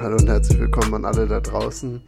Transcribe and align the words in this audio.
Hallo 0.00 0.14
und 0.16 0.28
herzlich 0.28 0.60
willkommen 0.60 0.94
an 0.94 1.04
alle 1.04 1.26
da 1.26 1.40
draußen. 1.40 2.00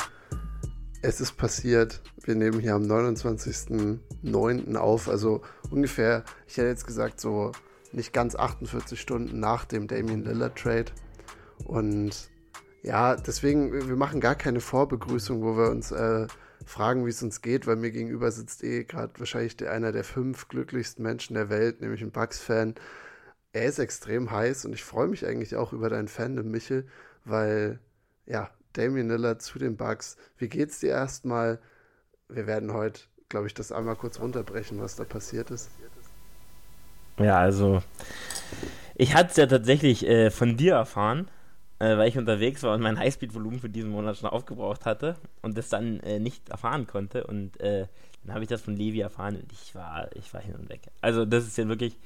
Es 1.03 1.21
ist 1.21 1.37
passiert. 1.37 2.01
Wir 2.23 2.37
nehmen 2.37 2.61
hier 2.61 2.77
am 2.77 2.85
29.09. 2.85 4.77
auf, 4.77 5.09
also 5.09 5.43
ungefähr, 5.73 6.23
ich 6.47 6.57
hätte 6.57 6.69
jetzt 6.69 6.87
gesagt, 6.87 7.21
so 7.21 7.51
nicht 7.91 8.13
ganz 8.13 8.37
48 8.37 9.01
Stunden 9.01 9.41
nach 9.41 9.65
dem 9.65 9.89
Damien 9.89 10.23
Lillard 10.23 10.57
Trade. 10.57 10.93
Und 11.65 12.31
ja, 12.85 13.17
deswegen, 13.17 13.73
wir 13.73 13.97
machen 13.97 14.21
gar 14.21 14.37
keine 14.37 14.61
Vorbegrüßung, 14.61 15.43
wo 15.43 15.57
wir 15.57 15.71
uns 15.71 15.91
äh, 15.91 16.29
fragen, 16.65 17.05
wie 17.07 17.11
es 17.11 17.25
uns 17.25 17.43
geht, 17.43 17.67
weil 17.67 17.75
mir 17.75 17.91
gegenüber 17.91 18.31
sitzt 18.31 18.63
eh 18.63 18.85
gerade 18.85 19.19
wahrscheinlich 19.19 19.69
einer 19.69 19.91
der 19.91 20.05
fünf 20.05 20.47
glücklichsten 20.47 21.03
Menschen 21.03 21.35
der 21.35 21.49
Welt, 21.49 21.81
nämlich 21.81 22.03
ein 22.03 22.13
Bucks-Fan. 22.13 22.77
Er 23.53 23.65
ist 23.65 23.81
extrem 23.81 24.31
heiß 24.31 24.65
und 24.65 24.75
ich 24.75 24.85
freue 24.85 25.09
mich 25.09 25.27
eigentlich 25.27 25.57
auch 25.57 25.73
über 25.73 25.91
dein 25.91 26.07
Fandom, 26.07 26.53
Michel, 26.53 26.87
weil, 27.31 27.79
ja, 28.27 28.51
Damian 28.73 29.09
Lillard 29.09 29.43
zu 29.43 29.59
den 29.59 29.77
Bucks. 29.77 30.17
Wie 30.39 30.49
geht's 30.49 30.81
dir 30.81 30.91
erstmal? 30.91 31.59
Wir 32.29 32.47
werden 32.47 32.73
heute, 32.73 33.03
glaube 33.29 33.47
ich, 33.47 33.55
das 33.55 33.73
einmal 33.73 33.97
kurz 33.97 34.21
runterbrechen, 34.21 34.81
was 34.81 34.97
da 34.97 35.05
passiert 35.05 35.51
ist. 35.51 35.71
Ja, 37.19 37.39
also, 37.39 37.83
ich 38.95 39.15
hatte 39.15 39.31
es 39.31 39.37
ja 39.37 39.47
tatsächlich 39.47 40.07
äh, 40.07 40.31
von 40.31 40.57
dir 40.57 40.75
erfahren 40.75 41.29
äh, 41.81 41.97
weil 41.97 42.09
ich 42.09 42.19
unterwegs 42.19 42.63
war 42.63 42.75
und 42.75 42.83
mein 42.83 42.99
Highspeed-Volumen 42.99 43.59
für 43.59 43.71
diesen 43.71 43.91
Monat 43.91 44.19
schon 44.19 44.29
aufgebraucht 44.29 44.87
hatte 44.87 45.17
und 45.43 45.59
das 45.59 45.71
dann 45.71 45.99
äh, 46.01 46.21
nicht 46.21 46.49
erfahren 46.51 46.87
konnte. 46.87 47.27
Und 47.27 47.59
äh, 47.59 47.87
dann 48.23 48.35
habe 48.35 48.45
ich 48.45 48.51
das 48.51 48.63
von 48.63 48.77
Levi 48.77 49.01
erfahren 49.01 49.37
und 49.37 49.51
ich 49.51 49.75
war, 49.75 50.09
ich 50.15 50.33
war 50.33 50.43
hin 50.43 50.55
und 50.55 50.69
weg. 50.69 50.83
Also 51.01 51.25
das 51.25 51.47
ist 51.47 51.57
ja 51.57 51.67
wirklich, 51.67 51.97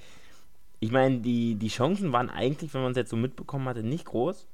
ich 0.79 0.93
meine, 0.93 1.19
die, 1.19 1.57
die 1.57 1.69
Chancen 1.69 2.13
waren 2.13 2.31
eigentlich, 2.31 2.73
wenn 2.73 2.83
man 2.83 2.93
es 2.93 2.97
jetzt 2.97 3.11
so 3.11 3.17
mitbekommen 3.17 3.69
hatte, 3.69 3.83
nicht 3.83 4.07
groß. 4.07 4.47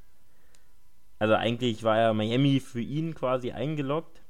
Also 1.21 1.35
eigentlich 1.35 1.85
war 1.85 1.99
ja 1.99 2.13
Miami 2.13 2.59
für 2.59 2.81
ihn 2.81 3.15
quasi 3.15 3.53
eingeloggt 3.53 4.21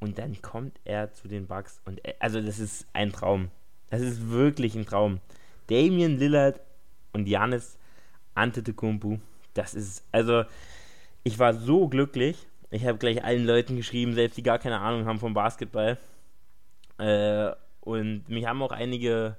und 0.00 0.18
dann 0.18 0.42
kommt 0.42 0.80
er 0.84 1.12
zu 1.12 1.28
den 1.28 1.46
Bucks 1.46 1.80
und 1.84 2.04
er, 2.04 2.16
also 2.18 2.40
das 2.40 2.58
ist 2.58 2.88
ein 2.92 3.12
Traum. 3.12 3.50
Das 3.90 4.00
ist 4.02 4.30
wirklich 4.30 4.74
ein 4.74 4.86
Traum. 4.86 5.20
Damian 5.68 6.18
Lillard 6.18 6.60
und 7.12 7.28
Janis 7.28 7.78
Antetokounmpo 8.34 9.20
das 9.54 9.74
ist, 9.74 10.04
also, 10.12 10.44
ich 11.22 11.38
war 11.38 11.54
so 11.54 11.88
glücklich. 11.88 12.36
Ich 12.70 12.84
habe 12.84 12.98
gleich 12.98 13.24
allen 13.24 13.46
Leuten 13.46 13.76
geschrieben, 13.76 14.14
selbst 14.14 14.36
die 14.36 14.42
gar 14.42 14.58
keine 14.58 14.80
Ahnung 14.80 15.06
haben 15.06 15.20
vom 15.20 15.32
Basketball. 15.32 15.96
Äh, 16.98 17.50
und 17.80 18.28
mich 18.28 18.46
haben 18.46 18.62
auch 18.62 18.72
einige 18.72 19.36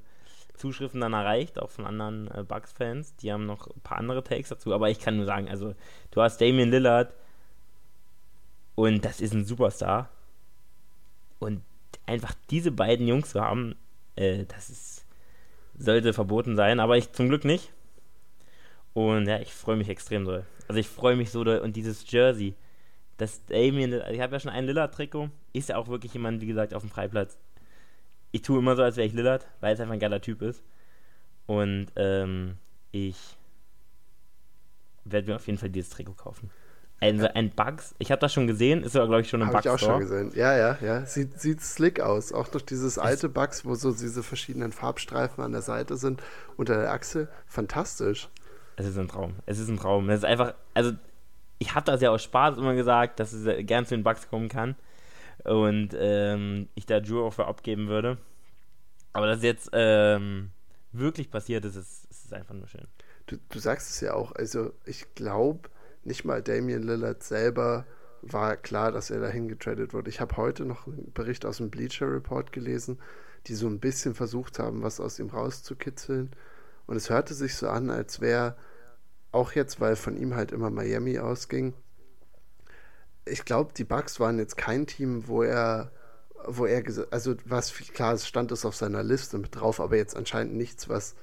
Zuschriften 0.57 1.01
dann 1.01 1.13
erreicht, 1.13 1.59
auch 1.59 1.69
von 1.69 1.85
anderen 1.85 2.29
äh, 2.31 2.43
Bucks-Fans. 2.43 3.15
Die 3.17 3.31
haben 3.31 3.45
noch 3.45 3.67
ein 3.67 3.81
paar 3.81 3.97
andere 3.97 4.23
Takes 4.23 4.49
dazu. 4.49 4.73
Aber 4.73 4.89
ich 4.89 4.99
kann 4.99 5.17
nur 5.17 5.25
sagen, 5.25 5.49
also, 5.49 5.75
du 6.11 6.21
hast 6.21 6.39
Damian 6.41 6.69
Lillard 6.69 7.13
und 8.75 9.03
das 9.05 9.21
ist 9.21 9.33
ein 9.33 9.45
Superstar. 9.45 10.09
Und 11.39 11.61
einfach 12.05 12.33
diese 12.49 12.71
beiden 12.71 13.07
Jungs 13.07 13.29
zu 13.29 13.41
haben, 13.41 13.75
äh, 14.15 14.45
das 14.45 14.69
ist, 14.69 15.05
sollte 15.77 16.13
verboten 16.13 16.55
sein, 16.55 16.79
aber 16.79 16.97
ich 16.97 17.11
zum 17.11 17.29
Glück 17.29 17.45
nicht. 17.45 17.71
Und 18.93 19.27
ja, 19.27 19.39
ich 19.39 19.53
freue 19.53 19.75
mich 19.75 19.89
extrem 19.89 20.25
doll. 20.25 20.45
Also 20.67 20.79
ich 20.79 20.87
freue 20.87 21.15
mich 21.15 21.31
so 21.31 21.43
doll. 21.43 21.59
Und 21.59 21.75
dieses 21.75 22.09
Jersey, 22.09 22.55
das 23.17 23.45
Damien, 23.45 23.93
ich 24.11 24.21
habe 24.21 24.33
ja 24.33 24.39
schon 24.39 24.51
ein 24.51 24.65
Lillard-Trikot, 24.65 25.29
ist 25.53 25.69
ja 25.69 25.77
auch 25.77 25.87
wirklich 25.87 26.13
jemand, 26.13 26.41
wie 26.41 26.47
gesagt, 26.47 26.73
auf 26.73 26.81
dem 26.83 26.89
Freiplatz. 26.89 27.37
Ich 28.35 28.41
tue 28.41 28.59
immer 28.59 28.75
so, 28.75 28.83
als 28.83 28.97
wäre 28.97 29.07
ich 29.07 29.13
Lillard, 29.13 29.47
weil 29.61 29.73
es 29.73 29.79
einfach 29.79 29.93
ein 29.93 29.99
geiler 30.01 30.19
Typ 30.19 30.41
ist. 30.41 30.61
Und 31.45 31.87
ähm, 31.95 32.57
ich 32.91 33.37
werde 35.05 35.29
mir 35.29 35.37
auf 35.37 35.47
jeden 35.47 35.57
Fall 35.57 35.69
dieses 35.69 35.89
Trikot 35.91 36.15
kaufen. 36.15 36.51
Also 36.99 37.27
ein 37.33 37.51
Bugs, 37.51 37.95
ich 37.97 38.11
habe 38.11 38.19
das 38.19 38.33
schon 38.33 38.45
gesehen, 38.45 38.83
ist 38.83 38.97
aber 38.97 39.07
glaube 39.07 39.21
ich 39.21 39.29
schon 39.29 39.39
im 39.39 39.47
Bugs. 39.47 39.65
Habe 39.65 39.67
ich 39.67 39.73
auch 39.73 39.79
schon 39.79 40.01
gesehen. 40.01 40.33
Ja, 40.35 40.57
ja, 40.57 40.77
ja. 40.81 41.05
Sieht, 41.05 41.39
sieht 41.39 41.61
slick 41.61 42.01
aus. 42.01 42.33
Auch 42.33 42.49
durch 42.49 42.65
dieses 42.65 42.99
alte 42.99 43.29
Bugs, 43.29 43.63
wo 43.63 43.73
so 43.75 43.93
diese 43.93 44.21
verschiedenen 44.21 44.73
Farbstreifen 44.73 45.41
an 45.41 45.53
der 45.53 45.61
Seite 45.61 45.95
sind, 45.95 46.21
unter 46.57 46.75
der 46.75 46.91
Achse. 46.91 47.29
Fantastisch. 47.47 48.27
Es 48.75 48.85
ist 48.85 48.97
ein 48.97 49.07
Traum. 49.07 49.35
Es 49.45 49.59
ist 49.59 49.69
ein 49.69 49.77
Traum. 49.77 50.09
Es 50.09 50.17
ist 50.17 50.25
einfach, 50.25 50.55
also 50.73 50.91
ich 51.59 51.73
habe 51.73 51.85
das 51.85 52.01
ja 52.01 52.09
aus 52.09 52.23
Spaß 52.23 52.57
immer 52.57 52.75
gesagt, 52.75 53.21
dass 53.21 53.31
es 53.31 53.65
gern 53.65 53.85
zu 53.85 53.95
den 53.95 54.03
Bugs 54.03 54.27
kommen 54.27 54.49
kann. 54.49 54.75
Und 55.45 55.89
ähm, 55.97 56.69
ich 56.75 56.85
da 56.85 56.99
Drew 56.99 57.23
auch 57.23 57.33
für 57.33 57.45
abgeben 57.45 57.87
würde. 57.87 58.17
Aber 59.13 59.27
dass 59.27 59.43
jetzt 59.43 59.69
ähm, 59.73 60.51
wirklich 60.91 61.29
passiert 61.31 61.65
ist, 61.65 61.75
ist, 61.75 62.05
ist 62.05 62.33
einfach 62.33 62.55
nur 62.55 62.67
schön. 62.67 62.87
Du, 63.27 63.37
du 63.49 63.59
sagst 63.59 63.89
es 63.89 64.01
ja 64.01 64.13
auch. 64.13 64.33
Also 64.33 64.73
ich 64.85 65.13
glaube, 65.15 65.69
nicht 66.03 66.25
mal 66.25 66.41
Damian 66.41 66.83
Lillard 66.83 67.23
selber 67.23 67.85
war 68.21 68.57
klar, 68.57 68.91
dass 68.91 69.11
er 69.11 69.19
dahin 69.19 69.47
getradet 69.47 69.93
wurde. 69.93 70.09
Ich 70.09 70.19
habe 70.19 70.37
heute 70.37 70.65
noch 70.65 70.87
einen 70.87 71.11
Bericht 71.13 71.45
aus 71.45 71.57
dem 71.57 71.69
Bleacher 71.69 72.11
Report 72.11 72.51
gelesen, 72.51 72.99
die 73.47 73.53
so 73.53 73.67
ein 73.67 73.79
bisschen 73.79 74.15
versucht 74.15 74.57
haben, 74.57 74.81
was 74.81 74.99
aus 74.99 75.19
ihm 75.19 75.29
rauszukitzeln. 75.29 76.31
Und 76.87 76.95
es 76.95 77.09
hörte 77.09 77.33
sich 77.33 77.55
so 77.55 77.69
an, 77.69 77.89
als 77.89 78.21
wäre 78.21 78.55
auch 79.31 79.51
jetzt, 79.51 79.79
weil 79.79 79.95
von 79.95 80.17
ihm 80.17 80.35
halt 80.35 80.51
immer 80.51 80.69
Miami 80.69 81.19
ausging. 81.19 81.73
Ich 83.25 83.45
glaube, 83.45 83.73
die 83.73 83.83
Bucks 83.83 84.19
waren 84.19 84.39
jetzt 84.39 84.57
kein 84.57 84.85
Team, 84.87 85.27
wo 85.27 85.43
er, 85.43 85.91
wo 86.45 86.65
er, 86.65 86.83
also 87.11 87.35
was 87.45 87.73
klar, 87.73 88.13
es 88.13 88.27
stand 88.27 88.51
es 88.51 88.65
auf 88.65 88.75
seiner 88.75 89.03
Liste 89.03 89.37
mit 89.37 89.55
drauf, 89.55 89.79
aber 89.79 89.97
jetzt 89.97 90.15
anscheinend 90.15 90.55
nichts, 90.55 90.89
was 90.89 91.15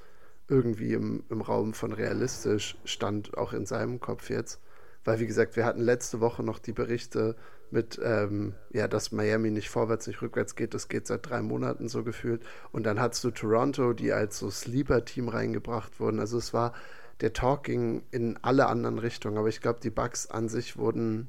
irgendwie 0.47 0.93
im, 0.93 1.23
im 1.29 1.41
Raum 1.41 1.73
von 1.73 1.93
realistisch 1.93 2.77
stand, 2.85 3.37
auch 3.37 3.53
in 3.53 3.65
seinem 3.65 3.99
Kopf 3.99 4.29
jetzt. 4.29 4.59
Weil, 5.05 5.19
wie 5.19 5.27
gesagt, 5.27 5.55
wir 5.55 5.65
hatten 5.65 5.81
letzte 5.81 6.21
Woche 6.21 6.43
noch 6.43 6.59
die 6.59 6.71
Berichte 6.71 7.35
mit, 7.71 7.99
ähm, 8.03 8.53
ja, 8.71 8.87
dass 8.87 9.11
Miami 9.11 9.51
nicht 9.51 9.69
vorwärts, 9.69 10.07
nicht 10.07 10.21
rückwärts 10.21 10.55
geht. 10.55 10.73
Das 10.73 10.87
geht 10.87 11.07
seit 11.07 11.27
drei 11.29 11.41
Monaten 11.41 11.89
so 11.89 12.03
gefühlt. 12.03 12.41
Und 12.71 12.83
dann 12.85 12.99
hattest 12.99 13.23
du 13.23 13.31
Toronto, 13.31 13.93
die 13.93 14.13
als 14.13 14.39
so 14.39 14.49
Sleeper-Team 14.49 15.27
reingebracht 15.27 15.99
wurden. 15.99 16.19
Also 16.19 16.37
es 16.37 16.53
war, 16.53 16.73
der 17.21 17.33
Talk 17.33 17.63
ging 17.63 18.03
in 18.11 18.37
alle 18.41 18.67
anderen 18.67 18.99
Richtungen. 18.99 19.37
Aber 19.37 19.49
ich 19.49 19.59
glaube, 19.59 19.79
die 19.81 19.89
Bugs 19.89 20.27
an 20.27 20.47
sich 20.49 20.77
wurden, 20.77 21.27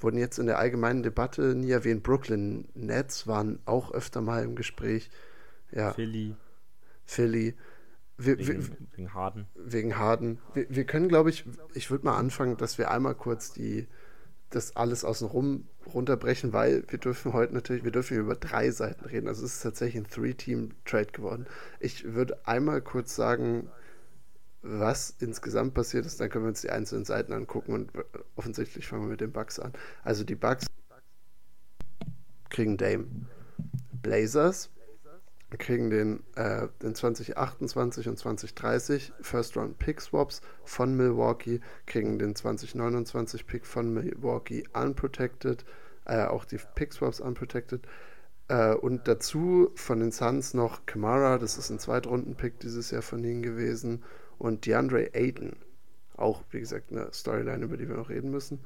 wurden 0.00 0.18
jetzt 0.18 0.38
in 0.38 0.46
der 0.46 0.58
allgemeinen 0.58 1.02
Debatte 1.02 1.54
nie 1.54 1.70
erwähnt. 1.70 2.02
Brooklyn 2.02 2.68
Nets 2.74 3.26
waren 3.26 3.58
auch 3.64 3.92
öfter 3.92 4.20
mal 4.20 4.44
im 4.44 4.54
Gespräch. 4.54 5.10
Ja. 5.70 5.92
Philly. 5.92 6.34
Philly. 7.04 7.54
Wir, 8.16 8.38
wegen, 8.38 8.68
wir, 8.68 8.76
wegen 8.96 9.14
Harden. 9.14 9.46
Wegen 9.54 9.96
Harden. 9.96 10.38
Wir, 10.54 10.66
wir 10.68 10.84
können, 10.84 11.08
glaube 11.08 11.30
ich, 11.30 11.44
ich 11.74 11.90
würde 11.90 12.04
mal 12.04 12.16
anfangen, 12.16 12.56
dass 12.56 12.78
wir 12.78 12.90
einmal 12.90 13.14
kurz 13.14 13.52
die, 13.52 13.86
das 14.50 14.76
alles 14.76 15.04
außenrum 15.04 15.68
runterbrechen, 15.94 16.52
weil 16.52 16.84
wir 16.88 16.98
dürfen 16.98 17.32
heute 17.32 17.54
natürlich, 17.54 17.84
wir 17.84 17.92
dürfen 17.92 18.18
über 18.18 18.34
drei 18.34 18.70
Seiten 18.70 19.04
reden. 19.04 19.28
Also 19.28 19.44
es 19.44 19.54
ist 19.54 19.62
tatsächlich 19.62 20.02
ein 20.02 20.10
Three-Team-Trade 20.10 21.12
geworden. 21.12 21.46
Ich 21.80 22.12
würde 22.14 22.46
einmal 22.46 22.82
kurz 22.82 23.14
sagen, 23.14 23.68
was 24.62 25.14
insgesamt 25.20 25.74
passiert 25.74 26.06
ist, 26.06 26.20
dann 26.20 26.30
können 26.30 26.44
wir 26.44 26.50
uns 26.50 26.62
die 26.62 26.70
einzelnen 26.70 27.04
Seiten 27.04 27.32
angucken 27.32 27.72
und 27.72 27.92
offensichtlich 28.36 28.86
fangen 28.86 29.02
wir 29.02 29.10
mit 29.10 29.20
den 29.20 29.32
Bugs 29.32 29.58
an. 29.58 29.72
Also 30.02 30.24
die 30.24 30.34
Bugs 30.34 30.66
kriegen 32.50 32.76
Dame. 32.76 33.06
Blazers 34.02 34.70
kriegen 35.56 35.88
den, 35.88 36.22
äh, 36.34 36.68
den 36.82 36.94
2028 36.94 38.08
und 38.08 38.18
2030 38.18 39.12
First 39.20 39.56
Round 39.56 39.78
Pick 39.78 40.00
Swaps 40.00 40.42
von 40.64 40.94
Milwaukee, 40.94 41.60
kriegen 41.86 42.18
den 42.18 42.34
2029 42.34 43.46
Pick 43.46 43.64
von 43.64 43.92
Milwaukee 43.94 44.64
unprotected, 44.74 45.64
äh, 46.04 46.24
auch 46.24 46.44
die 46.44 46.58
Pick 46.74 46.92
Swaps 46.92 47.20
unprotected. 47.20 47.86
Äh, 48.48 48.74
und 48.74 49.08
dazu 49.08 49.70
von 49.74 50.00
den 50.00 50.12
Suns 50.12 50.52
noch 50.52 50.84
Kamara, 50.84 51.38
das 51.38 51.56
ist 51.56 51.70
ein 51.70 51.78
Zweitrunden-Pick 51.78 52.60
dieses 52.60 52.90
Jahr 52.90 53.02
von 53.02 53.24
ihnen 53.24 53.42
gewesen, 53.42 54.02
und 54.38 54.66
DeAndre 54.66 55.14
Ayton, 55.14 55.56
auch 56.16 56.42
wie 56.50 56.60
gesagt 56.60 56.90
eine 56.92 57.12
Storyline, 57.12 57.64
über 57.64 57.76
die 57.76 57.88
wir 57.88 57.96
noch 57.96 58.10
reden 58.10 58.30
müssen. 58.30 58.60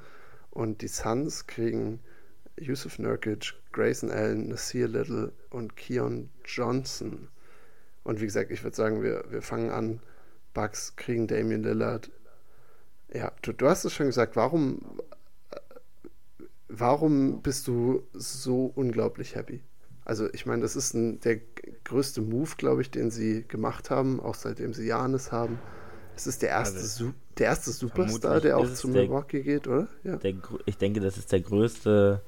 Und 0.51 0.83
die 0.83 0.89
Suns 0.89 1.47
kriegen 1.47 2.01
Yusuf 2.59 2.99
Nurkic, 2.99 3.55
Grayson 3.73 4.11
Allen, 4.11 4.49
Nasir 4.49 4.89
Little 4.89 5.33
und 5.51 5.77
Keon 5.77 6.29
Johnson. 6.45 7.29
Und 8.05 8.21
wie 8.21 8.27
gesagt, 8.27 8.51
ich 8.51 8.63
würde 8.63 8.77
sagen, 8.77 9.03
wir, 9.03 9.25
wir 9.31 9.43
fangen 9.43 9.71
an. 9.71 10.01
Bucks 10.55 10.97
kriegen 10.97 11.27
Damian 11.27 11.63
Lillard. 11.63 12.11
Ja, 13.13 13.33
du, 13.43 13.53
du 13.53 13.69
hast 13.69 13.85
es 13.85 13.95
schon 13.95 14.07
gesagt, 14.07 14.37
warum, 14.37 15.01
warum 16.69 17.43
bist 17.43 17.69
du 17.69 18.07
so 18.13 18.67
unglaublich 18.75 19.35
happy? 19.35 19.63
Also 20.05 20.29
ich 20.33 20.47
meine, 20.47 20.63
das 20.63 20.77
ist 20.77 20.95
ein, 20.95 21.21
der 21.21 21.41
größte 21.85 22.21
Move, 22.21 22.51
glaube 22.57 22.83
ich, 22.83 22.91
den 22.91 23.11
sie 23.11 23.45
gemacht 23.47 23.91
haben, 23.91 24.21
auch 24.21 24.35
seitdem 24.35 24.75
sie 24.75 24.87
Janis 24.87 25.33
haben. 25.33 25.59
Es 26.15 26.27
ist 26.27 26.43
der 26.43 26.51
erste, 26.51 26.79
also, 26.79 27.13
der 27.39 27.47
erste 27.47 27.71
Superstar, 27.71 28.41
der 28.41 28.59
auch 28.59 28.73
zu 28.73 28.89
Milwaukee 28.89 29.43
geht, 29.43 29.67
oder? 29.67 29.89
Ja. 30.05 30.17
Der, 30.17 30.35
ich 30.67 30.77
denke, 30.77 31.01
das 31.01 31.17
ist 31.17 31.33
der 31.33 31.41
größte 31.41 32.21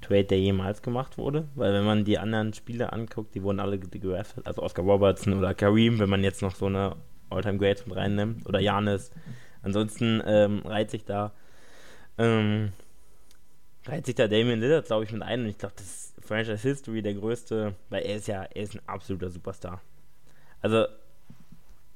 Trade, 0.00 0.24
der 0.24 0.40
jemals 0.40 0.82
gemacht 0.82 1.18
wurde. 1.18 1.48
Weil 1.54 1.72
wenn 1.74 1.84
man 1.84 2.04
die 2.04 2.18
anderen 2.18 2.54
Spiele 2.54 2.92
anguckt, 2.92 3.34
die 3.34 3.42
wurden 3.42 3.60
alle 3.60 3.78
gedraftet. 3.78 4.46
Also 4.46 4.62
Oscar 4.62 4.84
Robertson 4.84 5.34
oder 5.34 5.54
Kareem, 5.54 5.98
wenn 5.98 6.08
man 6.08 6.24
jetzt 6.24 6.42
noch 6.42 6.54
so 6.54 6.66
eine 6.66 6.96
All-Time 7.28 7.58
Greats 7.58 7.86
mit 7.86 7.96
reinnimmt. 7.96 8.46
Oder 8.46 8.60
Janis. 8.60 9.10
Ansonsten 9.62 10.22
ähm, 10.24 10.62
reiht 10.64 10.90
sich 10.90 11.04
da 11.04 11.32
ähm, 12.18 12.72
reiht 13.86 14.06
sich 14.06 14.14
da 14.14 14.28
Damien 14.28 14.60
Lillard, 14.60 14.86
glaube 14.86 15.04
ich, 15.04 15.12
mit 15.12 15.22
ein. 15.22 15.42
Und 15.42 15.48
ich 15.48 15.58
glaube, 15.58 15.74
das 15.76 15.86
ist 15.86 16.15
Franchise 16.26 16.62
History 16.62 17.02
der 17.02 17.14
größte, 17.14 17.74
weil 17.90 18.04
er 18.04 18.16
ist 18.16 18.28
ja, 18.28 18.42
er 18.42 18.62
ist 18.62 18.74
ein 18.74 18.82
absoluter 18.86 19.30
Superstar. 19.30 19.80
Also, 20.60 20.86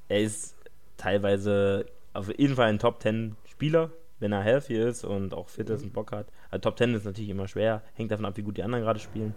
er 0.07 0.21
ist 0.21 0.55
teilweise 0.97 1.85
auf 2.13 2.27
jeden 2.37 2.55
Fall 2.55 2.69
ein 2.69 2.79
Top 2.79 3.01
10 3.01 3.35
Spieler, 3.45 3.91
wenn 4.19 4.31
er 4.31 4.41
healthy 4.41 4.75
ist 4.75 5.03
und 5.03 5.33
auch 5.33 5.49
fit 5.49 5.69
ist 5.69 5.83
und 5.83 5.93
Bock 5.93 6.11
hat. 6.11 6.27
Also 6.49 6.61
Top 6.61 6.77
10 6.77 6.93
ist 6.93 7.05
natürlich 7.05 7.29
immer 7.29 7.47
schwer, 7.47 7.81
hängt 7.95 8.11
davon 8.11 8.25
ab, 8.25 8.37
wie 8.37 8.43
gut 8.43 8.57
die 8.57 8.63
anderen 8.63 8.83
gerade 8.83 8.99
spielen. 8.99 9.33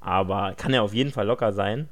Aber 0.00 0.54
kann 0.54 0.72
er 0.72 0.82
auf 0.82 0.94
jeden 0.94 1.12
Fall 1.12 1.26
locker 1.26 1.52
sein. 1.52 1.88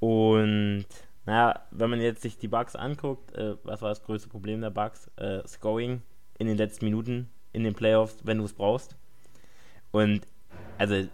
Und 0.00 0.86
naja, 1.26 1.62
wenn 1.70 1.90
man 1.90 2.00
jetzt 2.00 2.22
sich 2.22 2.38
die 2.38 2.48
Bugs 2.48 2.76
anguckt, 2.76 3.34
äh, 3.34 3.56
was 3.62 3.82
war 3.82 3.88
das 3.88 4.02
größte 4.02 4.28
Problem 4.28 4.60
der 4.60 4.70
Bugs? 4.70 5.10
Äh, 5.16 5.46
Scoring 5.46 6.02
in 6.38 6.46
den 6.46 6.56
letzten 6.56 6.84
Minuten 6.84 7.30
in 7.52 7.62
den 7.62 7.74
Playoffs, 7.74 8.18
wenn 8.24 8.38
du 8.38 8.44
es 8.44 8.52
brauchst. 8.52 8.96
Und 9.92 10.26
also, 10.76 11.06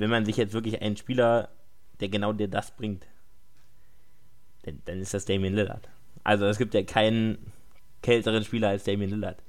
wenn 0.00 0.10
man 0.10 0.24
sich 0.24 0.36
jetzt 0.36 0.52
wirklich 0.52 0.80
einen 0.82 0.96
Spieler, 0.96 1.48
der 2.00 2.08
genau 2.08 2.32
dir 2.32 2.48
das 2.48 2.70
bringt, 2.72 3.06
dann, 4.62 4.80
dann 4.84 5.00
ist 5.00 5.14
das 5.14 5.24
Damien 5.24 5.54
Lillard. 5.54 5.88
Also 6.24 6.46
es 6.46 6.58
gibt 6.58 6.74
ja 6.74 6.82
keinen 6.82 7.52
kälteren 8.02 8.44
Spieler 8.44 8.68
als 8.68 8.84
Damien 8.84 9.10
Lillard. 9.10 9.42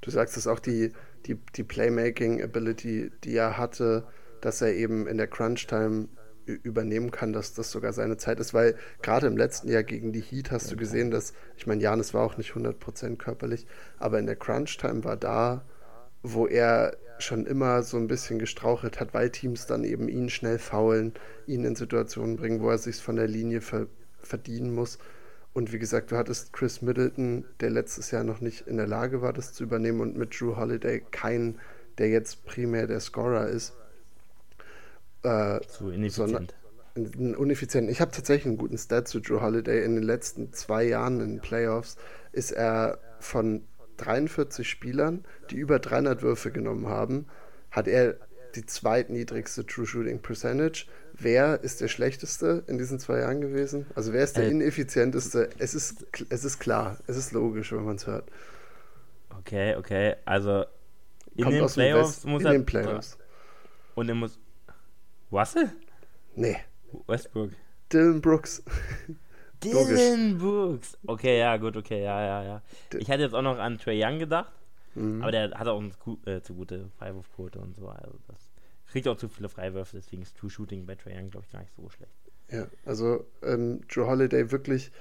Du 0.00 0.10
sagst 0.10 0.36
es 0.36 0.46
auch, 0.46 0.58
die, 0.58 0.92
die, 1.26 1.36
die 1.54 1.62
Playmaking-Ability, 1.62 3.12
die 3.22 3.36
er 3.36 3.56
hatte, 3.56 4.06
dass 4.40 4.60
er 4.60 4.74
eben 4.74 5.06
in 5.06 5.16
der 5.16 5.28
Crunch-Time 5.28 6.08
übernehmen 6.44 7.12
kann, 7.12 7.32
dass 7.32 7.54
das 7.54 7.70
sogar 7.70 7.92
seine 7.92 8.16
Zeit 8.16 8.40
ist, 8.40 8.52
weil 8.52 8.76
gerade 9.00 9.28
im 9.28 9.36
letzten 9.36 9.68
Jahr 9.68 9.84
gegen 9.84 10.12
die 10.12 10.20
Heat 10.20 10.50
hast 10.50 10.72
du 10.72 10.76
gesehen, 10.76 11.12
dass, 11.12 11.34
ich 11.56 11.68
meine, 11.68 11.80
Janis 11.80 12.14
war 12.14 12.24
auch 12.24 12.36
nicht 12.36 12.52
100% 12.52 13.16
körperlich, 13.16 13.66
aber 13.98 14.18
in 14.18 14.26
der 14.26 14.34
Crunch-Time 14.34 15.04
war 15.04 15.16
da, 15.16 15.64
wo 16.22 16.48
er 16.48 16.96
schon 17.22 17.46
immer 17.46 17.82
so 17.82 17.96
ein 17.96 18.08
bisschen 18.08 18.38
gestrauchelt 18.38 19.00
hat, 19.00 19.14
weil 19.14 19.30
Teams 19.30 19.66
dann 19.66 19.84
eben 19.84 20.08
ihn 20.08 20.28
schnell 20.28 20.58
faulen, 20.58 21.14
ihn 21.46 21.64
in 21.64 21.76
Situationen 21.76 22.36
bringen, 22.36 22.60
wo 22.60 22.70
er 22.70 22.78
sich 22.78 22.96
von 22.96 23.16
der 23.16 23.28
Linie 23.28 23.60
ver 23.60 23.86
verdienen 24.18 24.72
muss. 24.72 24.98
Und 25.52 25.72
wie 25.72 25.78
gesagt, 25.78 26.12
du 26.12 26.16
hattest 26.16 26.52
Chris 26.52 26.80
Middleton, 26.80 27.44
der 27.60 27.70
letztes 27.70 28.10
Jahr 28.10 28.24
noch 28.24 28.40
nicht 28.40 28.66
in 28.68 28.76
der 28.76 28.86
Lage 28.86 29.20
war, 29.20 29.32
das 29.32 29.52
zu 29.52 29.64
übernehmen, 29.64 30.00
und 30.00 30.16
mit 30.16 30.40
Drew 30.40 30.56
Holiday 30.56 31.02
keinen, 31.10 31.58
der 31.98 32.08
jetzt 32.08 32.44
primär 32.44 32.86
der 32.86 33.00
Scorer 33.00 33.48
ist. 33.48 33.74
Äh, 35.24 35.60
zu 35.66 35.90
ineffizient. 35.90 36.54
Uneffizient. 36.94 37.90
Ich 37.90 38.00
habe 38.00 38.10
tatsächlich 38.10 38.46
einen 38.46 38.58
guten 38.58 38.78
Stat 38.78 39.08
zu 39.08 39.20
Drew 39.20 39.40
Holiday. 39.40 39.84
In 39.84 39.94
den 39.94 40.04
letzten 40.04 40.52
zwei 40.52 40.84
Jahren 40.84 41.20
in 41.20 41.28
den 41.30 41.40
Playoffs 41.40 41.96
ist 42.32 42.52
er 42.52 42.98
von 43.18 43.64
43 44.04 44.68
Spielern, 44.68 45.24
die 45.50 45.56
über 45.56 45.78
300 45.78 46.22
Würfe 46.22 46.50
genommen 46.50 46.86
haben, 46.88 47.26
hat 47.70 47.88
er 47.88 48.16
die 48.54 48.66
zweitniedrigste 48.66 49.64
True 49.64 49.86
Shooting 49.86 50.20
Percentage. 50.20 50.86
Wer 51.14 51.62
ist 51.62 51.80
der 51.80 51.88
schlechteste 51.88 52.64
in 52.66 52.78
diesen 52.78 52.98
zwei 52.98 53.20
Jahren 53.20 53.40
gewesen? 53.40 53.86
Also 53.94 54.12
wer 54.12 54.24
ist 54.24 54.36
der 54.36 54.44
äh, 54.44 54.50
ineffizienteste? 54.50 55.50
Es 55.58 55.74
ist, 55.74 56.06
es 56.28 56.44
ist 56.44 56.58
klar, 56.58 56.98
es 57.06 57.16
ist 57.16 57.32
logisch, 57.32 57.72
wenn 57.72 57.84
man 57.84 57.96
es 57.96 58.06
hört. 58.06 58.28
Okay, 59.38 59.76
okay. 59.76 60.16
Also 60.24 60.64
in 61.34 61.44
Kommt 61.44 61.56
den 61.56 61.66
Playoffs 61.66 62.24
muss 62.24 62.42
in 62.42 62.46
er. 62.46 62.54
In 62.54 62.60
den 62.60 62.66
Playoffs. 62.66 63.18
Und 63.94 64.08
er 64.08 64.14
muss. 64.14 64.38
Russell? 65.30 65.70
Nee. 66.34 66.58
Westbrook. 67.06 67.50
Dylan 67.92 68.20
Brooks. 68.20 68.62
Dylan 69.62 70.38
Brooks. 70.38 70.98
Okay, 71.06 71.38
ja, 71.38 71.56
gut, 71.56 71.76
okay, 71.76 72.02
ja, 72.02 72.20
ja, 72.22 72.44
ja. 72.44 72.62
Ich 72.98 73.10
hatte 73.10 73.22
jetzt 73.22 73.34
auch 73.34 73.42
noch 73.42 73.58
an 73.58 73.78
Trey 73.78 74.02
Young 74.02 74.18
gedacht, 74.18 74.52
mhm. 74.94 75.22
aber 75.22 75.32
der 75.32 75.50
hat 75.52 75.68
auch 75.68 75.80
eine 75.80 75.92
äh, 76.26 76.42
zu 76.42 76.54
gute 76.54 76.88
Freiwurfquote 76.98 77.58
und 77.58 77.76
so. 77.76 77.88
Also 77.88 78.14
das 78.28 78.38
kriegt 78.90 79.08
auch 79.08 79.16
zu 79.16 79.28
viele 79.28 79.48
Freiwürfe, 79.48 79.96
deswegen 79.96 80.22
ist 80.22 80.36
True 80.36 80.50
Shooting 80.50 80.86
bei 80.86 80.94
Trey 80.94 81.16
Young, 81.16 81.30
glaube 81.30 81.46
ich, 81.46 81.52
gar 81.52 81.60
nicht 81.60 81.72
so 81.74 81.88
schlecht. 81.88 82.12
Ja, 82.50 82.66
also 82.84 83.24
ähm, 83.42 83.80
Joe 83.88 84.06
Holiday 84.06 84.50
wirklich, 84.50 84.92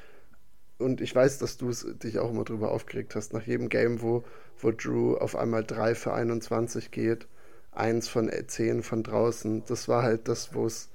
und 0.77 1.01
ich 1.01 1.13
weiß, 1.13 1.39
dass 1.39 1.57
du 1.57 1.71
dich 1.71 2.19
auch 2.19 2.31
immer 2.31 2.45
drüber 2.45 2.71
aufgeregt 2.71 3.15
hast, 3.15 3.33
nach 3.33 3.45
jedem 3.45 3.69
Game, 3.69 4.01
wo, 4.01 4.23
wo 4.57 4.71
Drew 4.71 5.15
auf 5.15 5.35
einmal 5.35 5.63
3 5.63 5.95
für 5.95 6.13
21 6.13 6.91
geht, 6.91 7.27
1 7.71 8.07
von 8.07 8.31
10 8.47 8.83
von 8.83 9.03
draußen, 9.03 9.63
das 9.65 9.87
war 9.87 10.03
halt 10.03 10.27
das, 10.27 10.53
wo 10.53 10.65
es 10.65 10.89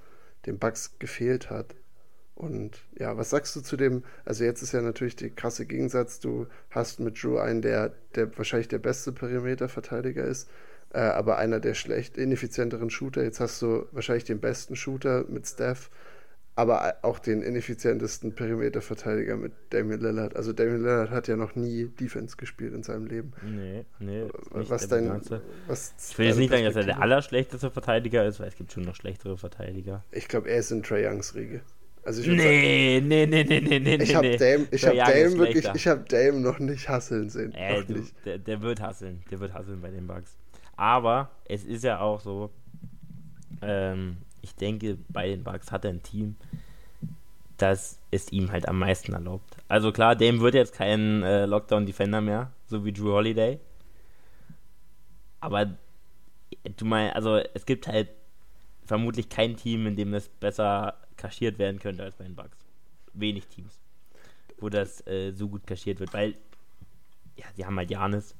den 0.46 0.58
Bugs 0.58 0.98
gefehlt 0.98 1.50
hat. 1.50 1.74
Und 2.36 2.84
ja, 2.98 3.16
was 3.16 3.30
sagst 3.30 3.56
du 3.56 3.62
zu 3.62 3.78
dem? 3.78 4.04
Also 4.26 4.44
jetzt 4.44 4.60
ist 4.60 4.72
ja 4.72 4.82
natürlich 4.82 5.16
der 5.16 5.30
krasse 5.30 5.64
Gegensatz. 5.64 6.20
Du 6.20 6.46
hast 6.70 7.00
mit 7.00 7.20
Drew 7.20 7.38
einen, 7.38 7.62
der, 7.62 7.94
der 8.14 8.36
wahrscheinlich 8.36 8.68
der 8.68 8.78
beste 8.78 9.10
Perimeterverteidiger 9.10 10.22
ist, 10.22 10.50
äh, 10.92 10.98
aber 10.98 11.38
einer 11.38 11.60
der 11.60 11.72
schlecht 11.72 12.18
ineffizienteren 12.18 12.90
Shooter. 12.90 13.22
Jetzt 13.22 13.40
hast 13.40 13.62
du 13.62 13.86
wahrscheinlich 13.90 14.24
den 14.24 14.38
besten 14.38 14.76
Shooter 14.76 15.24
mit 15.28 15.46
Steph, 15.46 15.88
aber 16.56 16.96
auch 17.00 17.18
den 17.18 17.40
ineffizientesten 17.40 18.34
Perimeterverteidiger 18.34 19.38
mit 19.38 19.54
Damian 19.70 20.00
Lillard. 20.00 20.36
Also 20.36 20.52
Damian 20.52 20.82
Lillard 20.82 21.10
hat 21.10 21.28
ja 21.28 21.36
noch 21.36 21.56
nie 21.56 21.86
Defense 21.86 22.36
gespielt 22.36 22.74
in 22.74 22.82
seinem 22.82 23.06
Leben. 23.06 23.32
Nee, 23.42 23.86
nee. 23.98 24.26
Was 24.50 24.88
dein, 24.88 25.08
was 25.68 25.94
ich 26.10 26.18
will 26.18 26.26
jetzt 26.26 26.36
nicht 26.36 26.50
sagen, 26.50 26.64
dass 26.64 26.76
er 26.76 26.84
der 26.84 27.00
allerschlechteste 27.00 27.70
Verteidiger 27.70 28.26
ist, 28.26 28.40
weil 28.40 28.48
es 28.48 28.56
gibt 28.56 28.72
schon 28.72 28.82
noch 28.82 28.94
schlechtere 28.94 29.38
Verteidiger. 29.38 30.04
Ich 30.12 30.28
glaube, 30.28 30.50
er 30.50 30.58
ist 30.58 30.70
in 30.70 30.82
Trey 30.82 31.06
Youngs 31.06 31.34
Riege. 31.34 31.62
Also 32.06 32.20
ich 32.22 32.28
nee, 32.28 33.00
sagen, 33.00 33.08
nee, 33.08 33.26
nee, 33.26 33.42
nee, 33.42 33.60
nee, 33.60 33.78
nee, 33.80 33.96
Ich 33.96 34.14
habe 34.14 34.28
nee. 34.28 34.36
Dame, 34.36 34.68
ich 34.70 34.86
hab 34.86 34.94
Dame 34.94 35.38
wirklich, 35.38 35.66
ich 35.74 35.88
habe 35.88 36.04
Dame 36.08 36.38
noch 36.38 36.60
nicht 36.60 36.88
hasseln 36.88 37.28
sehen. 37.30 37.52
Äh, 37.52 37.82
du, 37.82 38.06
der, 38.24 38.38
der, 38.38 38.62
wird 38.62 38.80
hasseln, 38.80 39.24
der 39.28 39.40
wird 39.40 39.52
hasseln 39.52 39.80
bei 39.80 39.90
den 39.90 40.06
Bugs. 40.06 40.36
Aber 40.76 41.30
es 41.46 41.64
ist 41.64 41.82
ja 41.82 41.98
auch 41.98 42.20
so, 42.20 42.50
ähm, 43.60 44.18
ich 44.40 44.54
denke, 44.54 44.98
bei 45.08 45.26
den 45.26 45.42
Bugs 45.42 45.72
hat 45.72 45.84
er 45.84 45.90
ein 45.90 46.02
Team, 46.04 46.36
das 47.56 47.98
es 48.12 48.30
ihm 48.30 48.52
halt 48.52 48.68
am 48.68 48.78
meisten 48.78 49.12
erlaubt. 49.12 49.56
Also 49.66 49.90
klar, 49.90 50.14
Dame 50.14 50.38
wird 50.38 50.54
jetzt 50.54 50.74
kein 50.74 51.24
äh, 51.24 51.44
Lockdown-Defender 51.46 52.20
mehr, 52.20 52.52
so 52.68 52.84
wie 52.84 52.92
Drew 52.92 53.14
Holiday. 53.14 53.58
Aber 55.40 55.76
du 56.76 56.84
meinst, 56.84 57.16
also 57.16 57.40
es 57.52 57.66
gibt 57.66 57.88
halt 57.88 58.10
vermutlich 58.86 59.28
kein 59.28 59.56
Team, 59.56 59.86
in 59.86 59.96
dem 59.96 60.14
es 60.14 60.28
besser 60.28 60.94
kaschiert 61.16 61.58
werden 61.58 61.78
könnte 61.78 62.02
als 62.02 62.16
bei 62.16 62.24
den 62.24 62.36
Bugs. 62.36 62.56
Wenig 63.12 63.46
Teams, 63.48 63.80
wo 64.58 64.68
das 64.68 65.06
äh, 65.06 65.32
so 65.32 65.48
gut 65.48 65.66
kaschiert 65.66 66.00
wird, 66.00 66.12
weil 66.12 66.34
ja, 67.36 67.46
die 67.56 67.64
haben 67.66 67.76
halt 67.76 67.90
Janis, 67.90 68.34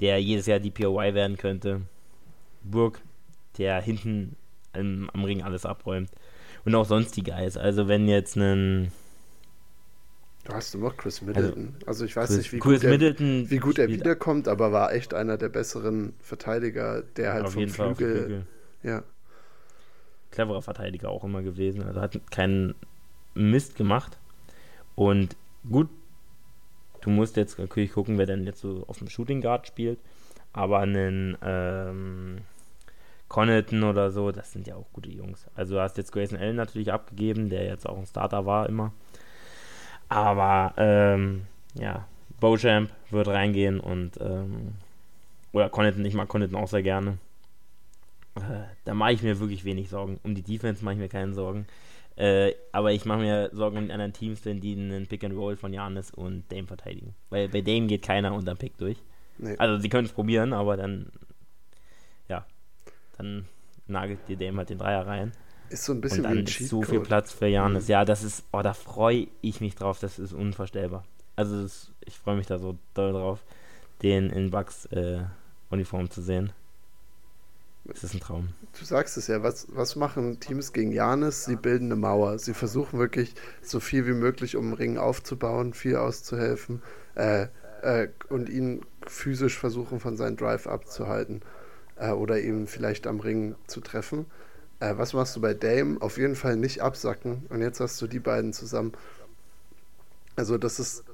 der 0.00 0.20
jedes 0.20 0.46
Jahr 0.46 0.60
die 0.60 0.70
POY 0.70 1.14
werden 1.14 1.36
könnte. 1.36 1.82
Burg, 2.62 3.00
der 3.58 3.80
hinten 3.80 4.36
am, 4.72 5.10
am 5.12 5.24
Ring 5.24 5.42
alles 5.42 5.66
abräumt. 5.66 6.10
Und 6.64 6.74
auch 6.74 6.86
sonst 6.86 7.16
die 7.16 7.24
Guys. 7.24 7.56
Also 7.56 7.88
wenn 7.88 8.06
jetzt 8.08 8.36
ein 8.36 8.92
Du 10.44 10.52
hast 10.52 10.74
noch 10.74 10.96
Chris 10.96 11.22
Middleton. 11.22 11.74
Also, 11.74 11.86
also 11.86 12.04
ich 12.04 12.16
weiß 12.16 12.28
Chris, 12.28 12.38
nicht, 12.38 12.52
wie 12.52 12.58
gut, 12.58 12.82
er, 12.82 13.00
wie 13.00 13.58
gut 13.58 13.78
er 13.78 13.88
wiederkommt, 13.88 14.48
aber 14.48 14.72
war 14.72 14.92
echt 14.92 15.14
einer 15.14 15.36
der 15.36 15.48
besseren 15.48 16.14
Verteidiger, 16.18 17.02
der 17.02 17.32
halt 17.32 17.48
vom 17.48 17.68
Flügel, 17.68 17.94
Flügel, 17.94 18.46
ja 18.82 19.04
cleverer 20.32 20.62
Verteidiger 20.62 21.10
auch 21.10 21.24
immer 21.24 21.42
gewesen. 21.42 21.82
Also 21.82 22.00
hat 22.00 22.18
keinen 22.30 22.74
Mist 23.34 23.76
gemacht. 23.76 24.18
Und 24.94 25.36
gut, 25.68 25.88
du 27.00 27.10
musst 27.10 27.36
jetzt 27.36 27.58
natürlich 27.58 27.92
gucken, 27.92 28.18
wer 28.18 28.26
denn 28.26 28.44
jetzt 28.44 28.60
so 28.60 28.84
auf 28.88 28.98
dem 28.98 29.08
Shooting 29.08 29.40
Guard 29.40 29.66
spielt. 29.66 29.98
Aber 30.52 30.80
einen 30.80 31.38
ähm, 31.42 32.38
Connaughton 33.28 33.84
oder 33.84 34.10
so, 34.10 34.30
das 34.32 34.52
sind 34.52 34.66
ja 34.66 34.74
auch 34.74 34.86
gute 34.92 35.10
Jungs. 35.10 35.46
Also 35.54 35.76
du 35.76 35.80
hast 35.80 35.96
jetzt 35.96 36.12
Grayson 36.12 36.38
Allen 36.38 36.56
natürlich 36.56 36.92
abgegeben, 36.92 37.48
der 37.48 37.64
jetzt 37.64 37.88
auch 37.88 37.96
ein 37.96 38.06
Starter 38.06 38.44
war 38.44 38.68
immer. 38.68 38.92
Aber 40.10 40.74
ähm, 40.76 41.46
ja, 41.74 42.06
Beauchamp 42.40 42.90
wird 43.10 43.28
reingehen 43.28 43.80
und 43.80 44.20
ähm, 44.20 44.74
oder 45.52 45.70
Connaughton, 45.70 46.04
ich 46.04 46.14
mag 46.14 46.28
Connaughton 46.28 46.56
auch 46.56 46.68
sehr 46.68 46.82
gerne. 46.82 47.18
Da 48.84 48.94
mache 48.94 49.12
ich 49.12 49.22
mir 49.22 49.38
wirklich 49.40 49.64
wenig 49.64 49.88
Sorgen. 49.90 50.18
Um 50.22 50.34
die 50.34 50.42
Defense 50.42 50.84
mache 50.84 50.94
ich 50.94 51.00
mir 51.00 51.08
keine 51.08 51.34
Sorgen. 51.34 51.66
Äh, 52.16 52.52
aber 52.72 52.92
ich 52.92 53.04
mache 53.04 53.20
mir 53.20 53.50
Sorgen 53.52 53.78
um 53.78 53.86
die 53.86 53.92
anderen 53.92 54.12
Teams, 54.12 54.44
wenn 54.44 54.60
die 54.60 54.74
einen 54.74 55.06
Pick 55.06 55.24
and 55.24 55.34
Roll 55.34 55.56
von 55.56 55.72
Janis 55.72 56.10
und 56.10 56.44
Dame 56.50 56.66
verteidigen. 56.66 57.14
Weil 57.30 57.48
bei 57.48 57.62
Dame 57.62 57.86
geht 57.86 58.02
keiner 58.02 58.34
unter 58.34 58.54
Pick 58.54 58.76
durch. 58.78 58.98
Nee. 59.38 59.56
Also 59.58 59.80
sie 59.80 59.88
können 59.88 60.06
es 60.06 60.12
probieren, 60.12 60.52
aber 60.52 60.76
dann 60.76 61.10
ja, 62.28 62.46
dann 63.16 63.46
nagelt 63.86 64.28
dir 64.28 64.36
Dame 64.36 64.58
halt 64.58 64.70
den 64.70 64.78
Dreier 64.78 65.06
rein. 65.06 65.32
Ist 65.68 65.84
so 65.84 65.92
ein 65.92 66.00
bisschen 66.00 66.26
und 66.26 66.36
dann 66.36 66.44
ist 66.44 66.68
so 66.68 66.82
viel 66.82 67.00
Platz 67.00 67.32
für 67.32 67.46
Janis. 67.46 67.84
Mhm. 67.84 67.92
Ja, 67.92 68.04
das 68.04 68.22
ist, 68.22 68.44
oh, 68.52 68.60
da 68.60 68.74
freue 68.74 69.28
ich 69.40 69.60
mich 69.60 69.74
drauf. 69.74 69.98
Das 70.00 70.18
ist 70.18 70.32
unvorstellbar. 70.32 71.04
Also 71.34 71.62
das, 71.62 71.92
ich 72.04 72.18
freue 72.18 72.36
mich 72.36 72.46
da 72.46 72.58
so 72.58 72.76
doll 72.92 73.12
drauf, 73.12 73.42
den 74.02 74.28
in 74.28 74.50
Bucks 74.50 74.84
äh, 74.86 75.22
Uniform 75.70 76.10
zu 76.10 76.20
sehen. 76.20 76.52
Es 77.88 78.04
ist 78.04 78.14
ein 78.14 78.20
Traum. 78.20 78.48
Du 78.78 78.84
sagst 78.84 79.16
es 79.16 79.26
ja, 79.26 79.42
was, 79.42 79.66
was 79.70 79.96
machen 79.96 80.38
Teams 80.38 80.72
gegen 80.72 80.92
Janis? 80.92 81.44
Sie 81.44 81.56
bilden 81.56 81.86
eine 81.86 81.96
Mauer. 81.96 82.38
Sie 82.38 82.54
versuchen 82.54 82.98
wirklich 82.98 83.34
so 83.60 83.80
viel 83.80 84.06
wie 84.06 84.12
möglich 84.12 84.56
um 84.56 84.70
den 84.70 84.74
Ring 84.74 84.98
aufzubauen, 84.98 85.74
viel 85.74 85.96
auszuhelfen 85.96 86.82
äh, 87.16 87.48
äh, 87.82 88.08
und 88.28 88.48
ihn 88.48 88.82
physisch 89.06 89.58
versuchen, 89.58 89.98
von 89.98 90.16
seinem 90.16 90.36
Drive 90.36 90.66
abzuhalten 90.68 91.42
äh, 91.96 92.10
oder 92.10 92.40
eben 92.40 92.68
vielleicht 92.68 93.06
am 93.06 93.18
Ring 93.18 93.56
zu 93.66 93.80
treffen. 93.80 94.26
Äh, 94.78 94.96
was 94.96 95.12
machst 95.12 95.34
du 95.34 95.40
bei 95.40 95.52
Dame? 95.52 96.00
Auf 96.00 96.18
jeden 96.18 96.36
Fall 96.36 96.56
nicht 96.56 96.82
absacken. 96.82 97.46
Und 97.48 97.62
jetzt 97.62 97.80
hast 97.80 98.00
du 98.00 98.06
die 98.06 98.20
beiden 98.20 98.52
zusammen. 98.52 98.92
Also 100.36 100.56
das 100.56 100.78
ist 100.78 101.04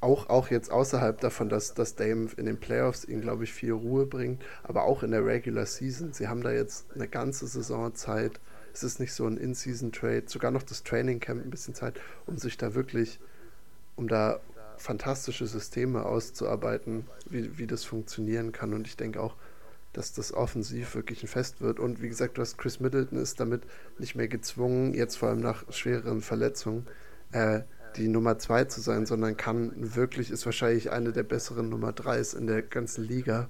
auch, 0.00 0.28
auch 0.28 0.50
jetzt 0.50 0.70
außerhalb 0.70 1.20
davon, 1.20 1.48
dass, 1.48 1.74
dass 1.74 1.94
Dame 1.94 2.28
in 2.36 2.46
den 2.46 2.58
Playoffs 2.58 3.04
ihn, 3.04 3.20
glaube 3.20 3.44
ich, 3.44 3.52
viel 3.52 3.72
Ruhe 3.72 4.06
bringt, 4.06 4.42
aber 4.62 4.84
auch 4.84 5.02
in 5.02 5.10
der 5.10 5.24
Regular 5.24 5.66
Season. 5.66 6.12
Sie 6.12 6.28
haben 6.28 6.42
da 6.42 6.52
jetzt 6.52 6.86
eine 6.94 7.08
ganze 7.08 7.46
Saison 7.46 7.94
Zeit. 7.94 8.40
Es 8.72 8.82
ist 8.82 9.00
nicht 9.00 9.14
so 9.14 9.26
ein 9.26 9.38
In-Season-Trade, 9.38 10.24
sogar 10.26 10.50
noch 10.50 10.62
das 10.62 10.82
Training 10.82 11.18
Camp 11.18 11.42
ein 11.42 11.50
bisschen 11.50 11.74
Zeit, 11.74 11.98
um 12.26 12.36
sich 12.36 12.58
da 12.58 12.74
wirklich, 12.74 13.18
um 13.96 14.06
da 14.06 14.40
fantastische 14.76 15.46
Systeme 15.46 16.04
auszuarbeiten, 16.04 17.06
wie, 17.30 17.58
wie 17.58 17.66
das 17.66 17.84
funktionieren 17.84 18.52
kann. 18.52 18.74
Und 18.74 18.86
ich 18.86 18.96
denke 18.98 19.20
auch, 19.20 19.34
dass 19.94 20.12
das 20.12 20.34
offensiv 20.34 20.94
wirklich 20.94 21.22
ein 21.22 21.28
Fest 21.28 21.62
wird. 21.62 21.80
Und 21.80 22.02
wie 22.02 22.08
gesagt, 22.08 22.36
du 22.36 22.42
hast 22.42 22.58
Chris 22.58 22.80
Middleton 22.80 23.18
ist 23.18 23.40
damit 23.40 23.62
nicht 23.98 24.14
mehr 24.14 24.28
gezwungen, 24.28 24.92
jetzt 24.92 25.16
vor 25.16 25.30
allem 25.30 25.40
nach 25.40 25.64
schwereren 25.72 26.20
Verletzungen, 26.20 26.86
äh, 27.32 27.62
die 27.96 28.08
Nummer 28.08 28.38
2 28.38 28.64
zu 28.64 28.80
sein, 28.80 29.06
sondern 29.06 29.36
kann 29.36 29.72
wirklich, 29.94 30.30
ist 30.30 30.46
wahrscheinlich 30.46 30.90
eine 30.90 31.12
der 31.12 31.22
besseren 31.22 31.68
Nummer 31.68 31.90
3s 31.90 32.36
in 32.36 32.46
der 32.46 32.62
ganzen 32.62 33.04
Liga, 33.04 33.48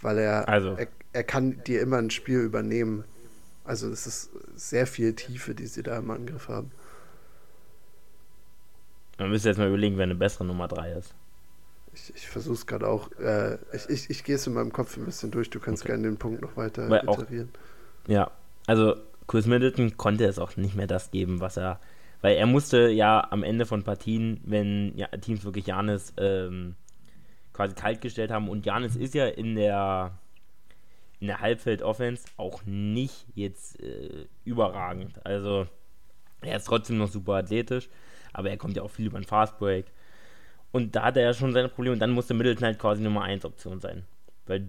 weil 0.00 0.18
er, 0.18 0.48
also. 0.48 0.74
er, 0.76 0.88
er 1.12 1.24
kann 1.24 1.62
dir 1.64 1.80
immer 1.80 1.98
ein 1.98 2.10
Spiel 2.10 2.40
übernehmen. 2.40 3.04
Also 3.64 3.88
es 3.88 4.06
ist 4.06 4.30
sehr 4.54 4.86
viel 4.86 5.14
Tiefe, 5.14 5.54
die 5.54 5.66
sie 5.66 5.82
da 5.82 5.98
im 5.98 6.10
Angriff 6.10 6.48
haben. 6.48 6.70
Man 9.18 9.30
müsste 9.30 9.48
jetzt 9.48 9.58
mal 9.58 9.68
überlegen, 9.68 9.96
wer 9.96 10.04
eine 10.04 10.14
bessere 10.14 10.44
Nummer 10.44 10.68
3 10.68 10.92
ist. 10.92 11.14
Ich, 11.94 12.12
ich 12.14 12.28
versuche 12.28 12.54
es 12.54 12.66
gerade 12.66 12.86
auch. 12.86 13.10
Äh, 13.12 13.54
ich 13.72 13.88
ich, 13.88 14.10
ich 14.10 14.24
gehe 14.24 14.36
es 14.36 14.46
in 14.46 14.52
meinem 14.52 14.72
Kopf 14.72 14.96
ein 14.96 15.04
bisschen 15.06 15.30
durch. 15.30 15.48
Du 15.48 15.58
kannst 15.58 15.82
okay. 15.82 15.92
gerne 15.92 16.04
den 16.04 16.18
Punkt 16.18 16.42
noch 16.42 16.56
weiter 16.56 16.90
Weil 16.90 17.04
iterieren. 17.08 17.48
Auch, 18.04 18.08
ja, 18.10 18.30
also 18.66 18.96
Chris 19.26 19.46
Middleton 19.46 19.96
konnte 19.96 20.26
es 20.26 20.38
auch 20.38 20.56
nicht 20.56 20.76
mehr 20.76 20.86
das 20.86 21.10
geben, 21.10 21.40
was 21.40 21.56
er. 21.56 21.80
Weil 22.22 22.36
er 22.36 22.46
musste 22.46 22.88
ja 22.88 23.26
am 23.30 23.42
Ende 23.42 23.66
von 23.66 23.82
Partien, 23.82 24.40
wenn 24.44 24.96
ja, 24.96 25.06
Teams 25.08 25.44
wirklich 25.44 25.66
Janis 25.66 26.12
ähm, 26.18 26.76
quasi 27.52 27.74
kalt 27.74 28.00
gestellt 28.00 28.30
haben, 28.30 28.48
und 28.48 28.66
Janis 28.66 28.96
ist 28.96 29.14
ja 29.14 29.26
in 29.26 29.54
der 29.54 30.18
in 31.18 31.28
der 31.28 31.40
Halbfeld-Offense 31.40 32.26
auch 32.36 32.62
nicht 32.66 33.26
jetzt 33.34 33.80
äh, 33.80 34.26
überragend. 34.44 35.24
Also 35.24 35.66
er 36.42 36.56
ist 36.56 36.66
trotzdem 36.66 36.98
noch 36.98 37.08
super 37.08 37.34
athletisch, 37.34 37.88
aber 38.32 38.50
er 38.50 38.58
kommt 38.58 38.76
ja 38.76 38.82
auch 38.82 38.90
viel 38.90 39.06
über 39.06 39.18
den 39.18 39.24
Fastbreak. 39.24 39.86
Und 40.72 40.94
da 40.94 41.04
hat 41.04 41.16
er 41.16 41.22
ja 41.22 41.32
schon 41.32 41.52
seine 41.52 41.68
Probleme. 41.70 41.94
Und 41.94 42.00
dann 42.00 42.10
musste 42.10 42.34
Middleton 42.34 42.66
halt 42.66 42.78
quasi 42.78 43.02
Nummer 43.02 43.22
1 43.22 43.44
Option 43.46 43.80
sein. 43.80 44.04
Weil 44.46 44.68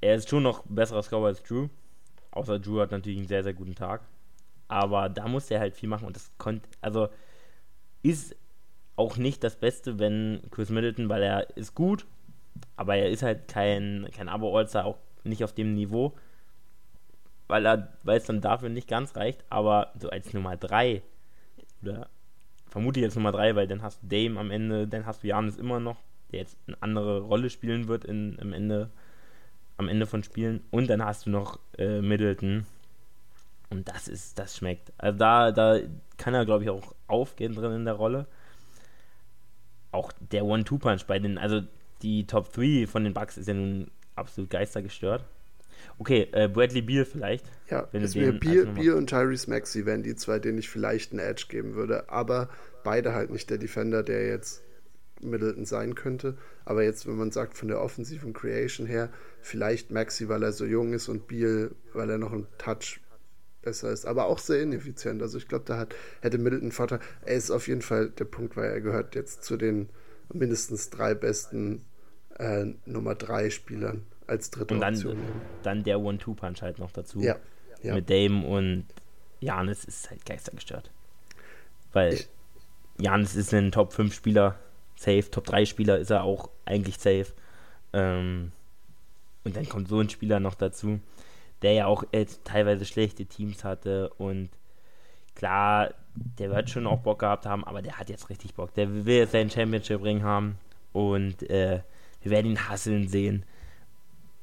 er 0.00 0.14
ist 0.14 0.28
schon 0.28 0.42
noch 0.42 0.64
besserer 0.66 1.02
Scorer 1.02 1.28
als 1.28 1.42
Drew. 1.42 1.68
Außer 2.30 2.58
Drew 2.58 2.80
hat 2.80 2.90
natürlich 2.90 3.18
einen 3.18 3.28
sehr, 3.28 3.42
sehr 3.42 3.54
guten 3.54 3.74
Tag. 3.74 4.02
Aber 4.70 5.08
da 5.08 5.28
musste 5.28 5.54
er 5.54 5.60
halt 5.60 5.74
viel 5.74 5.88
machen 5.88 6.06
und 6.06 6.16
das 6.16 6.30
konnte, 6.38 6.68
also 6.80 7.08
ist 8.02 8.36
auch 8.96 9.16
nicht 9.16 9.42
das 9.42 9.56
Beste, 9.56 9.98
wenn 9.98 10.42
Chris 10.50 10.70
Middleton, 10.70 11.08
weil 11.08 11.22
er 11.22 11.56
ist 11.56 11.74
gut, 11.74 12.06
aber 12.76 12.96
er 12.96 13.10
ist 13.10 13.22
halt 13.22 13.48
kein, 13.48 14.08
kein 14.12 14.28
Abo-All-Star, 14.28 14.84
auch 14.84 14.98
nicht 15.24 15.44
auf 15.44 15.52
dem 15.52 15.74
Niveau, 15.74 16.14
weil 17.48 17.66
er, 17.66 17.92
weil 18.02 18.18
es 18.18 18.24
dann 18.24 18.40
dafür 18.40 18.68
nicht 18.68 18.88
ganz 18.88 19.16
reicht, 19.16 19.44
aber 19.50 19.92
so 19.98 20.08
als 20.08 20.32
Nummer 20.32 20.56
3 20.56 21.02
oder 21.82 22.08
vermute 22.68 23.00
jetzt 23.00 23.16
Nummer 23.16 23.32
3, 23.32 23.56
weil 23.56 23.66
dann 23.66 23.82
hast 23.82 24.02
du 24.02 24.06
Dame 24.06 24.38
am 24.38 24.50
Ende, 24.50 24.86
dann 24.86 25.04
hast 25.04 25.22
du 25.22 25.28
Janis 25.28 25.56
immer 25.56 25.80
noch, 25.80 25.96
der 26.30 26.40
jetzt 26.40 26.56
eine 26.66 26.80
andere 26.80 27.20
Rolle 27.20 27.50
spielen 27.50 27.88
wird 27.88 28.04
in, 28.04 28.38
am, 28.40 28.52
Ende, 28.52 28.90
am 29.76 29.88
Ende 29.88 30.06
von 30.06 30.22
Spielen. 30.22 30.62
Und 30.70 30.88
dann 30.88 31.04
hast 31.04 31.26
du 31.26 31.30
noch 31.30 31.58
äh, 31.76 32.00
Middleton. 32.00 32.66
Und 33.70 33.88
das 33.88 34.08
ist, 34.08 34.38
das 34.38 34.56
schmeckt. 34.56 34.92
Also 34.98 35.18
da, 35.18 35.52
da 35.52 35.78
kann 36.18 36.34
er, 36.34 36.44
glaube 36.44 36.64
ich, 36.64 36.70
auch 36.70 36.94
aufgehen 37.06 37.54
drin 37.54 37.72
in 37.72 37.84
der 37.84 37.94
Rolle. 37.94 38.26
Auch 39.92 40.12
der 40.18 40.44
One-Two-Punch 40.44 41.06
bei 41.06 41.18
den, 41.18 41.38
also 41.38 41.62
die 42.02 42.26
Top 42.26 42.52
3 42.52 42.86
von 42.86 43.04
den 43.04 43.14
Bucks 43.14 43.36
ist 43.36 43.48
ja 43.48 43.54
nun 43.54 43.90
absolut 44.16 44.50
geistergestört. 44.50 45.24
Okay, 45.98 46.28
äh, 46.32 46.48
Bradley 46.48 46.82
Beal 46.82 47.04
vielleicht. 47.04 47.44
Ja, 47.70 47.88
wenn 47.92 48.02
es 48.02 48.14
wäre 48.14 48.32
Beal, 48.32 48.66
Beal 48.66 48.94
und 48.94 49.08
Tyrese 49.08 49.48
Maxey 49.48 49.86
wären 49.86 50.02
die 50.02 50.14
zwei, 50.14 50.38
denen 50.38 50.58
ich 50.58 50.68
vielleicht 50.68 51.12
einen 51.12 51.20
Edge 51.20 51.46
geben 51.48 51.74
würde. 51.74 52.10
Aber 52.10 52.48
beide 52.84 53.14
halt 53.14 53.30
nicht 53.30 53.50
der 53.50 53.58
Defender, 53.58 54.02
der 54.02 54.26
jetzt 54.26 54.62
Middleton 55.22 55.64
sein 55.64 55.94
könnte. 55.94 56.36
Aber 56.64 56.82
jetzt, 56.82 57.06
wenn 57.06 57.16
man 57.16 57.30
sagt, 57.30 57.56
von 57.56 57.68
der 57.68 57.80
offensiven 57.80 58.32
Creation 58.32 58.86
her, 58.86 59.10
vielleicht 59.40 59.90
Maxi, 59.90 60.28
weil 60.28 60.42
er 60.42 60.52
so 60.52 60.64
jung 60.64 60.92
ist 60.92 61.08
und 61.08 61.26
Beal, 61.28 61.72
weil 61.92 62.10
er 62.10 62.18
noch 62.18 62.32
ein 62.32 62.46
Touch 62.58 63.00
besser 63.62 63.90
ist, 63.90 64.06
aber 64.06 64.26
auch 64.26 64.38
sehr 64.38 64.62
ineffizient. 64.62 65.22
Also 65.22 65.38
ich 65.38 65.48
glaube, 65.48 65.64
da 65.66 65.78
hat, 65.78 65.94
hätte 66.20 66.38
Middleton 66.38 66.72
Vorteil. 66.72 67.00
Er 67.22 67.36
ist 67.36 67.50
auf 67.50 67.68
jeden 67.68 67.82
Fall 67.82 68.10
der 68.10 68.24
Punkt, 68.24 68.56
weil 68.56 68.70
er 68.70 68.80
gehört 68.80 69.14
jetzt 69.14 69.44
zu 69.44 69.56
den 69.56 69.88
mindestens 70.32 70.90
drei 70.90 71.14
besten 71.14 71.84
äh, 72.38 72.66
Nummer 72.86 73.14
drei 73.14 73.50
Spielern 73.50 74.06
als 74.26 74.50
dritte 74.50 74.74
und 74.74 74.80
dann, 74.80 74.94
Option. 74.94 75.18
Dann 75.62 75.84
der 75.84 76.00
One-Two-Punch 76.00 76.62
halt 76.62 76.78
noch 76.78 76.92
dazu. 76.92 77.20
Ja, 77.20 77.36
ja. 77.82 77.94
Mit 77.94 78.08
Dame 78.08 78.46
und 78.46 78.86
Janis 79.40 79.84
ist 79.84 80.10
halt 80.10 80.24
geistergestört. 80.24 80.90
Weil 81.92 82.14
ich, 82.14 82.28
Janis 82.98 83.34
ist 83.34 83.52
ein 83.52 83.72
Top 83.72 83.92
5 83.92 84.14
Spieler, 84.14 84.58
safe, 84.96 85.30
Top 85.30 85.44
3 85.44 85.64
Spieler 85.64 85.98
ist 85.98 86.10
er 86.10 86.22
auch 86.22 86.50
eigentlich 86.64 86.98
safe. 86.98 87.26
Ähm, 87.92 88.52
und 89.44 89.56
dann 89.56 89.68
kommt 89.68 89.88
so 89.88 89.98
ein 89.98 90.10
Spieler 90.10 90.38
noch 90.38 90.54
dazu, 90.54 91.00
der 91.62 91.72
ja 91.72 91.86
auch 91.86 92.04
jetzt 92.12 92.44
teilweise 92.44 92.84
schlechte 92.84 93.26
Teams 93.26 93.64
hatte 93.64 94.10
und 94.18 94.50
klar, 95.34 95.94
der 96.14 96.50
wird 96.50 96.70
schon 96.70 96.86
auch 96.86 97.00
Bock 97.00 97.20
gehabt 97.20 97.46
haben, 97.46 97.64
aber 97.64 97.82
der 97.82 97.98
hat 97.98 98.10
jetzt 98.10 98.30
richtig 98.30 98.54
Bock. 98.54 98.74
Der 98.74 99.06
will 99.06 99.16
jetzt 99.16 99.32
seinen 99.32 99.50
Championship-Ring 99.50 100.22
haben 100.22 100.58
und 100.92 101.48
äh, 101.48 101.80
wir 102.22 102.30
werden 102.30 102.50
ihn 102.50 102.68
hasseln 102.68 103.08
sehen. 103.08 103.44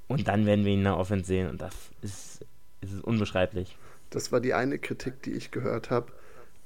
Und 0.07 0.27
dann 0.27 0.45
werden 0.45 0.63
wir 0.63 0.71
ihn 0.71 0.79
in 0.79 0.85
der 0.85 0.97
Offense 0.97 1.25
sehen 1.25 1.49
und 1.49 1.61
das 1.61 1.73
ist, 2.01 2.45
ist 2.81 3.03
unbeschreiblich. 3.03 3.77
Das 4.09 4.31
war 4.31 4.39
die 4.39 4.53
eine 4.53 4.79
Kritik, 4.79 5.21
die 5.23 5.33
ich 5.33 5.51
gehört 5.51 5.89
habe, 5.89 6.13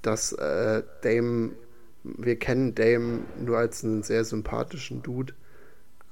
dass 0.02 0.32
äh, 0.34 0.84
Dame, 1.02 1.52
wir 2.04 2.38
kennen 2.38 2.76
Dame 2.76 3.22
nur 3.40 3.58
als 3.58 3.84
einen 3.84 4.04
sehr 4.04 4.24
sympathischen 4.24 5.02
Dude, 5.02 5.34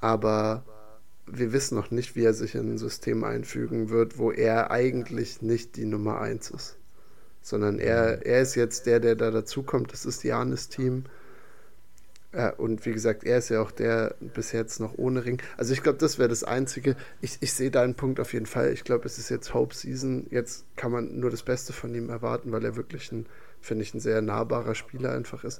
aber 0.02 0.64
wir 1.32 1.54
wissen 1.54 1.76
noch 1.76 1.92
nicht, 1.92 2.16
wie 2.16 2.24
er 2.24 2.34
sich 2.34 2.56
in 2.56 2.74
ein 2.74 2.78
System 2.78 3.24
einfügen 3.24 3.90
wird, 3.90 4.18
wo 4.18 4.32
er 4.32 4.72
eigentlich 4.72 5.42
nicht 5.42 5.76
die 5.76 5.86
Nummer 5.86 6.22
1 6.22 6.52
ist. 6.52 6.78
Sondern 7.42 7.80
er, 7.80 8.26
er 8.26 8.42
ist 8.42 8.56
jetzt 8.56 8.86
der, 8.86 9.00
der 9.00 9.16
da 9.16 9.32
dazukommt. 9.32 9.94
Das 9.94 10.06
ist 10.06 10.24
Janis 10.24 10.70
Team. 10.70 11.06
Ja, 12.34 12.52
und 12.52 12.86
wie 12.86 12.92
gesagt, 12.92 13.24
er 13.24 13.40
ist 13.40 13.50
ja 13.50 13.60
auch 13.60 13.72
der 13.72 14.16
bis 14.20 14.52
jetzt 14.52 14.80
noch 14.80 14.98
ohne 14.98 15.26
Ring. 15.26 15.42
Also 15.58 15.74
ich 15.74 15.82
glaube, 15.82 15.98
das 15.98 16.20
wäre 16.20 16.30
das 16.30 16.44
Einzige. 16.44 16.96
Ich, 17.22 17.38
ich 17.42 17.54
sehe 17.54 17.72
deinen 17.72 17.96
Punkt 17.96 18.20
auf 18.20 18.34
jeden 18.34 18.46
Fall. 18.46 18.72
Ich 18.72 18.84
glaube, 18.84 19.06
es 19.06 19.18
ist 19.18 19.30
jetzt 19.30 19.54
Hope 19.54 19.74
Season. 19.74 20.28
Jetzt 20.30 20.66
kann 20.76 20.92
man 20.92 21.20
nur 21.20 21.32
das 21.32 21.42
Beste 21.42 21.74
von 21.74 21.94
ihm 21.96 22.10
erwarten, 22.10 22.52
weil 22.52 22.64
er 22.64 22.76
wirklich 22.76 23.12
ein, 23.12 23.26
finde 23.62 23.84
ich, 23.84 23.96
ein 23.96 24.00
sehr 24.00 24.22
nahbarer 24.22 24.76
Spieler 24.76 25.12
einfach 25.12 25.44
ist. 25.44 25.60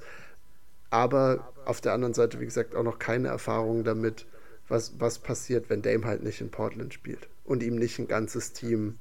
Aber 0.90 1.52
auf 1.64 1.80
der 1.80 1.92
anderen 1.92 2.14
Seite, 2.14 2.38
wie 2.38 2.44
gesagt, 2.44 2.76
auch 2.76 2.84
noch 2.84 3.00
keine 3.00 3.28
Erfahrung 3.28 3.82
damit, 3.82 4.26
was, 4.70 4.98
was 4.98 5.18
passiert, 5.18 5.70
wenn 5.70 5.82
Dame 5.82 6.04
halt 6.04 6.22
nicht 6.22 6.40
in 6.40 6.50
Portland 6.50 6.94
spielt 6.94 7.28
und 7.44 7.62
ihm 7.62 7.76
nicht 7.76 7.98
ein 7.98 8.08
ganzes 8.08 8.52
Team 8.52 8.98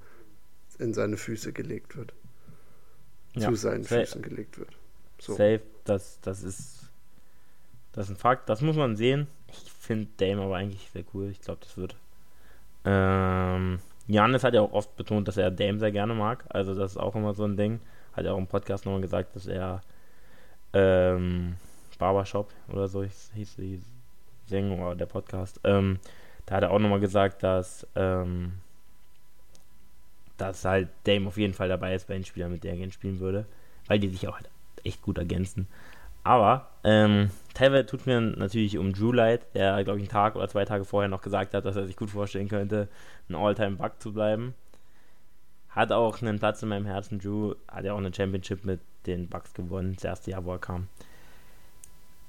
in 0.77 0.93
seine 0.93 1.17
Füße 1.17 1.53
gelegt 1.53 1.95
wird. 1.95 2.13
Ja, 3.35 3.49
zu 3.49 3.55
seinen 3.55 3.83
safe. 3.83 4.01
Füßen 4.01 4.21
gelegt 4.21 4.57
wird. 4.57 4.71
So. 5.19 5.33
Safe, 5.33 5.61
das, 5.83 6.19
das 6.21 6.43
ist 6.43 6.79
das 7.91 8.05
ist 8.05 8.15
ein 8.15 8.17
Fakt, 8.17 8.49
das 8.49 8.61
muss 8.61 8.75
man 8.75 8.95
sehen. 8.95 9.27
Ich 9.51 9.71
finde 9.71 10.07
Dame 10.17 10.43
aber 10.43 10.57
eigentlich 10.57 10.89
sehr 10.91 11.03
cool. 11.13 11.29
Ich 11.29 11.41
glaube, 11.41 11.59
das 11.61 11.75
wird. 11.75 11.95
Ähm, 12.85 13.79
Janis 14.07 14.43
hat 14.43 14.53
ja 14.53 14.61
auch 14.61 14.71
oft 14.71 14.95
betont, 14.95 15.27
dass 15.27 15.37
er 15.37 15.51
Dame 15.51 15.79
sehr 15.79 15.91
gerne 15.91 16.13
mag. 16.13 16.45
Also, 16.49 16.75
das 16.75 16.91
ist 16.91 16.97
auch 16.97 17.15
immer 17.15 17.33
so 17.33 17.45
ein 17.45 17.57
Ding. 17.57 17.79
Hat 18.13 18.25
ja 18.25 18.31
auch 18.31 18.37
im 18.37 18.47
Podcast 18.47 18.85
nochmal 18.85 19.01
gesagt, 19.01 19.35
dass 19.35 19.47
er 19.47 19.81
ähm, 20.73 21.55
Barbershop 21.97 22.53
oder 22.71 22.87
so 22.87 23.03
hieß 23.03 23.55
die 23.57 23.75
Sendung 23.75 23.98
oder 24.51 24.95
der 24.95 25.05
Podcast. 25.05 25.59
Ähm, 25.63 25.99
da 26.45 26.55
hat 26.55 26.63
er 26.63 26.71
auch 26.71 26.79
nochmal 26.79 26.99
gesagt, 26.99 27.43
dass, 27.43 27.85
ähm, 27.95 28.53
dass 30.37 30.65
halt 30.65 30.89
Dame 31.03 31.27
auf 31.27 31.37
jeden 31.37 31.53
Fall 31.53 31.69
dabei 31.69 31.93
ist 31.93 32.07
bei 32.07 32.15
den 32.15 32.25
Spielern, 32.25 32.51
mit 32.51 32.63
der 32.63 32.71
er 32.71 32.77
gerne 32.77 32.91
spielen 32.91 33.19
würde. 33.19 33.45
Weil 33.87 33.99
die 33.99 34.07
sich 34.07 34.27
auch 34.27 34.35
halt 34.35 34.49
echt 34.83 35.01
gut 35.01 35.17
ergänzen. 35.17 35.67
Aber 36.23 36.69
ähm, 36.83 37.29
teilweise 37.53 37.85
tut 37.85 38.05
mir 38.05 38.19
natürlich 38.21 38.77
um 38.77 38.93
Drew 38.93 39.11
leid, 39.11 39.45
der, 39.53 39.83
glaube 39.83 39.99
ich, 39.99 40.03
einen 40.03 40.11
Tag 40.11 40.35
oder 40.35 40.47
zwei 40.47 40.65
Tage 40.65 40.85
vorher 40.85 41.09
noch 41.09 41.21
gesagt 41.21 41.53
hat, 41.53 41.65
dass 41.65 41.75
er 41.75 41.87
sich 41.87 41.95
gut 41.95 42.09
vorstellen 42.09 42.49
könnte, 42.49 42.87
ein 43.29 43.35
All-Time-Bug 43.35 43.93
zu 43.99 44.13
bleiben. 44.13 44.53
Hat 45.69 45.91
auch 45.91 46.21
einen 46.21 46.39
Platz 46.39 46.61
in 46.61 46.69
meinem 46.69 46.85
Herzen. 46.85 47.19
Drew 47.19 47.55
hat 47.67 47.85
ja 47.85 47.93
auch 47.93 47.97
eine 47.97 48.13
Championship 48.13 48.65
mit 48.65 48.79
den 49.05 49.27
Bucks 49.27 49.53
gewonnen, 49.53 49.93
das 49.95 50.03
erste 50.03 50.31
Jahr, 50.31 50.43
wo 50.45 50.51
er 50.51 50.59
kam. 50.59 50.87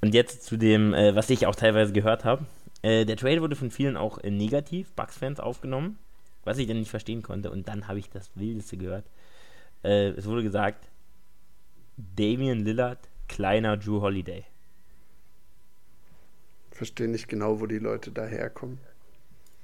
Und 0.00 0.14
jetzt 0.14 0.44
zu 0.44 0.56
dem, 0.56 0.94
äh, 0.94 1.14
was 1.14 1.30
ich 1.30 1.46
auch 1.46 1.54
teilweise 1.54 1.92
gehört 1.92 2.24
habe. 2.24 2.46
Äh, 2.82 3.04
der 3.04 3.16
Trade 3.16 3.42
wurde 3.42 3.56
von 3.56 3.70
vielen 3.70 3.96
auch 3.96 4.18
äh, 4.18 4.30
negativ, 4.30 4.92
Bucks-Fans 4.92 5.40
aufgenommen, 5.40 5.98
was 6.44 6.58
ich 6.58 6.66
dann 6.66 6.78
nicht 6.78 6.90
verstehen 6.90 7.22
konnte. 7.22 7.50
Und 7.50 7.68
dann 7.68 7.88
habe 7.88 7.98
ich 7.98 8.08
das 8.08 8.30
Wildeste 8.34 8.76
gehört. 8.78 9.04
Äh, 9.84 10.08
es 10.10 10.26
wurde 10.26 10.42
gesagt, 10.42 10.88
Damian 11.96 12.60
Lillard, 12.60 12.98
kleiner 13.28 13.76
Drew 13.76 14.00
Holiday. 14.00 14.44
Verstehe 16.70 17.08
nicht 17.08 17.28
genau, 17.28 17.60
wo 17.60 17.66
die 17.66 17.78
Leute 17.78 18.10
daherkommen. 18.10 18.78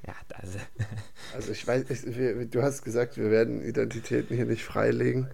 Ja, 0.07 0.15
das. 0.29 0.57
also 1.35 1.53
ich 1.53 1.67
weiß, 1.67 1.89
ich, 1.89 2.17
wir, 2.17 2.45
du 2.45 2.63
hast 2.63 2.83
gesagt, 2.83 3.17
wir 3.17 3.31
werden 3.31 3.63
Identitäten 3.63 4.37
hier 4.37 4.45
nicht 4.45 4.65
freilegen. 4.65 5.29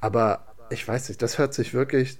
Aber 0.00 0.54
ich 0.70 0.86
weiß 0.86 1.08
nicht, 1.08 1.20
das 1.20 1.38
hört 1.38 1.52
sich 1.52 1.74
wirklich 1.74 2.18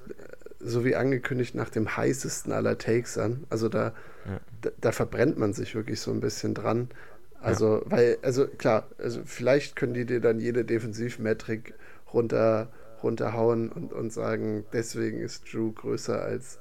so 0.65 0.85
wie 0.85 0.97
angekündigt 0.97 1.55
nach 1.55 1.69
dem 1.69 1.97
heißesten 1.97 2.53
aller 2.53 2.79
Takes 2.79 3.19
an. 3.19 3.45
Also 3.51 3.69
da, 3.69 3.93
ja. 4.27 4.41
da, 4.63 4.71
da, 4.81 4.93
verbrennt 4.93 5.39
man 5.39 5.53
sich 5.53 5.75
wirklich 5.75 6.01
so 6.01 6.11
ein 6.11 6.21
bisschen 6.21 6.55
dran. 6.55 6.89
Also, 7.41 7.83
ja. 7.85 7.91
weil, 7.91 8.19
also 8.23 8.47
klar, 8.47 8.89
also 8.99 9.21
vielleicht 9.25 9.77
können 9.77 9.95
die 9.95 10.07
dir 10.07 10.21
dann 10.21 10.41
jede 10.41 10.65
Defensivmetrik 10.65 11.75
runter, 12.13 12.73
runterhauen 13.03 13.71
und, 13.71 13.93
und 13.93 14.13
sagen, 14.13 14.65
deswegen 14.73 15.21
ist 15.21 15.53
Drew 15.53 15.73
größer 15.73 16.23
als 16.23 16.59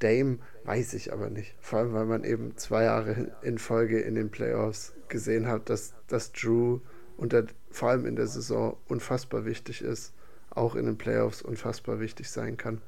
Dame, 0.00 0.38
weiß 0.64 0.94
ich 0.94 1.12
aber 1.12 1.30
nicht. 1.30 1.54
Vor 1.60 1.78
allem, 1.78 1.94
weil 1.94 2.06
man 2.06 2.24
eben 2.24 2.56
zwei 2.56 2.84
Jahre 2.84 3.32
in 3.42 3.58
Folge 3.58 4.00
in 4.00 4.14
den 4.14 4.30
Playoffs 4.30 4.92
gesehen 5.08 5.46
hat, 5.46 5.70
dass, 5.70 5.94
dass 6.06 6.32
Drew 6.32 6.80
unter, 7.16 7.44
vor 7.70 7.90
allem 7.90 8.06
in 8.06 8.16
der 8.16 8.26
Saison 8.26 8.76
unfassbar 8.88 9.44
wichtig 9.44 9.82
ist, 9.82 10.12
auch 10.50 10.74
in 10.74 10.86
den 10.86 10.98
Playoffs 10.98 11.42
unfassbar 11.42 12.00
wichtig 12.00 12.30
sein 12.30 12.56
kann 12.56 12.80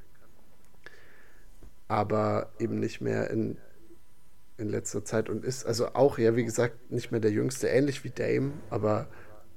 aber 1.93 2.49
eben 2.59 2.81
nicht 2.81 3.03
mehr 3.03 3.29
in, 3.29 3.59
in 4.57 4.71
letzter 4.71 5.05
Zeit 5.05 5.29
und 5.29 5.45
ist 5.45 5.67
also 5.67 5.89
auch, 5.89 6.17
ja, 6.17 6.35
wie 6.37 6.45
gesagt, 6.45 6.91
nicht 6.91 7.13
mehr 7.13 7.21
der 7.21 7.31
Jüngste, 7.31 7.69
ähnlich 7.69 8.03
wie 8.03 8.09
Dame, 8.09 8.53
aber 8.71 9.09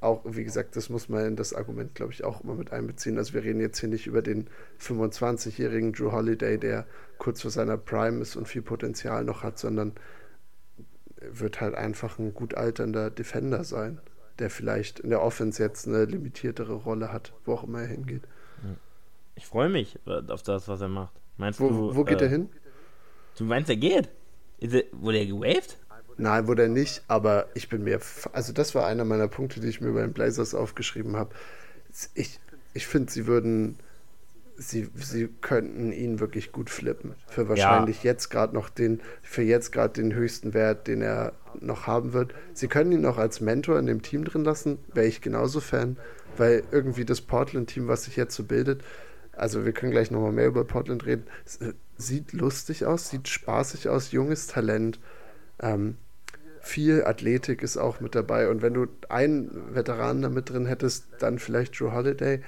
auch, 0.02 0.22
wie 0.26 0.44
gesagt, 0.44 0.76
das 0.76 0.90
muss 0.90 1.08
man 1.08 1.26
in 1.26 1.36
das 1.38 1.54
Argument, 1.54 1.96
glaube 1.96 2.12
ich, 2.12 2.26
auch 2.26 2.42
immer 2.42 2.54
mit 2.56 2.74
einbeziehen. 2.74 3.18
Also 3.18 3.34
wir 3.34 3.44
reden 3.46 3.62
jetzt 3.62 3.80
hier 3.80 3.88
nicht 3.88 4.06
über 4.06 4.22
den 4.22 4.50
25-jährigen 4.82 5.94
Drew 5.94 6.12
Holiday, 6.12 6.58
der 6.58 6.86
kurz 7.20 7.42
vor 7.42 7.52
seiner 7.52 7.78
Prime 7.78 8.22
ist 8.22 8.36
und 8.36 8.50
viel 8.50 8.62
Potenzial 8.62 9.24
noch 9.24 9.42
hat, 9.42 9.58
sondern 9.58 9.94
wird 11.22 11.62
halt 11.62 11.74
einfach 11.74 12.20
ein 12.20 12.34
gut 12.34 12.56
alternder 12.56 13.12
Defender 13.12 13.64
sein, 13.64 14.02
der 14.40 14.50
vielleicht 14.50 15.00
in 15.00 15.10
der 15.10 15.22
Offense 15.22 15.64
jetzt 15.64 15.88
eine 15.88 16.04
limitiertere 16.04 16.74
Rolle 16.74 17.14
hat, 17.14 17.32
wo 17.46 17.54
auch 17.54 17.64
immer 17.64 17.80
er 17.80 17.88
hingeht. 17.88 18.24
Ich 19.36 19.46
freue 19.46 19.70
mich 19.70 19.98
auf 20.06 20.44
das, 20.44 20.68
was 20.68 20.82
er 20.82 20.90
macht. 20.90 21.14
Meinst 21.38 21.60
wo, 21.60 21.70
du, 21.70 21.96
wo 21.96 22.04
geht 22.04 22.22
äh, 22.22 22.26
er 22.26 22.30
hin? 22.30 22.50
Du 23.38 23.44
meinst, 23.44 23.70
er 23.70 23.76
geht? 23.76 24.10
Er, 24.60 24.84
wurde 24.94 25.20
er 25.20 25.26
gewaved? 25.26 25.78
Nein, 26.18 26.48
wurde 26.48 26.64
er 26.64 26.70
nicht, 26.70 27.04
aber 27.08 27.48
ich 27.56 27.68
bin 27.68 27.84
mir. 27.84 28.00
Also, 28.32 28.54
das 28.54 28.74
war 28.74 28.86
einer 28.88 29.04
meiner 29.04 29.28
Punkte, 29.28 29.60
die 29.60 29.68
ich 29.68 29.82
mir 29.82 29.92
bei 29.92 30.02
den 30.02 30.14
Blazers 30.14 30.56
aufgeschrieben 30.56 31.18
habe. 31.18 31.36
Ich, 32.14 32.40
ich 32.74 32.88
finde, 32.88 33.12
sie 33.12 33.28
würden. 33.28 33.78
Sie, 34.58 34.88
sie 34.96 35.28
könnten 35.42 35.92
ihn 35.92 36.22
wirklich 36.22 36.54
gut 36.54 36.70
flippen. 36.70 37.16
Für 37.28 37.50
wahrscheinlich 37.50 38.04
ja. 38.04 38.12
jetzt 38.12 38.30
gerade 38.30 38.56
noch 38.56 38.70
den, 38.70 39.02
für 39.22 39.42
jetzt 39.42 39.74
gerade 39.74 40.02
den 40.02 40.14
höchsten 40.14 40.54
Wert, 40.54 40.88
den 40.88 41.02
er 41.02 41.34
noch 41.60 41.88
haben 41.88 42.14
wird. 42.14 42.34
Sie 42.54 42.70
können 42.70 42.94
ihn 42.94 43.02
noch 43.02 43.18
als 43.18 43.42
Mentor 43.42 43.78
in 43.78 43.86
dem 43.86 44.02
Team 44.02 44.24
drin 44.24 44.46
lassen, 44.46 44.78
wäre 44.94 45.08
ich 45.08 45.20
genauso 45.20 45.60
Fan, 45.60 45.98
weil 46.38 46.64
irgendwie 46.72 47.04
das 47.04 47.20
Portland-Team, 47.20 47.90
was 47.90 48.06
sich 48.06 48.16
jetzt 48.16 48.34
so 48.34 48.46
bildet, 48.46 48.82
also 49.36 49.66
wir 49.66 49.74
können 49.74 49.92
gleich 49.92 50.12
nochmal 50.12 50.32
mehr 50.32 50.48
über 50.48 50.64
Portland 50.64 51.06
reden. 51.06 51.26
Äh, 51.60 51.74
sieht 51.98 52.34
lustig 52.34 52.86
aus, 52.86 53.10
sieht 53.10 53.28
spaßig 53.28 53.90
aus, 53.90 54.12
junges 54.12 54.48
Talent. 54.48 55.00
Ähm, 55.60 55.98
viel 56.62 57.04
Athletik 57.06 57.62
ist 57.62 57.78
auch 57.78 58.00
mit 58.00 58.16
dabei. 58.16 58.50
Und 58.50 58.62
wenn 58.62 58.74
du 58.74 58.88
einen 59.08 59.76
Veteranen 59.76 60.24
da 60.24 60.30
mit 60.30 60.50
drin 60.50 60.66
hättest, 60.66 61.08
dann 61.20 61.38
vielleicht 61.38 61.80
Drew 61.80 61.92
Holiday. 61.92 62.42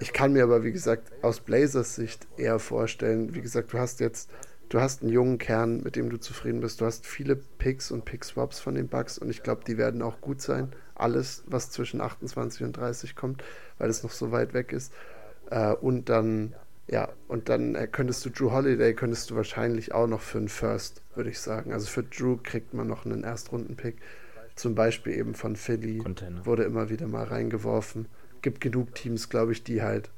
Ich 0.00 0.14
kann 0.14 0.32
mir 0.32 0.44
aber, 0.44 0.64
wie 0.64 0.72
gesagt, 0.72 1.12
aus 1.22 1.40
Blazers 1.40 1.94
Sicht 1.94 2.26
eher 2.38 2.58
vorstellen, 2.58 3.34
wie 3.34 3.42
gesagt, 3.42 3.74
du 3.74 3.78
hast 3.78 4.00
jetzt, 4.00 4.30
du 4.70 4.80
hast 4.80 5.02
einen 5.02 5.12
jungen 5.12 5.36
Kern, 5.36 5.82
mit 5.82 5.94
dem 5.94 6.08
du 6.08 6.16
zufrieden 6.16 6.60
bist. 6.60 6.80
Du 6.80 6.86
hast 6.86 7.06
viele 7.06 7.36
Picks 7.36 7.90
und 7.90 8.06
Pick-Swaps 8.06 8.60
von 8.60 8.74
den 8.74 8.88
Bucks 8.88 9.18
und 9.18 9.28
ich 9.28 9.42
glaube, 9.42 9.62
die 9.66 9.76
werden 9.76 10.00
auch 10.00 10.22
gut 10.22 10.40
sein. 10.40 10.72
Alles, 10.94 11.44
was 11.46 11.70
zwischen 11.70 12.00
28 12.00 12.62
und 12.62 12.72
30 12.78 13.14
kommt, 13.14 13.44
weil 13.76 13.90
es 13.90 14.02
noch 14.02 14.12
so 14.12 14.32
weit 14.32 14.54
weg 14.54 14.72
ist. 14.72 14.90
Äh, 15.50 15.74
und 15.74 16.08
dann, 16.08 16.54
ja, 16.88 17.08
und 17.28 17.48
dann 17.48 17.74
äh, 17.74 17.86
könntest 17.86 18.24
du 18.24 18.30
Drew 18.30 18.52
Holiday, 18.52 18.94
könntest 18.94 19.30
du 19.30 19.36
wahrscheinlich 19.36 19.92
auch 19.92 20.06
noch 20.06 20.20
für 20.20 20.38
einen 20.38 20.48
First, 20.48 21.02
würde 21.14 21.30
ich 21.30 21.38
sagen. 21.38 21.72
Also 21.72 21.88
für 21.88 22.02
Drew 22.02 22.38
kriegt 22.42 22.72
man 22.72 22.86
noch 22.86 23.04
einen 23.04 23.24
Erstrunden-Pick. 23.24 23.96
Zum 24.56 24.74
Beispiel 24.74 25.14
eben 25.14 25.34
von 25.34 25.56
Philly. 25.56 25.98
Container. 25.98 26.44
Wurde 26.46 26.64
immer 26.64 26.90
wieder 26.90 27.06
mal 27.06 27.24
reingeworfen. 27.24 28.06
Gibt 28.42 28.60
genug 28.60 28.94
Teams, 28.94 29.28
glaube 29.28 29.52
ich, 29.52 29.64
die 29.64 29.82
halt 29.82 30.10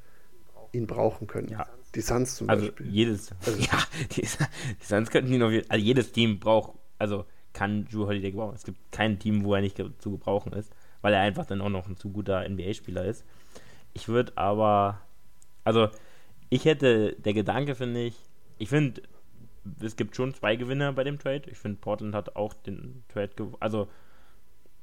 ihn 0.71 0.87
brauchen 0.87 1.27
können. 1.27 1.49
Ja. 1.49 1.67
Die 1.95 2.01
Suns 2.01 2.35
zum 2.35 2.49
also 2.49 2.65
Beispiel. 2.65 2.87
Jedes, 2.89 3.31
also 3.45 3.59
ja, 3.59 3.83
die, 4.15 4.21
die 4.21 4.85
Suns 4.85 5.11
könnten 5.11 5.31
ihn 5.31 5.39
noch, 5.39 5.51
also 5.69 5.85
jedes 5.85 6.11
Team 6.11 6.39
braucht, 6.39 6.73
also 6.97 7.25
kann 7.53 7.85
Drew 7.85 8.07
Holiday 8.07 8.31
gebrauchen. 8.31 8.55
Es 8.55 8.63
gibt 8.63 8.91
kein 8.91 9.19
Team, 9.19 9.43
wo 9.45 9.53
er 9.53 9.61
nicht 9.61 9.77
zu 9.99 10.11
gebrauchen 10.11 10.53
ist, 10.53 10.73
weil 11.01 11.13
er 11.13 11.21
einfach 11.21 11.45
dann 11.45 11.61
auch 11.61 11.69
noch 11.69 11.87
ein 11.87 11.97
zu 11.97 12.09
guter 12.09 12.47
NBA-Spieler 12.47 13.05
ist. 13.05 13.23
Ich 13.93 14.07
würde 14.07 14.33
aber 14.35 15.01
also, 15.63 15.89
ich 16.49 16.65
hätte, 16.65 17.13
der 17.13 17.33
Gedanke 17.33 17.75
finde 17.75 18.01
ich, 18.01 18.15
ich 18.57 18.69
finde, 18.69 19.01
es 19.81 19.95
gibt 19.95 20.15
schon 20.15 20.33
zwei 20.33 20.55
Gewinner 20.55 20.93
bei 20.93 21.03
dem 21.03 21.19
Trade. 21.19 21.43
Ich 21.49 21.57
finde, 21.57 21.79
Portland 21.79 22.13
hat 22.13 22.35
auch 22.35 22.53
den 22.53 23.03
Trade 23.07 23.31
gewonnen. 23.35 23.57
Also, 23.59 23.87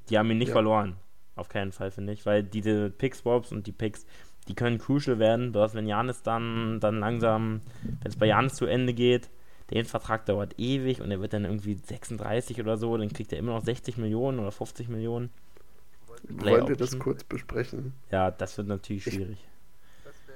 die 0.09 0.19
haben 0.19 0.31
ihn 0.31 0.39
nicht 0.39 0.49
ja. 0.49 0.55
verloren. 0.55 0.97
Auf 1.37 1.49
keinen 1.49 1.73
Fall, 1.73 1.91
finde 1.91 2.13
ich. 2.13 2.27
Weil 2.27 2.43
diese 2.43 2.91
Pick-Swaps 2.91 3.53
und 3.53 3.67
die 3.67 3.73
Picks, 3.73 4.07
die 4.49 4.55
können 4.55 4.79
crucial 4.79 5.19
werden. 5.19 5.53
Dass, 5.53 5.75
wenn 5.75 5.87
Janis 5.87 6.23
dann, 6.23 6.81
dann 6.81 6.99
langsam, 6.99 7.61
wenn 7.83 8.11
es 8.11 8.17
bei 8.17 8.27
Janis 8.27 8.55
zu 8.55 8.67
Ende 8.67 8.95
geht, 8.95 9.31
der 9.71 9.85
Vertrag 9.85 10.27
dauert 10.27 10.59
ewig 10.59 11.01
und 11.01 11.11
er 11.13 11.21
wird 11.21 11.33
dann 11.33 11.45
irgendwie 11.45 11.75
36 11.75 12.59
oder 12.59 12.77
so, 12.77 12.97
dann 12.97 13.13
kriegt 13.13 13.33
er 13.33 13.39
immer 13.39 13.53
noch 13.53 13.65
60 13.65 13.99
Millionen 13.99 14.41
oder 14.41 14.51
50 14.51 14.89
Millionen. 14.89 15.31
Wollen 16.29 16.67
wir 16.67 16.77
das 16.77 16.99
kurz 16.99 17.23
besprechen? 17.23 17.93
Ja, 18.11 18.31
das 18.33 18.59
wird 18.59 18.67
natürlich 18.67 19.05
schwierig 19.05 19.39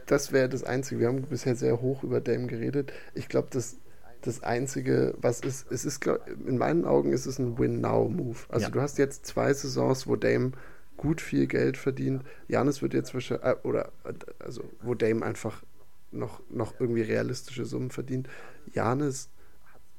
das 0.07 0.33
wäre 0.33 0.49
das 0.49 0.65
Einzige. 0.65 1.01
Wir 1.01 1.09
haben 1.09 1.23
bisher 1.23 1.57
sehr 1.57 1.81
hoch 1.81 2.03
über 2.03 2.21
Dame 2.21 2.47
geredet. 2.47 2.93
Ich 3.15 3.29
glaube, 3.29 3.49
das, 3.51 3.77
das 4.23 4.43
Einzige, 4.43 5.15
was 5.19 5.41
ist, 5.41 5.71
es 5.71 5.85
ist, 5.85 6.01
glaub, 6.01 6.21
in 6.47 6.59
meinen 6.59 6.85
Augen 6.85 7.13
ist 7.13 7.27
es 7.27 7.39
ein 7.39 7.59
Win-Now-Move. 7.59 8.39
Also 8.49 8.67
ja. 8.67 8.71
du 8.71 8.81
hast 8.81 8.99
jetzt 8.99 9.27
zwei 9.27 9.53
Saisons, 9.53 10.07
wo 10.07 10.17
Dame 10.17 10.53
gut 10.97 11.21
viel 11.21 11.47
Geld 11.47 11.77
verdient. 11.77 12.23
Janis 12.49 12.83
wird 12.83 12.95
jetzt 12.95 13.15
wahrscheinlich, 13.15 13.47
äh, 13.47 13.57
oder, 13.63 13.93
also 14.39 14.65
wo 14.83 14.95
Dame 14.95 15.25
einfach 15.25 15.63
noch, 16.11 16.41
noch 16.49 16.79
irgendwie 16.79 17.03
realistische 17.03 17.65
Summen 17.65 17.91
verdient. 17.91 18.29
Janis 18.73 19.31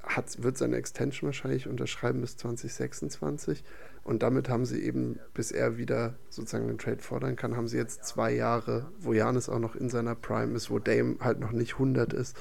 hat, 0.03 0.41
wird 0.41 0.57
seine 0.57 0.77
Extension 0.77 1.27
wahrscheinlich 1.27 1.67
unterschreiben 1.67 2.21
bis 2.21 2.37
2026. 2.37 3.63
Und 4.05 4.21
damit 4.21 4.49
haben 4.49 4.65
sie 4.65 4.83
eben, 4.83 5.19
bis 5.33 5.51
er 5.51 5.77
wieder 5.77 6.13
sozusagen 6.29 6.67
den 6.67 6.77
Trade 6.77 7.01
fordern 7.01 7.35
kann, 7.35 7.57
haben 7.57 7.67
sie 7.67 7.77
jetzt 7.77 8.05
zwei 8.05 8.31
Jahre, 8.31 8.85
wo 8.99 9.13
Janis 9.13 9.49
auch 9.49 9.57
noch 9.57 9.75
in 9.75 9.89
seiner 9.89 10.13
Prime 10.13 10.55
ist, 10.55 10.69
wo 10.69 10.77
Dame 10.77 11.15
halt 11.21 11.39
noch 11.39 11.51
nicht 11.51 11.73
100 11.73 12.13
ist, 12.13 12.37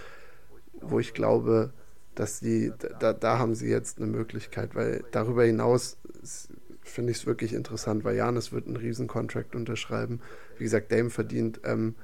wo 0.82 1.00
ich 1.00 1.14
glaube, 1.14 1.72
dass 2.14 2.38
sie, 2.38 2.70
da, 3.00 3.14
da 3.14 3.38
haben 3.38 3.54
sie 3.54 3.70
jetzt 3.70 3.96
eine 3.96 4.06
Möglichkeit, 4.06 4.74
weil 4.74 5.04
darüber 5.10 5.42
hinaus 5.44 5.96
finde 6.82 7.12
ich 7.12 7.18
es 7.18 7.26
wirklich 7.26 7.54
interessant, 7.54 8.04
weil 8.04 8.16
Janis 8.16 8.52
wird 8.52 8.66
einen 8.66 8.76
Riesenkontrakt 8.76 9.56
unterschreiben. 9.56 10.20
Wie 10.58 10.64
gesagt, 10.64 10.92
Dame 10.92 11.08
verdient 11.08 11.62
ähm, 11.64 11.94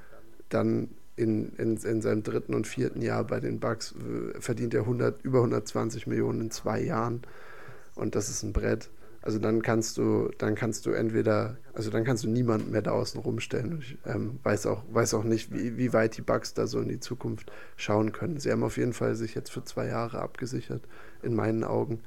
dann 0.49 0.89
in, 1.15 1.53
in, 1.57 1.77
in 1.77 2.01
seinem 2.01 2.23
dritten 2.23 2.55
und 2.55 2.65
vierten 2.65 3.03
Jahr 3.03 3.25
bei 3.25 3.39
den 3.39 3.59
Bucks, 3.59 3.93
äh, 3.93 4.41
verdient 4.41 4.73
er 4.73 4.81
100, 4.81 5.23
über 5.23 5.37
120 5.37 6.07
Millionen 6.07 6.41
in 6.41 6.49
zwei 6.51 6.81
Jahren 6.81 7.21
und 7.93 8.15
das 8.15 8.27
ist 8.27 8.41
ein 8.41 8.53
Brett. 8.53 8.89
Also 9.23 9.37
dann 9.37 9.61
kannst 9.61 9.97
du, 9.97 10.31
dann 10.39 10.55
kannst 10.55 10.85
du 10.85 10.91
entweder, 10.91 11.57
also 11.73 11.91
dann 11.91 12.03
kannst 12.03 12.23
du 12.23 12.29
niemanden 12.29 12.71
mehr 12.71 12.81
da 12.81 12.91
außen 12.91 13.21
rumstellen. 13.21 13.79
Ich 13.79 13.97
ähm, 14.05 14.39
weiß, 14.41 14.65
auch, 14.65 14.83
weiß 14.91 15.13
auch 15.13 15.23
nicht, 15.23 15.53
wie, 15.53 15.77
wie 15.77 15.93
weit 15.93 16.17
die 16.17 16.23
Bugs 16.23 16.55
da 16.55 16.65
so 16.65 16.79
in 16.79 16.89
die 16.89 16.99
Zukunft 16.99 17.51
schauen 17.75 18.13
können. 18.13 18.39
Sie 18.39 18.51
haben 18.51 18.63
auf 18.63 18.77
jeden 18.77 18.93
Fall 18.93 19.13
sich 19.15 19.35
jetzt 19.35 19.51
für 19.51 19.63
zwei 19.63 19.85
Jahre 19.87 20.19
abgesichert, 20.21 20.81
in 21.21 21.35
meinen 21.35 21.63
Augen. 21.63 22.01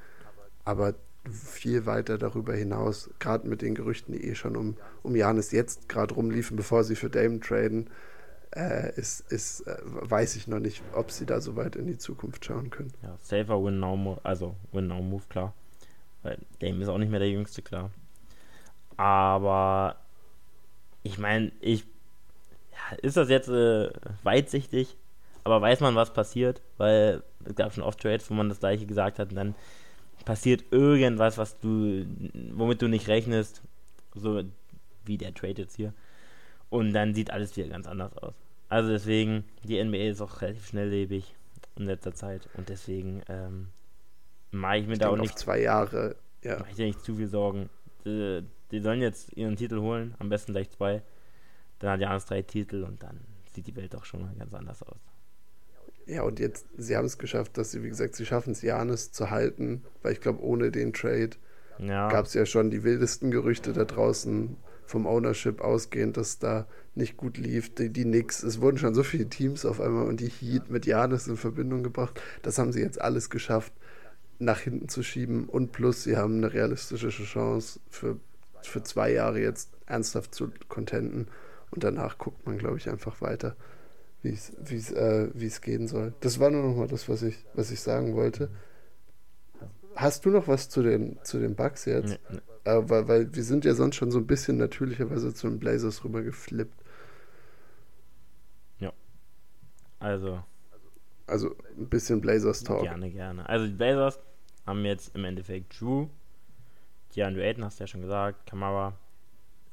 Aber 0.65 0.95
viel 1.31 1.85
weiter 1.85 2.17
darüber 2.17 2.53
hinaus, 2.53 3.09
gerade 3.19 3.47
mit 3.47 3.61
den 3.61 3.75
Gerüchten, 3.75 4.13
die 4.13 4.25
eh 4.25 4.35
schon 4.35 4.57
um, 4.57 4.75
um 5.01 5.15
Janis 5.15 5.51
jetzt 5.51 5.87
gerade 5.87 6.13
rumliefen, 6.13 6.57
bevor 6.57 6.83
sie 6.83 6.95
für 6.95 7.09
Dame 7.09 7.39
traden, 7.39 7.89
äh, 8.55 8.93
ist, 8.95 9.31
ist 9.31 9.61
äh, 9.61 9.77
weiß 9.83 10.35
ich 10.35 10.47
noch 10.47 10.59
nicht, 10.59 10.83
ob 10.93 11.11
sie 11.11 11.25
da 11.25 11.41
so 11.41 11.55
weit 11.55 11.75
in 11.75 11.87
die 11.87 11.97
Zukunft 11.97 12.45
schauen 12.45 12.69
können. 12.69 12.93
Ja, 13.01 13.17
safer 13.21 13.63
win 13.63 13.79
now, 13.79 14.19
also 14.23 14.55
win 14.71 14.87
now 14.87 15.01
move, 15.01 15.23
klar. 15.29 15.53
Weil 16.25 16.39
Dame 16.59 16.81
ist 16.81 16.89
auch 16.89 16.97
nicht 16.97 17.11
mehr 17.11 17.19
der 17.19 17.29
Jüngste, 17.29 17.61
klar. 17.61 17.91
Aber 18.97 19.95
ich 21.03 21.19
meine, 21.19 21.51
ich. 21.61 21.85
Ja, 22.71 22.97
ist 22.97 23.15
das 23.15 23.29
jetzt 23.29 23.47
äh, 23.47 23.91
weitsichtig? 24.23 24.97
Aber 25.43 25.61
weiß 25.61 25.81
man, 25.81 25.93
was 25.93 26.13
passiert? 26.13 26.63
Weil 26.77 27.21
es 27.45 27.53
gab 27.55 27.73
schon 27.73 27.83
oft 27.83 28.01
Trades, 28.01 28.27
wo 28.31 28.33
man 28.33 28.49
das 28.49 28.59
gleiche 28.59 28.87
gesagt 28.87 29.19
hat 29.19 29.29
und 29.29 29.35
dann 29.35 29.55
passiert 30.25 30.63
irgendwas, 30.71 31.37
was 31.37 31.59
du, 31.59 32.07
womit 32.53 32.81
du 32.81 32.87
nicht 32.87 33.07
rechnest, 33.07 33.61
so 34.15 34.41
wie 35.05 35.19
der 35.19 35.35
Trade 35.35 35.61
jetzt 35.61 35.75
hier. 35.75 35.93
Und 36.71 36.93
dann 36.93 37.13
sieht 37.13 37.29
alles 37.29 37.55
wieder 37.55 37.67
ganz 37.67 37.85
anders 37.85 38.17
aus. 38.17 38.33
Also 38.67 38.89
deswegen, 38.89 39.43
die 39.63 39.81
NBA 39.81 40.09
ist 40.09 40.21
auch 40.21 40.41
relativ 40.41 40.67
schnelllebig 40.67 41.35
in 41.75 41.85
letzter 41.85 42.15
Zeit 42.15 42.49
und 42.57 42.69
deswegen 42.69 43.21
ähm, 43.29 43.67
mache 44.55 44.77
ich 44.77 44.87
mir 44.87 44.93
ich 44.93 44.99
da 44.99 45.09
auch 45.09 45.17
nicht 45.17 45.37
zwei 45.37 45.61
Jahre, 45.61 46.15
ja. 46.45 46.59
Mache 46.59 46.69
ich 46.69 46.75
dir 46.75 46.85
nicht 46.85 47.03
zu 47.03 47.15
viel 47.15 47.27
Sorgen. 47.27 47.69
Die, 48.05 48.43
die, 48.71 48.79
sollen 48.79 49.01
jetzt 49.01 49.35
ihren 49.35 49.55
Titel 49.55 49.79
holen, 49.79 50.13
am 50.19 50.29
besten 50.29 50.51
gleich 50.51 50.69
zwei. 50.69 51.01
Dann 51.79 51.89
hat 51.89 51.99
Janis 51.99 52.25
drei 52.25 52.43
Titel 52.43 52.83
und 52.83 53.01
dann 53.01 53.19
sieht 53.53 53.67
die 53.67 53.75
Welt 53.75 53.95
auch 53.95 54.05
schon 54.05 54.21
mal 54.21 54.33
ganz 54.37 54.53
anders 54.53 54.83
aus. 54.83 54.99
Ja, 56.05 56.21
und 56.21 56.39
jetzt, 56.39 56.67
sie 56.77 56.95
haben 56.95 57.05
es 57.05 57.17
geschafft, 57.17 57.57
dass 57.57 57.71
sie, 57.71 57.81
wie 57.83 57.89
gesagt, 57.89 58.15
sie 58.15 58.27
schaffen 58.27 58.51
es, 58.51 58.61
Janis 58.61 59.11
zu 59.11 59.31
halten, 59.31 59.83
weil 60.03 60.13
ich 60.13 60.21
glaube, 60.21 60.43
ohne 60.43 60.69
den 60.69 60.93
Trade 60.93 61.31
ja. 61.79 62.09
gab 62.09 62.27
es 62.27 62.35
ja 62.35 62.45
schon 62.45 62.69
die 62.69 62.83
wildesten 62.83 63.31
Gerüchte 63.31 63.73
da 63.73 63.85
draußen 63.85 64.55
vom 64.85 65.07
Ownership 65.07 65.61
ausgehend, 65.61 66.15
dass 66.17 66.37
da 66.37 66.67
nicht 66.93 67.17
gut 67.17 67.37
lief. 67.37 67.73
Die, 67.73 67.89
die 67.89 68.03
Knicks, 68.03 68.43
es 68.43 68.61
wurden 68.61 68.77
schon 68.77 68.93
so 68.93 69.01
viele 69.01 69.27
Teams 69.27 69.65
auf 69.65 69.81
einmal 69.81 70.05
und 70.05 70.19
die 70.19 70.29
Heat 70.29 70.69
mit 70.69 70.85
Janis 70.85 71.25
in 71.25 71.37
Verbindung 71.37 71.81
gebracht. 71.81 72.21
Das 72.43 72.59
haben 72.59 72.71
sie 72.71 72.81
jetzt 72.81 73.01
alles 73.01 73.31
geschafft, 73.31 73.73
nach 74.39 74.59
hinten 74.59 74.89
zu 74.89 75.03
schieben. 75.03 75.45
Und 75.45 75.71
plus, 75.71 76.03
sie 76.03 76.17
haben 76.17 76.37
eine 76.37 76.53
realistische 76.53 77.09
Chance 77.09 77.79
für, 77.89 78.19
für 78.61 78.83
zwei 78.83 79.11
Jahre 79.11 79.39
jetzt 79.39 79.71
ernsthaft 79.85 80.35
zu 80.35 80.51
contenten. 80.67 81.27
Und 81.71 81.83
danach 81.83 82.17
guckt 82.17 82.45
man, 82.45 82.57
glaube 82.57 82.77
ich, 82.77 82.89
einfach 82.89 83.21
weiter 83.21 83.55
wie 84.25 84.75
es 84.75 84.91
äh, 84.91 85.61
gehen 85.61 85.87
soll. 85.87 86.13
Das 86.19 86.39
war 86.39 86.49
nur 86.49 86.63
noch 86.63 86.75
mal 86.75 86.87
das, 86.87 87.07
was 87.07 87.21
ich, 87.21 87.37
was 87.53 87.71
ich 87.71 87.81
sagen 87.81 88.15
wollte. 88.15 88.49
Hast 89.95 90.25
du 90.25 90.29
noch 90.29 90.47
was 90.47 90.67
zu 90.69 90.83
den, 90.83 91.19
zu 91.23 91.39
den 91.39 91.55
Bugs 91.55 91.85
jetzt? 91.85 92.09
Nee, 92.09 92.19
nee. 92.31 92.71
Äh, 92.71 92.89
weil, 92.89 93.07
weil 93.07 93.35
wir 93.35 93.43
sind 93.43 93.65
ja 93.65 93.75
sonst 93.75 93.95
schon 93.95 94.11
so 94.11 94.17
ein 94.17 94.27
bisschen 94.27 94.57
natürlicherweise 94.57 95.33
zu 95.33 95.47
den 95.47 95.59
Blazers 95.59 96.03
rüber 96.03 96.23
geflippt. 96.23 96.83
Ja. 98.79 98.91
Also. 99.99 100.43
Also 101.27 101.55
ein 101.77 101.89
bisschen 101.89 102.21
Blazers 102.21 102.63
Talk. 102.63 102.83
Gerne, 102.83 103.09
gerne. 103.09 103.47
Also 103.49 103.65
die 103.65 103.73
Blazers 103.73 104.19
haben 104.65 104.85
jetzt 104.85 105.15
im 105.15 105.25
Endeffekt 105.25 105.79
Drew, 105.79 106.07
DeAndre 107.15 107.43
Ayton, 107.43 107.63
hast 107.63 107.79
du 107.79 107.83
ja 107.83 107.87
schon 107.87 108.01
gesagt, 108.01 108.45
Kamara 108.45 108.93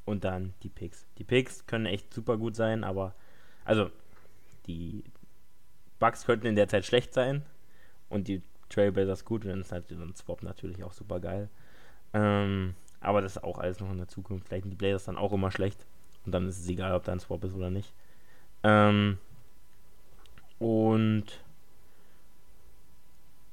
und 0.05 0.25
dann 0.25 0.55
die 0.62 0.69
Picks. 0.69 1.07
Die 1.19 1.25
Picks 1.25 1.67
können 1.67 1.87
echt 1.87 2.12
super 2.12 2.37
gut 2.37 2.57
sein, 2.57 2.85
aber 2.85 3.15
also 3.65 3.91
die 4.67 5.05
Bugs 5.99 6.25
könnten 6.25 6.47
in 6.47 6.57
der 6.57 6.69
Zeit 6.69 6.85
schlecht 6.85 7.15
sein 7.15 7.43
und 8.09 8.29
die 8.29 8.43
Trailblazers 8.69 9.25
gut 9.25 9.45
und 9.45 9.51
dann 9.51 9.61
ist 9.61 9.73
halt 9.73 9.88
so 9.88 10.03
ein 10.03 10.15
Swap 10.15 10.43
natürlich 10.43 10.83
auch 10.83 10.93
super 10.93 11.21
geil. 11.21 11.49
Ähm, 12.15 12.75
aber 13.01 13.21
das 13.21 13.37
ist 13.37 13.45
auch 13.45 13.59
alles 13.59 13.81
noch 13.81 13.91
in 13.91 13.99
der 13.99 14.09
Zukunft. 14.09 14.49
Vielleicht 14.49 14.65
sind 14.65 14.71
die 14.71 14.77
Blazers 14.77 15.05
dann 15.05 15.19
auch 15.19 15.33
immer 15.33 15.51
schlecht 15.51 15.87
und 16.25 16.33
dann 16.33 16.49
ist 16.49 16.59
es 16.59 16.69
egal, 16.69 16.95
ob 16.95 17.05
da 17.05 17.12
ein 17.12 17.21
Swap 17.21 17.45
ist 17.45 17.55
oder 17.55 17.71
nicht. 17.71 17.93
Ähm, 18.62 19.19
und 20.62 21.25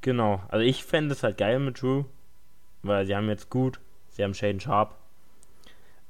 genau, 0.01 0.43
also 0.49 0.63
ich 0.63 0.83
fände 0.83 1.13
es 1.13 1.23
halt 1.23 1.37
geil 1.37 1.59
mit 1.59 1.81
Drew, 1.81 2.03
weil 2.83 3.05
sie 3.05 3.15
haben 3.15 3.29
jetzt 3.29 3.49
gut, 3.49 3.79
sie 4.09 4.23
haben 4.23 4.33
Shaden 4.33 4.59
Sharp. 4.59 4.95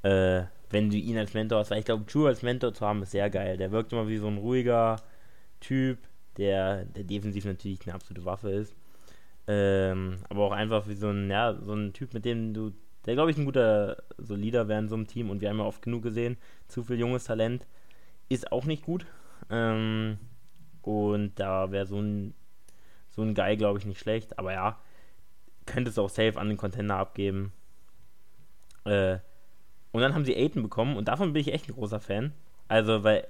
Äh, 0.03 0.43
wenn 0.69 0.89
du 0.89 0.97
ihn 0.97 1.17
als 1.17 1.33
Mentor 1.33 1.59
hast. 1.59 1.71
Weil 1.71 1.79
ich 1.79 1.85
glaube, 1.85 2.05
Drew 2.05 2.27
als 2.27 2.43
Mentor 2.43 2.73
zu 2.73 2.85
haben, 2.85 3.01
ist 3.01 3.11
sehr 3.11 3.29
geil. 3.29 3.57
Der 3.57 3.71
wirkt 3.71 3.91
immer 3.91 4.07
wie 4.07 4.17
so 4.17 4.27
ein 4.27 4.37
ruhiger 4.37 4.97
Typ, 5.59 5.97
der, 6.37 6.85
der 6.85 7.03
defensiv 7.03 7.45
natürlich 7.45 7.81
eine 7.85 7.95
absolute 7.95 8.25
Waffe 8.25 8.49
ist. 8.51 8.75
Ähm, 9.47 10.17
aber 10.29 10.45
auch 10.45 10.51
einfach 10.51 10.87
wie 10.87 10.95
so 10.95 11.09
ein, 11.09 11.29
ja, 11.29 11.55
so 11.55 11.73
ein 11.73 11.93
Typ, 11.93 12.13
mit 12.13 12.23
dem 12.25 12.53
du, 12.53 12.71
der 13.05 13.15
glaube 13.15 13.31
ich 13.31 13.37
ein 13.37 13.45
guter 13.45 14.03
so 14.17 14.35
Leader 14.35 14.67
wäre 14.67 14.79
in 14.79 14.89
so 14.89 14.95
einem 14.95 15.07
Team 15.07 15.29
und 15.31 15.41
wir 15.41 15.49
haben 15.49 15.57
ja 15.57 15.65
oft 15.65 15.81
genug 15.81 16.03
gesehen, 16.03 16.37
zu 16.67 16.83
viel 16.83 16.99
junges 16.99 17.23
Talent 17.23 17.65
ist 18.29 18.51
auch 18.51 18.65
nicht 18.65 18.83
gut. 18.83 19.07
Ähm, 19.49 20.19
und 20.81 21.33
da 21.35 21.71
wäre 21.71 21.85
so 21.85 21.99
ein, 21.99 22.33
so 23.09 23.21
ein 23.21 23.33
Guy, 23.33 23.57
glaube 23.57 23.79
ich, 23.79 23.85
nicht 23.85 23.99
schlecht. 23.99 24.39
Aber 24.39 24.53
ja, 24.53 24.79
könnte 25.65 25.89
es 25.89 25.99
auch 25.99 26.09
safe 26.09 26.39
an 26.39 26.47
den 26.47 26.57
Contender 26.57 26.95
abgeben. 26.95 27.53
Äh, 28.85 29.19
und 29.91 30.01
dann 30.01 30.13
haben 30.13 30.25
sie 30.25 30.35
Aiden 30.35 30.61
bekommen 30.61 30.97
und 30.97 31.07
davon 31.07 31.33
bin 31.33 31.41
ich 31.41 31.53
echt 31.53 31.67
ein 31.69 31.75
großer 31.75 31.99
Fan. 31.99 32.33
Also, 32.67 33.03
weil 33.03 33.27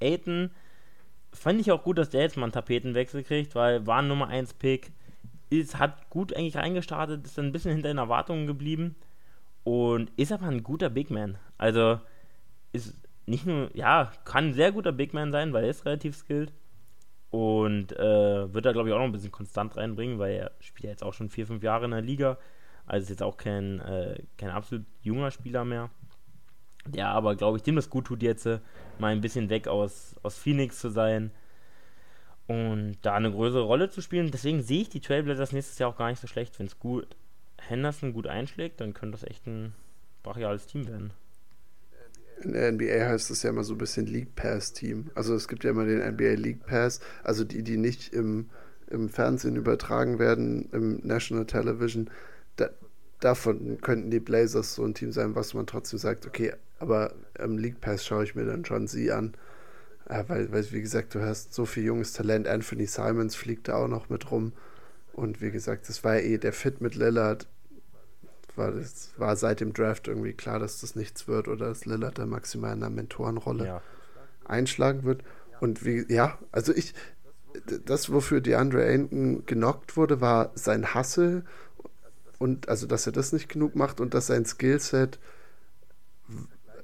Aiden 0.00 0.50
fand 1.32 1.60
ich 1.60 1.72
auch 1.72 1.82
gut, 1.82 1.98
dass 1.98 2.10
der 2.10 2.22
jetzt 2.22 2.36
mal 2.36 2.44
einen 2.44 2.52
Tapetenwechsel 2.52 3.22
kriegt, 3.22 3.54
weil 3.54 3.86
war 3.86 4.02
Nummer 4.02 4.28
1 4.28 4.54
Pick, 4.54 4.92
ist, 5.50 5.78
hat 5.78 6.08
gut 6.10 6.34
eigentlich 6.34 6.56
reingestartet, 6.56 7.24
ist 7.26 7.36
dann 7.36 7.46
ein 7.46 7.52
bisschen 7.52 7.72
hinter 7.72 7.88
den 7.88 7.98
Erwartungen 7.98 8.46
geblieben 8.46 8.96
und 9.64 10.10
ist 10.16 10.32
aber 10.32 10.46
ein 10.46 10.62
guter 10.62 10.90
Big 10.90 11.10
Man. 11.10 11.38
Also 11.58 12.00
ist 12.72 12.96
nicht 13.26 13.46
nur, 13.46 13.74
ja, 13.76 14.12
kann 14.24 14.48
ein 14.48 14.54
sehr 14.54 14.72
guter 14.72 14.92
Big 14.92 15.14
Man 15.14 15.32
sein, 15.32 15.52
weil 15.52 15.64
er 15.64 15.70
ist 15.70 15.84
relativ 15.84 16.16
skilled 16.16 16.52
und 17.32 17.92
äh, 17.98 18.54
wird 18.54 18.64
da 18.64 18.70
glaube 18.70 18.88
ich 18.88 18.94
auch 18.94 18.98
noch 18.98 19.06
ein 19.06 19.12
bisschen 19.12 19.32
konstant 19.32 19.76
reinbringen, 19.76 20.20
weil 20.20 20.34
er 20.34 20.52
spielt 20.60 20.84
ja 20.84 20.90
jetzt 20.90 21.02
auch 21.02 21.14
schon 21.14 21.28
vier, 21.28 21.48
fünf 21.48 21.64
Jahre 21.64 21.86
in 21.86 21.90
der 21.90 22.02
Liga 22.02 22.38
also 22.86 23.04
ist 23.04 23.10
jetzt 23.10 23.22
auch 23.22 23.36
kein, 23.36 23.80
äh, 23.80 24.22
kein 24.36 24.50
absolut 24.50 24.84
junger 25.02 25.30
Spieler 25.30 25.64
mehr. 25.64 25.90
Der 26.86 27.08
aber, 27.08 27.36
glaube 27.36 27.56
ich, 27.56 27.62
dem 27.62 27.76
das 27.76 27.90
gut 27.90 28.06
tut 28.06 28.22
jetzt, 28.22 28.46
äh, 28.46 28.58
mal 28.98 29.12
ein 29.12 29.20
bisschen 29.20 29.50
weg 29.50 29.68
aus, 29.68 30.16
aus 30.22 30.36
Phoenix 30.36 30.80
zu 30.80 30.90
sein 30.90 31.30
und 32.48 32.96
da 33.02 33.14
eine 33.14 33.30
größere 33.30 33.62
Rolle 33.62 33.88
zu 33.88 34.00
spielen. 34.00 34.30
Deswegen 34.32 34.62
sehe 34.62 34.82
ich 34.82 34.88
die 34.88 35.00
Trailblazers 35.00 35.52
nächstes 35.52 35.78
Jahr 35.78 35.90
auch 35.90 35.96
gar 35.96 36.08
nicht 36.08 36.20
so 36.20 36.26
schlecht. 36.26 36.58
Wenn 36.58 36.66
es 36.66 36.78
gut 36.78 37.06
Henderson 37.58 38.12
gut 38.12 38.26
einschlägt, 38.26 38.80
dann 38.80 38.94
könnte 38.94 39.18
das 39.18 39.28
echt 39.28 39.46
ein 39.46 39.74
brachiales 40.24 40.66
Team 40.66 40.88
werden. 40.88 41.12
In 42.44 42.52
der 42.52 42.72
NBA 42.72 43.08
heißt 43.08 43.30
es 43.30 43.42
ja 43.42 43.50
immer 43.50 43.64
so 43.64 43.74
ein 43.74 43.78
bisschen 43.78 44.06
League 44.06 44.34
Pass 44.34 44.72
Team. 44.72 45.10
Also 45.14 45.34
es 45.34 45.48
gibt 45.48 45.64
ja 45.64 45.70
immer 45.70 45.84
den 45.84 46.00
NBA 46.00 46.34
League 46.34 46.66
Pass, 46.66 47.00
also 47.22 47.44
die, 47.44 47.62
die 47.62 47.76
nicht 47.76 48.12
im, 48.12 48.50
im 48.90 49.08
Fernsehen 49.08 49.56
übertragen 49.56 50.18
werden, 50.18 50.68
im 50.72 51.00
National 51.02 51.46
Television 51.46 52.10
da, 52.56 52.70
davon 53.20 53.80
könnten 53.80 54.10
die 54.10 54.20
Blazers 54.20 54.74
so 54.74 54.84
ein 54.84 54.94
Team 54.94 55.12
sein, 55.12 55.34
was 55.34 55.54
man 55.54 55.66
trotzdem 55.66 55.98
sagt, 55.98 56.26
okay, 56.26 56.52
aber 56.78 57.14
im 57.38 57.58
League 57.58 57.80
Pass 57.80 58.04
schaue 58.04 58.24
ich 58.24 58.34
mir 58.34 58.44
dann 58.44 58.64
schon 58.64 58.86
sie 58.88 59.12
an. 59.12 59.34
Ja, 60.10 60.28
weil, 60.28 60.50
weil, 60.52 60.70
wie 60.72 60.82
gesagt, 60.82 61.14
du 61.14 61.22
hast 61.22 61.54
so 61.54 61.64
viel 61.64 61.84
junges 61.84 62.12
Talent. 62.12 62.48
Anthony 62.48 62.86
Simons 62.86 63.36
fliegt 63.36 63.68
da 63.68 63.76
auch 63.76 63.88
noch 63.88 64.08
mit 64.08 64.30
rum. 64.30 64.52
Und 65.12 65.40
wie 65.40 65.50
gesagt, 65.50 65.88
das 65.88 66.02
war 66.04 66.18
eh 66.18 66.38
der 66.38 66.52
Fit 66.52 66.80
mit 66.80 66.96
Lillard. 66.96 67.46
War, 68.56 68.72
das 68.72 69.10
war 69.16 69.36
seit 69.36 69.60
dem 69.60 69.72
Draft 69.72 70.08
irgendwie 70.08 70.34
klar, 70.34 70.58
dass 70.58 70.80
das 70.80 70.94
nichts 70.94 71.26
wird 71.28 71.48
oder 71.48 71.68
dass 71.68 71.86
Lillard 71.86 72.18
da 72.18 72.26
maximal 72.26 72.74
in 72.74 72.82
einer 72.82 72.90
Mentorenrolle 72.90 73.66
ja. 73.66 73.82
einschlagen 74.44 75.04
wird. 75.04 75.22
Und 75.60 75.84
wie, 75.84 76.04
ja, 76.12 76.38
also 76.50 76.74
ich, 76.74 76.94
das, 77.84 78.12
wofür 78.12 78.40
DeAndre 78.40 78.84
Ayton 78.84 79.46
genockt 79.46 79.96
wurde, 79.96 80.20
war 80.20 80.50
sein 80.54 80.94
Hassel 80.94 81.44
und 82.38 82.68
also 82.68 82.86
dass 82.86 83.06
er 83.06 83.12
das 83.12 83.32
nicht 83.32 83.48
genug 83.48 83.76
macht 83.76 84.00
und 84.00 84.14
dass 84.14 84.26
sein 84.26 84.44
Skillset 84.44 85.18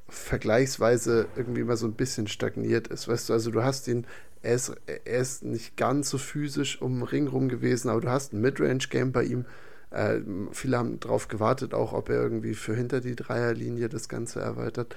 vergleichsweise 0.09 1.27
irgendwie 1.37 1.65
mal 1.65 1.77
so 1.77 1.87
ein 1.87 1.95
bisschen 1.95 2.29
stagniert 2.29 2.89
ist. 2.89 3.09
Weißt 3.09 3.29
du, 3.29 3.33
also 3.33 3.51
du 3.51 3.63
hast 3.63 3.89
ihn, 3.89 4.07
er 4.43 4.55
ist, 4.55 4.73
er 4.87 5.19
ist 5.19 5.45
nicht 5.45 5.77
ganz 5.77 6.11
so 6.11 6.19
physisch 6.19 6.81
um 6.81 7.01
den 7.01 7.03
Ring 7.03 7.27
rum 7.27 7.49
gewesen, 7.49 7.89
aber 7.89 8.01
du 8.01 8.09
hast 8.09 8.33
ein 8.33 8.41
Midrange-Game 8.41 9.13
bei 9.13 9.25
ihm. 9.25 9.45
Äh, 9.91 10.21
viele 10.53 10.79
haben 10.79 11.01
darauf 11.01 11.29
gewartet, 11.29 11.75
auch 11.75 11.93
ob 11.93 12.09
er 12.09 12.23
irgendwie 12.23 12.55
für 12.55 12.75
hinter 12.75 13.01
die 13.01 13.17
Dreierlinie 13.17 13.89
das 13.89 14.09
Ganze 14.09 14.41
erweitert. 14.41 14.95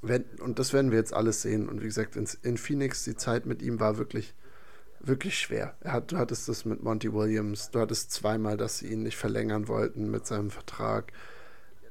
Wenn, 0.00 0.24
und 0.40 0.58
das 0.58 0.72
werden 0.72 0.90
wir 0.90 0.98
jetzt 0.98 1.12
alles 1.14 1.42
sehen. 1.42 1.68
Und 1.68 1.80
wie 1.80 1.86
gesagt, 1.86 2.16
in, 2.16 2.56
Phoenix, 2.56 3.04
die 3.04 3.16
Zeit 3.16 3.46
mit 3.46 3.62
ihm 3.62 3.80
war 3.80 3.98
wirklich 3.98 4.34
wirklich 5.00 5.38
schwer. 5.38 5.76
Hat, 5.84 6.12
du 6.12 6.18
hattest 6.18 6.48
das 6.48 6.64
mit 6.64 6.82
Monty 6.82 7.12
Williams, 7.12 7.70
du 7.70 7.80
hattest 7.80 8.10
zweimal, 8.12 8.56
dass 8.56 8.78
sie 8.78 8.88
ihn 8.88 9.02
nicht 9.02 9.16
verlängern 9.16 9.68
wollten 9.68 10.10
mit 10.10 10.26
seinem 10.26 10.50
Vertrag. 10.50 11.12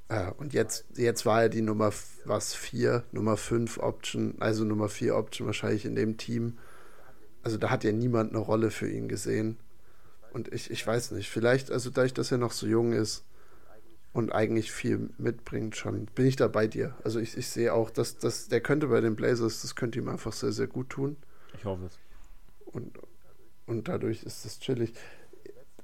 Äh, 0.10 0.32
und 0.38 0.54
jetzt, 0.54 0.86
jetzt 0.96 1.26
war 1.26 1.44
er 1.44 1.50
die 1.50 1.62
Nummer 1.62 1.92
was 2.26 2.54
vier, 2.54 3.04
Nummer 3.12 3.38
fünf 3.38 3.78
Option, 3.78 4.36
also 4.40 4.64
Nummer 4.64 4.90
vier 4.90 5.16
Option 5.16 5.48
wahrscheinlich 5.48 5.86
in 5.86 5.96
dem 5.96 6.18
Team. 6.18 6.58
Also 7.44 7.58
da 7.58 7.70
hat 7.70 7.84
ja 7.84 7.92
niemand 7.92 8.32
eine 8.32 8.40
Rolle 8.40 8.72
für 8.72 8.90
ihn 8.90 9.08
gesehen. 9.08 9.58
Und 10.38 10.54
ich, 10.54 10.70
ich 10.70 10.86
weiß 10.86 11.12
nicht, 11.14 11.32
vielleicht, 11.32 11.72
also 11.72 11.90
dadurch, 11.90 12.14
dass 12.14 12.32
er 12.32 12.38
noch 12.38 12.52
so 12.52 12.68
jung 12.68 12.94
ist 12.94 13.24
und 14.14 14.32
eigentlich 14.32 14.72
viel 14.72 15.10
mitbringt 15.18 15.76
schon, 15.76 16.06
bin 16.14 16.28
ich 16.28 16.36
da 16.36 16.48
bei 16.48 16.68
dir. 16.68 16.96
Also 17.04 17.20
ich, 17.20 17.36
ich 17.36 17.48
sehe 17.48 17.74
auch, 17.74 17.90
dass, 17.90 18.20
dass 18.20 18.48
der 18.48 18.62
könnte 18.62 18.86
bei 18.86 19.02
den 19.02 19.16
Blazers, 19.16 19.64
das 19.64 19.76
könnte 19.76 19.98
ihm 19.98 20.08
einfach 20.08 20.34
sehr, 20.34 20.52
sehr 20.52 20.68
gut 20.68 20.90
tun. 20.90 21.18
Ich 21.58 21.66
hoffe 21.66 21.86
es 21.86 21.98
und, 22.68 23.00
und 23.66 23.88
dadurch 23.88 24.22
ist 24.22 24.46
es 24.46 24.60
chillig. 24.60 24.94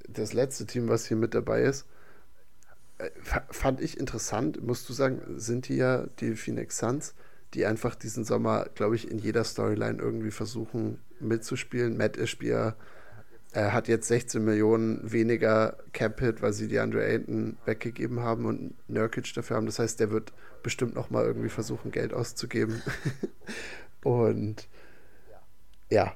Das 0.08 0.34
letzte 0.34 0.68
Team, 0.68 0.88
was 0.88 1.08
hier 1.08 1.18
mit 1.18 1.34
dabei 1.34 1.63
ist, 1.63 1.88
äh, 3.00 3.10
fand 3.50 3.82
ich 3.82 3.98
interessant, 3.98 4.62
musst 4.62 4.88
du 4.88 4.94
sagen, 4.94 5.20
sind 5.39 5.68
die 5.68 5.78
ja 5.78 6.06
die 6.20 6.36
Phoenix 6.36 6.78
Suns, 6.78 7.16
die 7.56 7.66
einfach 7.66 7.96
diesen 7.96 8.24
Sommer, 8.24 8.68
glaube 8.76 8.98
ich, 8.98 9.10
in 9.10 9.18
jeder 9.18 9.46
Storyline 9.46 9.98
irgendwie 10.00 10.30
versuchen 10.30 11.00
mitzuspielen. 11.20 11.98
Matt 11.98 12.18
Ishbia 12.18 12.76
Er 13.54 13.72
hat 13.72 13.88
jetzt 13.88 14.08
16 14.08 14.44
Millionen 14.44 15.00
weniger 15.12 15.78
Cap-Hit, 15.94 16.42
weil 16.42 16.54
sie 16.54 16.68
die 16.68 16.80
Andre 16.80 17.06
Ayton 17.06 17.58
weggegeben 17.66 18.22
haben 18.22 18.46
und 18.46 18.74
Nurkic 18.89 19.32
dafür 19.36 19.58
haben. 19.58 19.68
Das 19.68 19.78
heißt, 19.78 20.00
der 20.00 20.10
wird 20.10 20.34
bestimmt 20.63 20.96
noch 20.96 21.12
mal 21.12 21.24
irgendwie 21.24 21.50
versuchen, 21.50 21.92
Geld 21.92 22.13
auszugeben. 22.13 22.82
und 24.04 24.68
ja, 25.92 26.16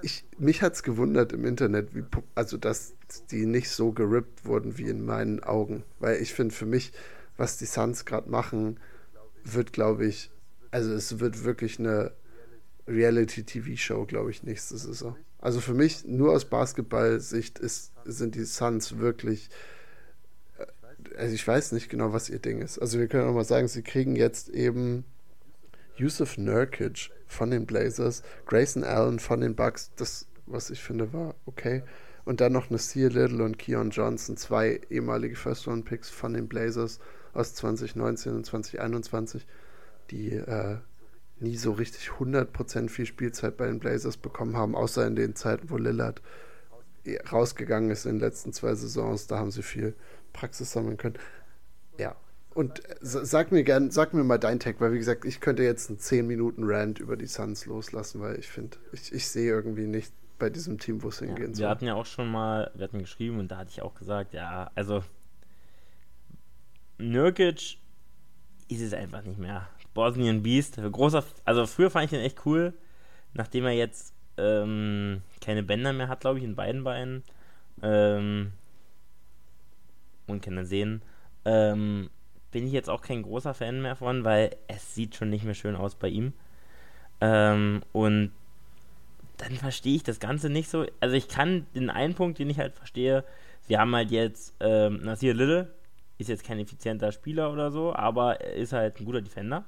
ich, 0.00 0.24
mich 0.38 0.62
hat 0.62 0.74
es 0.74 0.82
gewundert 0.82 1.32
im 1.32 1.44
Internet, 1.44 1.94
wie, 1.94 2.04
also 2.34 2.56
dass 2.56 2.94
die 3.30 3.44
nicht 3.44 3.70
so 3.70 3.92
gerippt 3.92 4.46
wurden 4.46 4.78
wie 4.78 4.88
in 4.88 5.04
meinen 5.04 5.42
Augen. 5.42 5.84
Weil 5.98 6.22
ich 6.22 6.32
finde, 6.32 6.54
für 6.54 6.66
mich, 6.66 6.92
was 7.36 7.58
die 7.58 7.66
Suns 7.66 8.04
gerade 8.04 8.30
machen, 8.30 8.80
wird, 9.44 9.74
glaube 9.74 10.06
ich, 10.06 10.30
also 10.70 10.92
es 10.92 11.20
wird 11.20 11.44
wirklich 11.44 11.78
eine 11.78 12.12
Reality-TV-Show, 12.86 14.06
glaube 14.06 14.30
ich, 14.30 14.42
nächste 14.42 14.78
Saison. 14.78 15.16
Also 15.40 15.60
für 15.60 15.74
mich, 15.74 16.04
nur 16.04 16.32
aus 16.32 16.44
Basketball-Sicht 16.46 17.58
ist, 17.58 17.92
sind 18.04 18.34
die 18.34 18.44
Suns 18.44 18.98
wirklich. 18.98 19.50
Äh, 20.58 21.16
also 21.16 21.34
ich 21.34 21.46
weiß 21.46 21.72
nicht 21.72 21.88
genau, 21.88 22.12
was 22.12 22.28
ihr 22.28 22.40
Ding 22.40 22.60
ist. 22.60 22.78
Also 22.78 22.98
wir 22.98 23.06
können 23.06 23.28
auch 23.28 23.34
mal 23.34 23.44
sagen, 23.44 23.68
sie 23.68 23.82
kriegen 23.82 24.16
jetzt 24.16 24.48
eben 24.48 25.04
Yusuf 25.96 26.38
Nurkic 26.38 27.10
von 27.26 27.50
den 27.50 27.66
Blazers, 27.66 28.22
Grayson 28.46 28.84
Allen 28.84 29.18
von 29.18 29.40
den 29.40 29.54
Bucks, 29.54 29.90
das, 29.96 30.26
was 30.46 30.70
ich 30.70 30.82
finde, 30.82 31.12
war 31.12 31.34
okay. 31.46 31.82
Und 32.24 32.40
dann 32.40 32.52
noch 32.52 32.70
Nasir 32.70 33.10
Little 33.10 33.42
und 33.44 33.58
Keon 33.58 33.90
Johnson, 33.90 34.36
zwei 34.36 34.80
ehemalige 34.90 35.36
First-Round-Picks 35.36 36.10
von 36.10 36.34
den 36.34 36.48
Blazers 36.48 37.00
aus 37.32 37.54
2019 37.54 38.34
und 38.34 38.44
2021, 38.44 39.46
die 40.10 40.32
äh, 40.32 40.76
nie 41.40 41.56
so 41.56 41.72
richtig 41.72 42.10
100% 42.10 42.88
viel 42.88 43.06
Spielzeit 43.06 43.56
bei 43.56 43.66
den 43.66 43.78
Blazers 43.78 44.16
bekommen 44.16 44.56
haben, 44.56 44.74
außer 44.74 45.06
in 45.06 45.16
den 45.16 45.34
Zeiten, 45.34 45.70
wo 45.70 45.76
Lillard 45.76 46.22
rausgegangen 47.32 47.90
ist 47.90 48.04
in 48.04 48.16
den 48.16 48.20
letzten 48.20 48.52
zwei 48.52 48.74
Saisons. 48.74 49.26
Da 49.26 49.38
haben 49.38 49.50
sie 49.50 49.62
viel 49.62 49.94
Praxis 50.32 50.72
sammeln 50.72 50.96
können. 50.96 51.18
Ja. 51.98 52.16
Und 52.54 52.82
sag 53.00 53.52
mir 53.52 53.62
gern, 53.62 53.90
sag 53.90 54.14
mir 54.14 54.24
mal 54.24 54.38
dein 54.38 54.58
Tag, 54.58 54.80
weil 54.80 54.92
wie 54.92 54.98
gesagt, 54.98 55.24
ich 55.24 55.40
könnte 55.40 55.62
jetzt 55.62 55.90
einen 55.90 56.00
10 56.00 56.26
Minuten 56.26 56.64
Rant 56.64 56.98
über 56.98 57.16
die 57.16 57.26
Suns 57.26 57.66
loslassen, 57.66 58.20
weil 58.20 58.38
ich 58.38 58.48
finde, 58.48 58.78
ich, 58.92 59.12
ich 59.12 59.28
sehe 59.28 59.48
irgendwie 59.48 59.86
nicht 59.86 60.12
bei 60.38 60.50
diesem 60.50 60.78
Team, 60.78 61.02
wo 61.02 61.08
es 61.08 61.20
hingehen 61.20 61.50
ja, 61.50 61.54
soll. 61.54 61.64
Wir 61.64 61.68
hatten 61.68 61.84
ja 61.84 61.94
auch 61.94 62.06
schon 62.06 62.30
mal, 62.30 62.70
wir 62.74 62.84
hatten 62.84 62.98
geschrieben 62.98 63.38
und 63.38 63.48
da 63.48 63.58
hatte 63.58 63.70
ich 63.70 63.82
auch 63.82 63.94
gesagt, 63.94 64.34
ja, 64.34 64.70
also 64.74 65.04
Nurkic 66.98 67.78
ist 68.68 68.80
es 68.80 68.92
einfach 68.92 69.22
nicht 69.22 69.38
mehr. 69.38 69.68
Bosnian 69.98 70.44
Beast. 70.44 70.76
Großer, 70.80 71.24
also 71.44 71.66
früher 71.66 71.90
fand 71.90 72.04
ich 72.04 72.10
den 72.10 72.24
echt 72.24 72.46
cool, 72.46 72.72
nachdem 73.34 73.64
er 73.64 73.72
jetzt 73.72 74.14
ähm, 74.36 75.22
keine 75.40 75.64
Bänder 75.64 75.92
mehr 75.92 76.06
hat, 76.06 76.20
glaube 76.20 76.38
ich, 76.38 76.44
in 76.44 76.54
beiden 76.54 76.84
Beinen. 76.84 77.24
Ähm, 77.82 78.52
und 80.28 80.40
kann 80.40 80.56
er 80.56 80.66
sehen. 80.66 81.02
Ähm, 81.44 82.10
bin 82.52 82.64
ich 82.64 82.72
jetzt 82.72 82.88
auch 82.88 83.02
kein 83.02 83.24
großer 83.24 83.54
Fan 83.54 83.82
mehr 83.82 83.96
von, 83.96 84.22
weil 84.22 84.54
es 84.68 84.94
sieht 84.94 85.16
schon 85.16 85.30
nicht 85.30 85.44
mehr 85.44 85.54
schön 85.54 85.74
aus 85.74 85.96
bei 85.96 86.06
ihm. 86.06 86.32
Ähm, 87.20 87.82
und 87.90 88.30
dann 89.38 89.50
verstehe 89.56 89.96
ich 89.96 90.04
das 90.04 90.20
Ganze 90.20 90.48
nicht 90.48 90.70
so. 90.70 90.86
Also 91.00 91.16
ich 91.16 91.26
kann 91.26 91.66
den 91.74 91.90
einen 91.90 92.14
Punkt, 92.14 92.38
den 92.38 92.50
ich 92.50 92.60
halt 92.60 92.76
verstehe, 92.76 93.24
sie 93.62 93.76
haben 93.76 93.96
halt 93.96 94.12
jetzt 94.12 94.54
ähm, 94.60 95.00
Nasir 95.02 95.34
Little, 95.34 95.74
ist 96.18 96.28
jetzt 96.28 96.44
kein 96.44 96.60
effizienter 96.60 97.10
Spieler 97.10 97.52
oder 97.52 97.72
so, 97.72 97.92
aber 97.92 98.40
er 98.40 98.52
ist 98.52 98.72
halt 98.72 99.00
ein 99.00 99.04
guter 99.04 99.22
Defender 99.22 99.64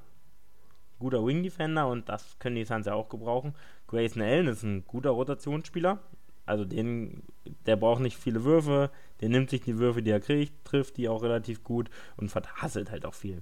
guter 1.01 1.25
Wing 1.25 1.43
Defender 1.43 1.87
und 1.87 2.07
das 2.07 2.37
können 2.39 2.55
die 2.55 2.63
Suns 2.63 2.85
ja 2.85 2.93
auch 2.93 3.09
gebrauchen. 3.09 3.53
Grayson 3.87 4.21
Allen 4.21 4.47
ist 4.47 4.63
ein 4.63 4.85
guter 4.85 5.09
Rotationsspieler. 5.09 5.99
Also 6.45 6.65
den, 6.65 7.23
der 7.65 7.75
braucht 7.75 8.01
nicht 8.01 8.17
viele 8.17 8.43
Würfe, 8.43 8.89
der 9.19 9.29
nimmt 9.29 9.49
sich 9.49 9.61
die 9.61 9.77
Würfe, 9.77 10.01
die 10.01 10.11
er 10.11 10.19
kriegt, 10.19 10.65
trifft 10.65 10.97
die 10.97 11.09
auch 11.09 11.23
relativ 11.23 11.63
gut 11.63 11.89
und 12.17 12.29
verhasselt 12.29 12.91
halt 12.91 13.05
auch 13.05 13.13
viel. 13.13 13.41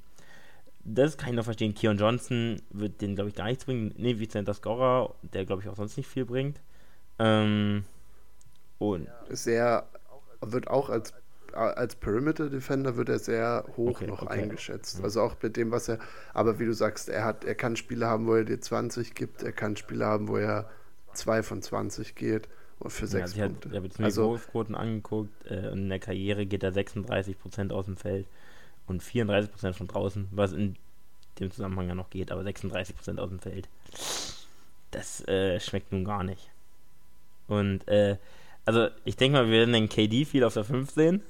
Das 0.84 1.18
kann 1.18 1.30
ich 1.30 1.36
noch 1.36 1.44
verstehen. 1.44 1.74
Keon 1.74 1.98
Johnson 1.98 2.62
wird 2.72 3.02
den, 3.02 3.16
glaube 3.16 3.30
ich, 3.30 3.36
gar 3.36 3.46
nichts 3.46 3.66
bringen. 3.66 3.94
Ne, 3.98 4.20
Vicente 4.20 4.54
Scorer, 4.54 5.14
der, 5.22 5.46
glaube 5.46 5.62
ich, 5.62 5.70
auch 5.70 5.76
sonst 5.76 5.98
nicht 5.98 6.08
viel 6.08 6.26
bringt. 6.26 6.62
Ähm, 7.20 7.84
und 8.80 9.08
Sehr, 9.30 9.88
wird 10.42 10.68
auch 10.68 10.90
als 10.90 11.14
als 11.54 11.96
Perimeter 11.96 12.50
Defender 12.50 12.98
wird 12.98 13.10
er 13.10 13.20
sehr 13.20 13.66
hoch 13.78 13.92
okay, 13.92 14.08
noch 14.08 14.22
okay. 14.22 14.42
eingeschätzt. 14.42 15.04
Also 15.04 15.22
auch 15.22 15.36
mit 15.42 15.58
dem, 15.58 15.72
was 15.72 15.88
er, 15.88 16.00
aber 16.34 16.60
wie 16.60 16.66
du 16.66 16.74
sagst, 16.74 17.10
er 17.10 17.24
hat, 17.24 17.46
er 17.46 17.56
kann 17.56 17.76
Spiele 17.76 18.08
haben, 18.08 18.28
wo 18.28 18.36
er 18.36 18.46
dir 18.46 18.60
20 18.60 19.16
gibt, 19.16 19.44
er 19.44 19.52
kann 19.52 19.76
Spiele 19.76 20.06
haben, 20.06 20.28
wo 20.28 20.38
er 20.38 20.70
2 21.14 21.44
von 21.44 21.62
20 21.62 22.16
geht 22.16 22.48
und 22.80 22.92
für 22.92 23.08
6 23.08 23.36
ja, 23.36 23.48
Punkte. 23.48 23.70
ich 23.70 23.76
habe 23.76 23.88
jetzt 23.88 24.00
mir 24.00 24.06
also, 24.06 24.30
Wurfquoten 24.30 24.76
angeguckt, 24.76 25.46
äh, 25.46 25.72
in 25.72 25.90
der 25.90 26.00
Karriere 26.00 26.46
geht 26.46 26.64
er 26.64 26.72
36% 26.72 27.72
aus 27.72 27.86
dem 27.86 27.98
Feld 27.98 28.28
und 28.88 29.04
34% 29.04 29.74
von 29.74 29.88
draußen, 29.88 30.28
was 30.32 30.54
in 30.54 30.76
dem 31.40 31.52
Zusammenhang 31.52 31.88
ja 31.88 31.96
noch 31.96 32.10
geht, 32.10 32.32
aber 32.32 32.42
36% 32.42 33.18
aus 33.18 33.30
dem 33.30 33.40
Feld. 33.40 33.70
Das 34.92 35.28
äh, 35.28 35.60
schmeckt 35.60 35.92
nun 35.92 36.04
gar 36.04 36.24
nicht. 36.24 36.50
Und 37.48 37.88
äh, 37.88 38.18
also 38.66 38.88
ich 39.04 39.16
denke 39.16 39.38
mal, 39.38 39.46
wir 39.48 39.60
werden 39.60 39.74
den 39.74 39.90
KD 39.90 40.26
viel 40.26 40.44
auf 40.44 40.54
der 40.54 40.64
5 40.64 40.92
sehen. 40.92 41.24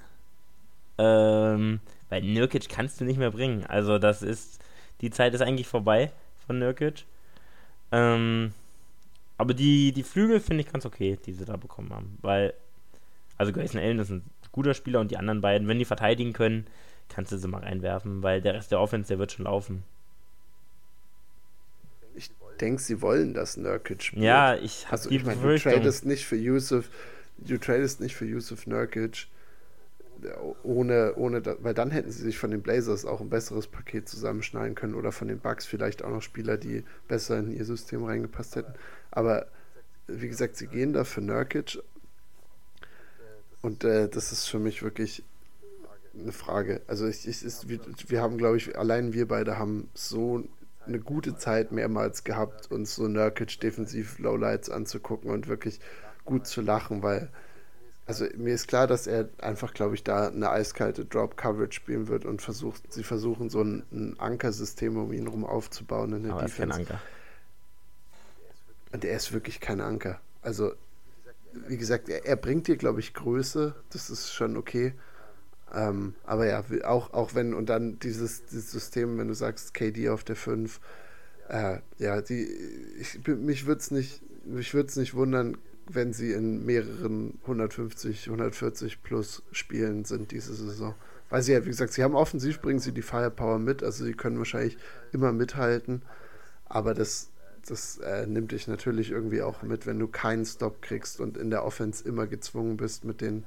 Ähm, 1.00 1.80
weil 2.10 2.22
Nurkic 2.24 2.68
kannst 2.68 3.00
du 3.00 3.06
nicht 3.06 3.18
mehr 3.18 3.32
bringen. 3.32 3.66
Also 3.66 3.98
das 4.00 4.22
ist, 4.22 4.60
die 5.00 5.10
Zeit 5.10 5.34
ist 5.34 5.42
eigentlich 5.42 5.68
vorbei 5.68 6.12
von 6.46 6.60
Nurkic. 6.60 7.06
Ähm, 7.92 8.54
aber 9.38 9.54
die, 9.54 9.94
die 9.94 10.04
Flügel 10.04 10.42
finde 10.42 10.64
ich 10.64 10.72
ganz 10.72 10.86
okay, 10.86 11.18
die 11.26 11.32
sie 11.32 11.46
da 11.46 11.56
bekommen 11.56 11.94
haben. 11.94 12.18
Weil, 12.22 12.54
also 13.38 13.54
Grayson 13.54 13.80
Allen 13.80 14.00
ist 14.00 14.10
ein 14.10 14.24
guter 14.52 14.74
Spieler 14.74 15.00
und 15.00 15.12
die 15.12 15.18
anderen 15.18 15.40
beiden, 15.40 15.70
wenn 15.70 15.80
die 15.80 15.86
verteidigen 15.86 16.34
können, 16.34 16.68
kannst 17.08 17.32
du 17.32 17.38
sie 17.38 17.48
mal 17.48 17.62
reinwerfen, 17.62 18.22
weil 18.22 18.42
der 18.42 18.56
Rest 18.56 18.72
der 18.72 18.82
Offense, 18.82 19.08
der 19.08 19.20
wird 19.20 19.32
schon 19.32 19.46
laufen. 19.46 19.84
Ich 22.16 22.30
denke, 22.60 22.82
sie 22.82 23.02
wollen 23.02 23.34
das 23.34 23.56
Nurkic 23.56 24.04
spielen. 24.04 24.24
Ja, 24.24 24.56
ich 24.56 24.86
habe 24.88 24.94
also, 24.94 25.10
die 25.10 25.16
ich 25.16 25.24
meine, 25.24 25.42
du 25.42 25.58
tradest 25.58 26.06
nicht 26.06 26.26
für 26.26 26.36
Yusuf, 26.36 26.90
du 27.38 27.58
tradest 27.58 28.02
nicht 28.02 28.16
für 28.16 28.26
Yusuf 28.26 28.68
Nurkic 28.68 29.28
ohne, 30.64 31.16
ohne, 31.16 31.42
weil 31.62 31.74
dann 31.74 31.92
hätten 31.92 32.12
sie 32.12 32.24
sich 32.24 32.38
von 32.38 32.52
den 32.52 32.62
Blazers 32.62 33.06
auch 33.06 33.22
ein 33.22 33.30
besseres 33.30 33.68
Paket 33.68 34.08
zusammenschneiden 34.10 34.76
können 34.76 34.96
oder 34.96 35.12
von 35.12 35.28
den 35.28 35.40
Bucks 35.40 35.66
vielleicht 35.66 36.04
auch 36.04 36.10
noch 36.10 36.22
Spieler, 36.22 36.58
die 36.58 36.84
besser 37.08 37.40
in 37.40 37.52
ihr 37.52 37.66
System 37.66 38.04
reingepasst 38.04 38.56
hätten. 38.56 38.74
Aber 39.12 39.48
wie 40.08 40.28
gesagt, 40.28 40.58
sie 40.58 40.68
gehen 40.68 40.94
da 40.94 41.04
für 41.04 41.22
Nurkic 41.22 41.80
und 43.62 43.84
äh, 43.84 44.08
das 44.08 44.32
ist 44.32 44.48
für 44.48 44.60
mich 44.60 44.84
wirklich 44.84 45.24
eine 46.18 46.32
Frage. 46.32 46.82
Also 46.88 47.08
ich, 47.08 47.28
ich 47.28 47.44
ist, 47.44 47.70
wir, 47.70 47.80
wir 48.08 48.22
haben, 48.22 48.38
glaube 48.38 48.58
ich, 48.58 48.78
allein 48.78 49.14
wir 49.14 49.28
beide 49.28 49.58
haben 49.58 49.90
so 49.94 50.44
eine 50.86 51.00
gute 51.00 51.38
Zeit 51.38 51.72
mehrmals 51.72 52.24
gehabt, 52.24 52.72
uns 52.72 52.96
so 52.96 53.08
Nurkic 53.08 53.60
defensiv 53.60 54.18
Lowlights 54.20 54.70
anzugucken 54.70 55.30
und 55.30 55.48
wirklich 55.48 55.80
gut 56.26 56.48
zu 56.48 56.62
lachen, 56.62 57.04
weil 57.04 57.30
also 58.10 58.26
mir 58.38 58.56
ist 58.56 58.68
klar, 58.68 58.88
dass 58.88 59.06
er 59.06 59.30
einfach, 59.38 59.72
glaube 59.72 59.94
ich, 59.94 60.04
da 60.04 60.30
eine 60.30 60.50
eiskalte 60.50 61.06
Drop-Coverage 61.06 61.74
spielen 61.74 62.08
wird 62.08 62.26
und 62.26 62.42
versucht, 62.42 62.92
sie 62.92 63.04
versuchen 63.04 63.52
so 63.52 63.62
ein, 63.62 63.84
ein 63.92 64.20
Ankersystem 64.20 64.98
um 64.98 65.14
ihn 65.14 65.26
herum 65.26 65.46
aufzubauen 65.46 66.14
in 66.14 66.24
der 66.24 66.34
Aber 66.34 66.42
Defense. 66.42 66.80
Er 66.80 66.82
ist 66.82 66.88
kein 66.88 66.98
Anker. 66.98 67.02
Und 68.94 69.06
er 69.06 69.16
ist 69.16 69.32
wirklich 69.32 69.60
kein 69.60 69.80
Anker. 69.80 70.20
Also, 70.42 70.74
wie 71.68 71.78
gesagt, 71.78 72.10
er, 72.10 72.26
er 72.26 72.36
bringt 72.36 72.66
dir, 72.68 72.78
glaube 72.78 73.00
ich, 73.00 73.14
Größe, 73.14 73.76
das 73.92 74.10
ist 74.10 74.34
schon 74.34 74.58
okay. 74.58 74.96
Ähm, 75.72 76.16
aber 76.26 76.48
ja, 76.48 76.64
auch, 76.86 77.14
auch 77.14 77.36
wenn, 77.36 77.54
und 77.54 77.70
dann 77.70 78.00
dieses, 78.00 78.44
dieses 78.48 78.72
System, 78.72 79.20
wenn 79.20 79.28
du 79.28 79.36
sagst, 79.36 79.76
KD 79.76 80.10
auf 80.10 80.24
der 80.24 80.36
5, 80.36 80.80
äh, 81.50 81.78
ja, 82.00 82.22
die, 82.22 82.42
ich, 83.00 83.20
mich 83.28 83.68
würde 83.68 83.82
es 83.82 83.92
nicht, 83.92 84.20
mich 84.48 84.74
würde 84.74 84.90
es 84.90 84.96
nicht 84.96 85.14
wundern, 85.14 85.60
wenn 85.90 86.14
sie 86.14 86.32
in 86.32 86.66
mehreren 86.66 87.40
150, 87.42 88.28
140 88.28 89.04
plus 89.04 89.44
Spielen 89.52 90.06
sind 90.06 90.32
diese 90.32 90.54
Saison. 90.54 90.94
Weil 91.30 91.42
sie 91.42 91.54
ja, 91.54 91.64
wie 91.64 91.70
gesagt, 91.70 91.94
sie 91.94 92.04
haben 92.04 92.16
offensiv, 92.16 92.62
bringen 92.62 92.80
sie 92.80 92.92
die 92.92 93.02
Firepower 93.02 93.60
mit, 93.60 93.84
also 93.84 94.04
sie 94.06 94.14
können 94.14 94.38
wahrscheinlich 94.38 94.78
immer 95.12 95.32
mithalten, 95.32 96.02
aber 96.66 96.94
das, 96.94 97.30
das 97.68 97.98
äh, 98.00 98.26
nimmt 98.26 98.52
dich 98.52 98.68
natürlich 98.68 99.12
irgendwie 99.12 99.42
auch 99.42 99.62
mit, 99.62 99.86
wenn 99.86 100.00
du 100.00 100.08
keinen 100.08 100.46
Stop 100.46 100.82
kriegst 100.82 101.20
und 101.20 101.38
in 101.38 101.50
der 101.50 101.66
Offense 101.66 102.08
immer 102.08 102.26
gezwungen 102.26 102.78
bist 102.78 103.04
mit 103.04 103.22
den, 103.22 103.44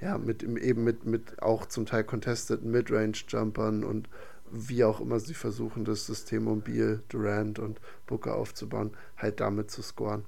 ja, 0.00 0.18
mit 0.18 0.42
eben 0.42 0.84
mit, 0.84 1.04
mit 1.04 1.42
auch 1.42 1.66
zum 1.66 1.86
Teil 1.86 2.04
contested 2.04 2.64
Midrange-Jumpern 2.64 3.82
und 3.82 4.08
wie 4.50 4.84
auch 4.84 5.00
immer 5.00 5.18
sie 5.18 5.34
versuchen, 5.34 5.84
das 5.84 6.06
System 6.06 6.44
mobil, 6.44 7.02
Durant 7.08 7.58
und 7.58 7.80
Booker 8.06 8.36
aufzubauen, 8.36 8.92
halt 9.16 9.40
damit 9.40 9.70
zu 9.70 9.82
scoren. 9.82 10.24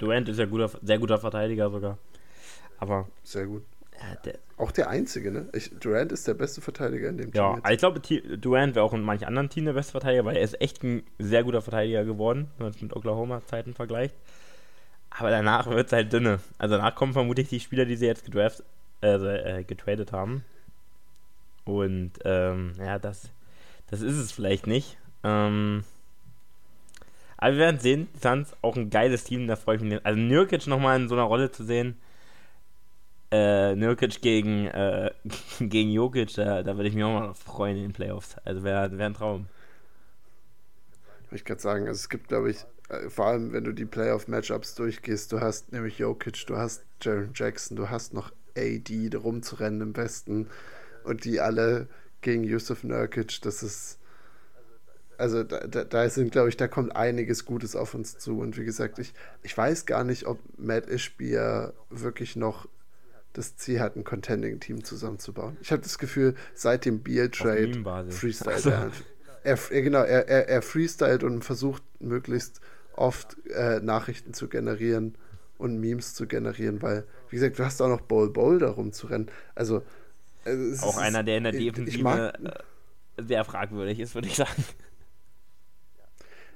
Ja. 0.00 0.06
Durant 0.06 0.28
ist 0.28 0.38
ja 0.38 0.46
guter, 0.46 0.70
sehr 0.82 0.98
guter 0.98 1.18
Verteidiger 1.18 1.70
sogar. 1.70 1.98
Aber. 2.78 3.08
Sehr 3.22 3.46
gut. 3.46 3.62
Ja, 3.98 4.14
der, 4.24 4.38
auch 4.58 4.72
der 4.72 4.90
einzige, 4.90 5.30
ne? 5.30 5.48
Ich, 5.54 5.70
Durant 5.78 6.12
ist 6.12 6.28
der 6.28 6.34
beste 6.34 6.60
Verteidiger 6.60 7.08
in 7.08 7.16
dem 7.16 7.32
Team. 7.32 7.42
Ja, 7.42 7.70
ich 7.70 7.78
glaube, 7.78 8.00
Durant 8.00 8.74
wäre 8.74 8.84
auch 8.84 8.92
in 8.92 9.02
manchen 9.02 9.26
anderen 9.26 9.48
Teams 9.48 9.66
der 9.66 9.72
beste 9.72 9.92
Verteidiger, 9.92 10.24
weil 10.24 10.36
er 10.36 10.42
ist 10.42 10.60
echt 10.60 10.82
ein 10.82 11.02
sehr 11.18 11.44
guter 11.44 11.62
Verteidiger 11.62 12.04
geworden, 12.04 12.50
wenn 12.56 12.66
man 12.66 12.74
es 12.74 12.82
mit 12.82 12.94
Oklahoma-Zeiten 12.94 13.74
vergleicht. 13.74 14.14
Aber 15.10 15.30
danach 15.30 15.68
wird 15.68 15.86
es 15.86 15.92
halt 15.92 16.12
dünne. 16.12 16.40
Also 16.58 16.76
danach 16.76 16.94
kommen 16.94 17.14
vermutlich 17.14 17.48
die 17.48 17.60
Spieler, 17.60 17.86
die 17.86 17.96
sie 17.96 18.06
jetzt 18.06 18.24
gedraft, 18.24 18.62
also, 19.00 19.26
äh, 19.28 19.64
getradet 19.64 20.12
haben. 20.12 20.44
Und 21.64 22.12
ähm, 22.24 22.74
ja, 22.78 22.98
das, 22.98 23.30
das 23.90 24.02
ist 24.02 24.16
es 24.16 24.30
vielleicht 24.30 24.66
nicht. 24.66 24.98
Ähm, 25.24 25.84
aber 27.46 27.54
wir 27.54 27.60
werden 27.60 27.78
sehen. 27.78 28.08
Suns 28.20 28.56
auch 28.60 28.74
ein 28.74 28.90
geiles 28.90 29.22
Team, 29.22 29.46
da 29.46 29.54
freue 29.54 29.76
ich 29.76 29.82
mich. 29.82 30.04
Also 30.04 30.18
Nürkic 30.18 30.66
nochmal 30.66 31.00
in 31.00 31.08
so 31.08 31.14
einer 31.14 31.22
Rolle 31.22 31.52
zu 31.52 31.64
sehen. 31.64 31.96
Äh, 33.30 33.76
Nürkic 33.76 34.20
gegen, 34.20 34.66
äh, 34.66 35.12
gegen 35.60 35.92
Jokic, 35.92 36.34
da, 36.34 36.64
da 36.64 36.76
würde 36.76 36.88
ich 36.88 36.96
mich 36.96 37.04
auch 37.04 37.20
mal 37.20 37.34
freuen 37.34 37.76
in 37.76 37.82
den 37.84 37.92
Playoffs. 37.92 38.34
Also 38.44 38.64
wäre 38.64 38.98
wär 38.98 39.06
ein 39.06 39.14
Traum. 39.14 39.46
Ich 41.30 41.44
kann 41.44 41.58
sagen, 41.58 41.86
also 41.86 41.98
es 41.98 42.08
gibt, 42.08 42.26
glaube 42.26 42.50
ich, 42.50 42.64
äh, 42.88 43.08
vor 43.10 43.26
allem 43.26 43.52
wenn 43.52 43.62
du 43.62 43.72
die 43.72 43.84
Playoff-Matchups 43.84 44.74
durchgehst, 44.74 45.30
du 45.30 45.40
hast 45.40 45.70
nämlich 45.70 45.98
Jokic, 45.98 46.48
du 46.48 46.56
hast 46.56 46.84
Jaron 47.00 47.30
Jackson, 47.32 47.76
du 47.76 47.90
hast 47.90 48.12
noch 48.12 48.32
AD 48.56 49.10
rumzurennen 49.14 49.82
im 49.82 49.96
Westen 49.96 50.48
und 51.04 51.24
die 51.24 51.38
alle 51.38 51.86
gegen 52.22 52.42
Yusuf 52.42 52.82
Nurkic, 52.82 53.40
das 53.42 53.62
ist 53.62 54.00
also 55.18 55.42
da, 55.42 55.66
da, 55.66 55.84
da 55.84 56.08
sind, 56.08 56.32
glaube 56.32 56.48
ich, 56.48 56.56
da 56.56 56.68
kommt 56.68 56.94
einiges 56.94 57.44
Gutes 57.44 57.76
auf 57.76 57.94
uns 57.94 58.18
zu. 58.18 58.38
Und 58.38 58.56
wie 58.56 58.64
gesagt, 58.64 58.98
ich, 58.98 59.12
ich 59.42 59.56
weiß 59.56 59.86
gar 59.86 60.04
nicht, 60.04 60.26
ob 60.26 60.38
Matt 60.58 60.88
Ishbier 60.88 61.72
wirklich 61.90 62.36
noch 62.36 62.68
das 63.32 63.56
Ziel 63.56 63.80
hat, 63.80 63.96
ein 63.96 64.04
Contending-Team 64.04 64.84
zusammenzubauen. 64.84 65.56
Ich 65.60 65.70
habe 65.70 65.82
das 65.82 65.98
Gefühl, 65.98 66.34
seit 66.54 66.84
dem 66.84 67.02
Beal-Trade 67.02 68.10
freestylt 68.10 68.54
also. 68.54 68.70
er, 68.70 68.90
er, 69.42 69.58
er, 69.70 69.82
Genau, 69.82 70.02
er, 70.02 70.28
er, 70.28 70.48
er 70.48 70.62
freestylt 70.62 71.22
und 71.22 71.44
versucht 71.44 71.82
möglichst 72.00 72.60
oft 72.94 73.36
äh, 73.50 73.80
Nachrichten 73.80 74.32
zu 74.32 74.48
generieren 74.48 75.16
und 75.58 75.78
Memes 75.78 76.14
zu 76.14 76.26
generieren, 76.26 76.82
weil, 76.82 77.04
wie 77.28 77.36
gesagt, 77.36 77.58
du 77.58 77.64
hast 77.64 77.80
auch 77.82 77.88
noch 77.88 78.00
Bowl 78.00 78.30
Bowl 78.30 78.58
da 78.58 78.70
rumzurennen. 78.70 79.30
Also, 79.54 79.82
auch 80.80 80.96
einer, 80.96 81.22
der 81.22 81.38
in 81.38 81.44
der 81.44 81.52
Defensive 81.52 82.32
äh, 83.18 83.22
sehr 83.26 83.44
fragwürdig 83.44 83.98
ist, 83.98 84.14
würde 84.14 84.28
ich 84.28 84.36
sagen. 84.36 84.64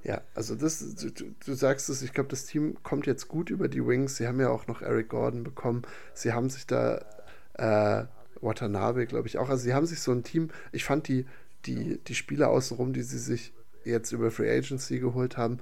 Ja, 0.02 0.22
also 0.34 0.54
das, 0.54 0.94
du, 0.94 1.10
du 1.10 1.54
sagst 1.54 1.90
es, 1.90 2.00
ich 2.00 2.14
glaube, 2.14 2.30
das 2.30 2.46
Team 2.46 2.76
kommt 2.82 3.06
jetzt 3.06 3.28
gut 3.28 3.50
über 3.50 3.68
die 3.68 3.86
Wings. 3.86 4.16
Sie 4.16 4.26
haben 4.26 4.40
ja 4.40 4.48
auch 4.48 4.66
noch 4.66 4.80
Eric 4.80 5.10
Gordon 5.10 5.42
bekommen. 5.44 5.82
Sie 6.14 6.32
haben 6.32 6.48
sich 6.48 6.66
da 6.66 7.04
äh, 7.54 8.06
Watanabe, 8.40 9.06
glaube 9.06 9.28
ich, 9.28 9.36
auch. 9.38 9.50
Also 9.50 9.64
sie 9.64 9.74
haben 9.74 9.86
sich 9.86 10.00
so 10.00 10.12
ein 10.12 10.22
Team, 10.22 10.50
ich 10.72 10.84
fand 10.84 11.08
die, 11.08 11.26
die, 11.66 11.98
die 11.98 12.14
Spieler 12.14 12.48
außenrum, 12.48 12.94
die 12.94 13.02
sie 13.02 13.18
sich 13.18 13.52
jetzt 13.84 14.12
über 14.12 14.30
Free 14.30 14.50
Agency 14.50 15.00
geholt 15.00 15.36
haben, 15.36 15.58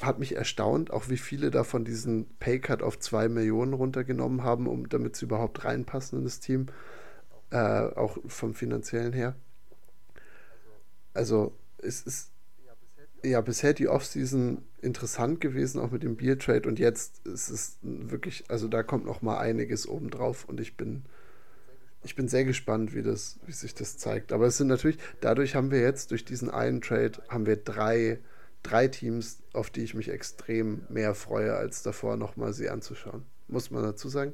hat 0.00 0.18
mich 0.18 0.34
erstaunt, 0.34 0.90
auch 0.90 1.08
wie 1.08 1.16
viele 1.16 1.52
davon 1.52 1.84
diesen 1.84 2.26
Paycut 2.40 2.82
auf 2.82 2.98
2 2.98 3.28
Millionen 3.28 3.72
runtergenommen 3.72 4.42
haben, 4.42 4.66
um 4.66 4.88
damit 4.88 5.14
sie 5.14 5.26
überhaupt 5.26 5.64
reinpassen 5.64 6.18
in 6.18 6.24
das 6.24 6.40
Team. 6.40 6.66
Äh, 7.50 7.56
auch 7.94 8.18
vom 8.26 8.54
finanziellen 8.54 9.12
her. 9.12 9.36
Also 11.14 11.54
es 11.78 12.02
ist 12.02 12.31
ja, 13.22 13.40
bisher 13.40 13.72
die 13.72 13.88
Offseason 13.88 14.62
interessant 14.80 15.40
gewesen, 15.40 15.80
auch 15.80 15.90
mit 15.90 16.02
dem 16.02 16.16
Beer 16.16 16.38
Trade 16.38 16.68
und 16.68 16.78
jetzt 16.78 17.24
ist 17.26 17.50
es 17.50 17.78
wirklich, 17.82 18.44
also 18.48 18.68
da 18.68 18.82
kommt 18.82 19.04
noch 19.04 19.22
mal 19.22 19.38
einiges 19.38 19.88
obendrauf 19.88 20.44
und 20.44 20.60
ich 20.60 20.76
bin, 20.76 21.02
ich 22.02 22.16
bin 22.16 22.26
sehr 22.26 22.44
gespannt, 22.44 22.94
wie 22.94 23.02
das, 23.02 23.38
wie 23.46 23.52
sich 23.52 23.74
das 23.74 23.96
zeigt. 23.96 24.32
Aber 24.32 24.46
es 24.46 24.56
sind 24.56 24.66
natürlich, 24.66 24.98
dadurch 25.20 25.54
haben 25.54 25.70
wir 25.70 25.80
jetzt 25.80 26.10
durch 26.10 26.24
diesen 26.24 26.50
einen 26.50 26.80
Trade 26.80 27.12
haben 27.28 27.46
wir 27.46 27.56
drei, 27.56 28.18
drei 28.64 28.88
Teams, 28.88 29.38
auf 29.52 29.70
die 29.70 29.82
ich 29.82 29.94
mich 29.94 30.08
extrem 30.08 30.82
mehr 30.88 31.14
freue, 31.14 31.54
als 31.54 31.82
davor 31.82 32.16
noch 32.16 32.36
mal 32.36 32.52
sie 32.52 32.70
anzuschauen. 32.70 33.22
Muss 33.46 33.70
man 33.70 33.84
dazu 33.84 34.08
sagen. 34.08 34.32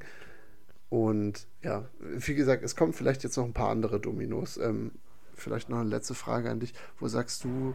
Und 0.88 1.46
ja, 1.62 1.86
wie 2.00 2.34
gesagt, 2.34 2.62
es 2.62 2.74
kommen 2.74 2.94
vielleicht 2.94 3.22
jetzt 3.22 3.36
noch 3.36 3.44
ein 3.44 3.52
paar 3.52 3.70
andere 3.70 4.00
Dominos. 4.00 4.56
Ähm, 4.56 4.92
vielleicht 5.34 5.68
noch 5.68 5.78
eine 5.78 5.90
letzte 5.90 6.14
Frage 6.14 6.50
an 6.50 6.60
dich. 6.60 6.72
Wo 6.98 7.08
sagst 7.08 7.44
du, 7.44 7.74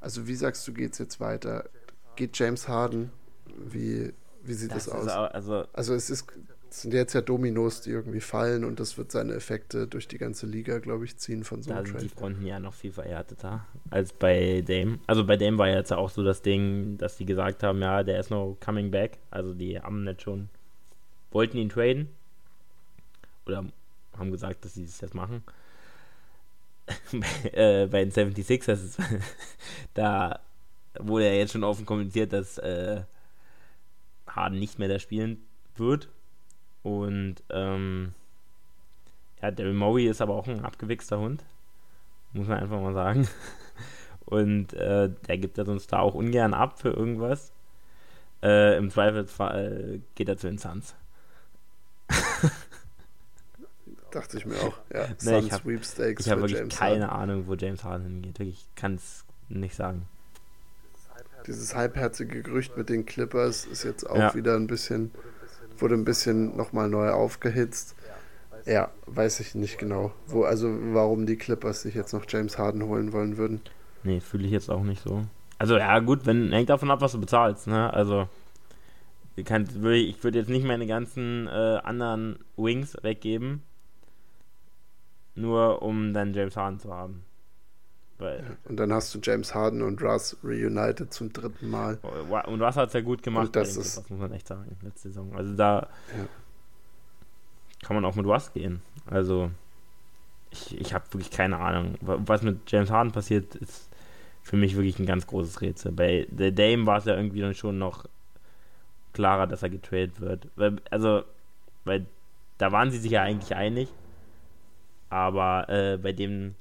also 0.00 0.26
wie 0.26 0.34
sagst 0.34 0.66
du, 0.66 0.72
geht 0.72 0.92
es 0.92 0.98
jetzt 0.98 1.20
weiter? 1.20 1.68
Geht 2.16 2.38
James 2.38 2.68
Harden? 2.68 3.10
Wie, 3.56 4.12
wie 4.42 4.54
sieht 4.54 4.70
das, 4.72 4.86
das 4.86 4.94
aus? 4.94 5.08
Auch, 5.08 5.30
also, 5.32 5.64
also 5.72 5.94
es 5.94 6.10
ist, 6.10 6.26
es 6.70 6.82
sind 6.82 6.94
jetzt 6.94 7.14
ja 7.14 7.20
Dominos, 7.20 7.80
die 7.80 7.90
irgendwie 7.90 8.20
fallen 8.20 8.64
und 8.64 8.78
das 8.78 8.98
wird 8.98 9.10
seine 9.10 9.34
Effekte 9.34 9.86
durch 9.86 10.06
die 10.06 10.18
ganze 10.18 10.46
Liga, 10.46 10.78
glaube 10.78 11.04
ich, 11.04 11.16
ziehen 11.16 11.44
von 11.44 11.62
so 11.62 11.72
einem 11.72 11.84
Da 11.84 11.90
sind 11.98 12.02
die 12.02 12.08
Fronten 12.14 12.46
ja 12.46 12.60
noch 12.60 12.74
viel 12.74 12.92
verhärteter 12.92 13.66
als 13.90 14.12
bei 14.12 14.62
Dame. 14.66 14.98
Also 15.06 15.24
bei 15.24 15.36
Dame 15.36 15.58
war 15.58 15.68
jetzt 15.68 15.92
auch 15.92 16.10
so 16.10 16.22
das 16.22 16.42
Ding, 16.42 16.98
dass 16.98 17.16
die 17.16 17.24
gesagt 17.24 17.62
haben, 17.62 17.80
ja, 17.80 18.02
der 18.02 18.20
ist 18.20 18.30
noch 18.30 18.56
coming 18.64 18.90
back. 18.90 19.18
Also 19.30 19.54
die 19.54 19.80
haben 19.80 20.04
nicht 20.04 20.22
schon, 20.22 20.50
wollten 21.30 21.56
ihn 21.56 21.70
traden 21.70 22.08
oder 23.46 23.64
haben 24.16 24.30
gesagt, 24.30 24.64
dass 24.64 24.74
sie 24.74 24.84
das 24.84 25.00
jetzt 25.00 25.14
machen. 25.14 25.42
äh, 27.52 27.86
bei 27.86 28.04
den 28.04 28.12
76ers, 28.12 28.98
da 29.94 30.40
wurde 30.98 31.26
ja 31.26 31.34
jetzt 31.34 31.52
schon 31.52 31.64
offen 31.64 31.86
kommuniziert, 31.86 32.32
dass 32.32 32.58
äh, 32.58 33.02
Harden 34.26 34.58
nicht 34.58 34.78
mehr 34.78 34.88
da 34.88 34.98
spielen 34.98 35.44
wird. 35.76 36.08
Und 36.82 37.36
ähm, 37.50 38.14
ja, 39.42 39.50
Daryl 39.50 39.74
Murray 39.74 40.08
ist 40.08 40.20
aber 40.20 40.34
auch 40.34 40.48
ein 40.48 40.64
abgewichster 40.64 41.18
Hund. 41.18 41.44
Muss 42.32 42.48
man 42.48 42.58
einfach 42.58 42.80
mal 42.80 42.94
sagen. 42.94 43.28
Und 44.24 44.74
äh, 44.74 45.10
der 45.26 45.38
gibt 45.38 45.56
das 45.56 45.68
uns 45.68 45.86
da 45.86 46.00
auch 46.00 46.14
ungern 46.14 46.52
ab 46.52 46.78
für 46.78 46.90
irgendwas. 46.90 47.52
Äh, 48.42 48.76
Im 48.76 48.90
Zweifelsfall 48.90 50.00
geht 50.14 50.28
er 50.28 50.36
zu 50.36 50.48
den 50.48 50.58
Suns. 50.58 50.94
Dachte 54.10 54.38
ich 54.38 54.46
mir 54.46 54.56
auch. 54.56 54.74
Ja, 54.92 55.06
nee, 55.22 55.38
ich 55.38 55.52
habe 55.52 55.52
hab 55.52 55.64
wirklich 55.64 56.58
James 56.58 56.76
keine 56.76 57.10
Harden. 57.10 57.30
Ahnung, 57.30 57.46
wo 57.46 57.54
James 57.54 57.84
Harden 57.84 58.06
hingeht. 58.06 58.40
Ich 58.40 58.66
kann 58.74 58.94
es 58.94 59.24
nicht 59.48 59.74
sagen. 59.74 60.08
Dieses 61.46 61.74
halbherzige 61.74 62.42
Gerücht 62.42 62.76
mit 62.76 62.88
den 62.88 63.06
Clippers 63.06 63.64
ist 63.66 63.84
jetzt 63.84 64.08
auch 64.08 64.16
ja. 64.16 64.34
wieder 64.34 64.54
ein 64.56 64.66
bisschen, 64.66 65.10
wurde 65.78 65.94
ein 65.94 66.04
bisschen 66.04 66.56
nochmal 66.56 66.88
neu 66.88 67.10
aufgehitzt. 67.10 67.94
Ja, 68.66 68.90
weiß 69.06 69.40
ich 69.40 69.54
nicht 69.54 69.78
genau. 69.78 70.12
Wo, 70.26 70.44
also 70.44 70.68
warum 70.92 71.26
die 71.26 71.36
Clippers 71.36 71.82
sich 71.82 71.94
jetzt 71.94 72.12
noch 72.12 72.24
James 72.28 72.58
Harden 72.58 72.82
holen 72.84 73.12
wollen 73.12 73.36
würden. 73.36 73.60
Nee, 74.04 74.20
fühle 74.20 74.46
ich 74.46 74.52
jetzt 74.52 74.70
auch 74.70 74.82
nicht 74.82 75.02
so. 75.02 75.24
Also 75.58 75.76
ja 75.76 75.98
gut, 76.00 76.24
wenn 76.24 76.52
hängt 76.52 76.70
davon 76.70 76.90
ab, 76.90 77.00
was 77.00 77.12
du 77.12 77.20
bezahlst, 77.20 77.66
ne? 77.66 77.92
Also 77.92 78.28
ich 79.36 79.48
würde 79.48 80.38
jetzt 80.38 80.50
nicht 80.50 80.66
meine 80.66 80.86
ganzen 80.86 81.46
äh, 81.46 81.78
anderen 81.82 82.38
Wings 82.56 82.96
weggeben 83.02 83.62
nur 85.40 85.82
um 85.82 86.12
dann 86.12 86.34
James 86.34 86.56
Harden 86.56 86.78
zu 86.78 86.92
haben. 86.92 87.24
Weil, 88.18 88.56
und 88.64 88.76
dann 88.76 88.92
hast 88.92 89.14
du 89.14 89.20
James 89.22 89.54
Harden 89.54 89.80
und 89.82 90.02
Russ 90.02 90.36
reunited 90.42 91.12
zum 91.12 91.32
dritten 91.32 91.70
Mal. 91.70 91.98
Oh, 92.02 92.50
und 92.50 92.60
Russ 92.60 92.76
hat 92.76 92.88
es 92.88 92.94
ja 92.94 93.00
gut 93.00 93.22
gemacht, 93.22 93.54
das, 93.54 93.76
ist, 93.76 93.96
das 93.96 94.10
muss 94.10 94.18
man 94.18 94.32
echt 94.32 94.48
sagen, 94.48 94.76
letzte 94.82 95.08
Saison. 95.08 95.34
Also 95.36 95.54
da 95.54 95.88
ja. 96.16 96.26
kann 97.86 97.94
man 97.94 98.04
auch 98.04 98.16
mit 98.16 98.26
Russ 98.26 98.52
gehen. 98.52 98.82
Also 99.06 99.50
ich, 100.50 100.80
ich 100.80 100.94
habe 100.94 101.04
wirklich 101.12 101.30
keine 101.30 101.58
Ahnung. 101.58 101.94
Was 102.00 102.42
mit 102.42 102.70
James 102.70 102.90
Harden 102.90 103.12
passiert, 103.12 103.54
ist 103.54 103.88
für 104.42 104.56
mich 104.56 104.74
wirklich 104.74 104.98
ein 104.98 105.06
ganz 105.06 105.26
großes 105.26 105.60
Rätsel. 105.60 105.92
Bei 105.92 106.26
der 106.30 106.50
Dame 106.50 106.86
war 106.86 106.98
es 106.98 107.04
ja 107.04 107.14
irgendwie 107.14 107.40
dann 107.40 107.54
schon 107.54 107.78
noch 107.78 108.06
klarer, 109.12 109.46
dass 109.46 109.62
er 109.62 109.70
getradet 109.70 110.20
wird. 110.20 110.48
Also, 110.90 111.22
weil 111.84 112.06
da 112.56 112.72
waren 112.72 112.90
sie 112.90 112.98
sich 112.98 113.12
ja 113.12 113.22
eigentlich 113.22 113.54
einig. 113.54 113.88
Aber 115.10 115.68
äh, 115.68 115.98
bei 115.98 116.12
dem 116.12 116.54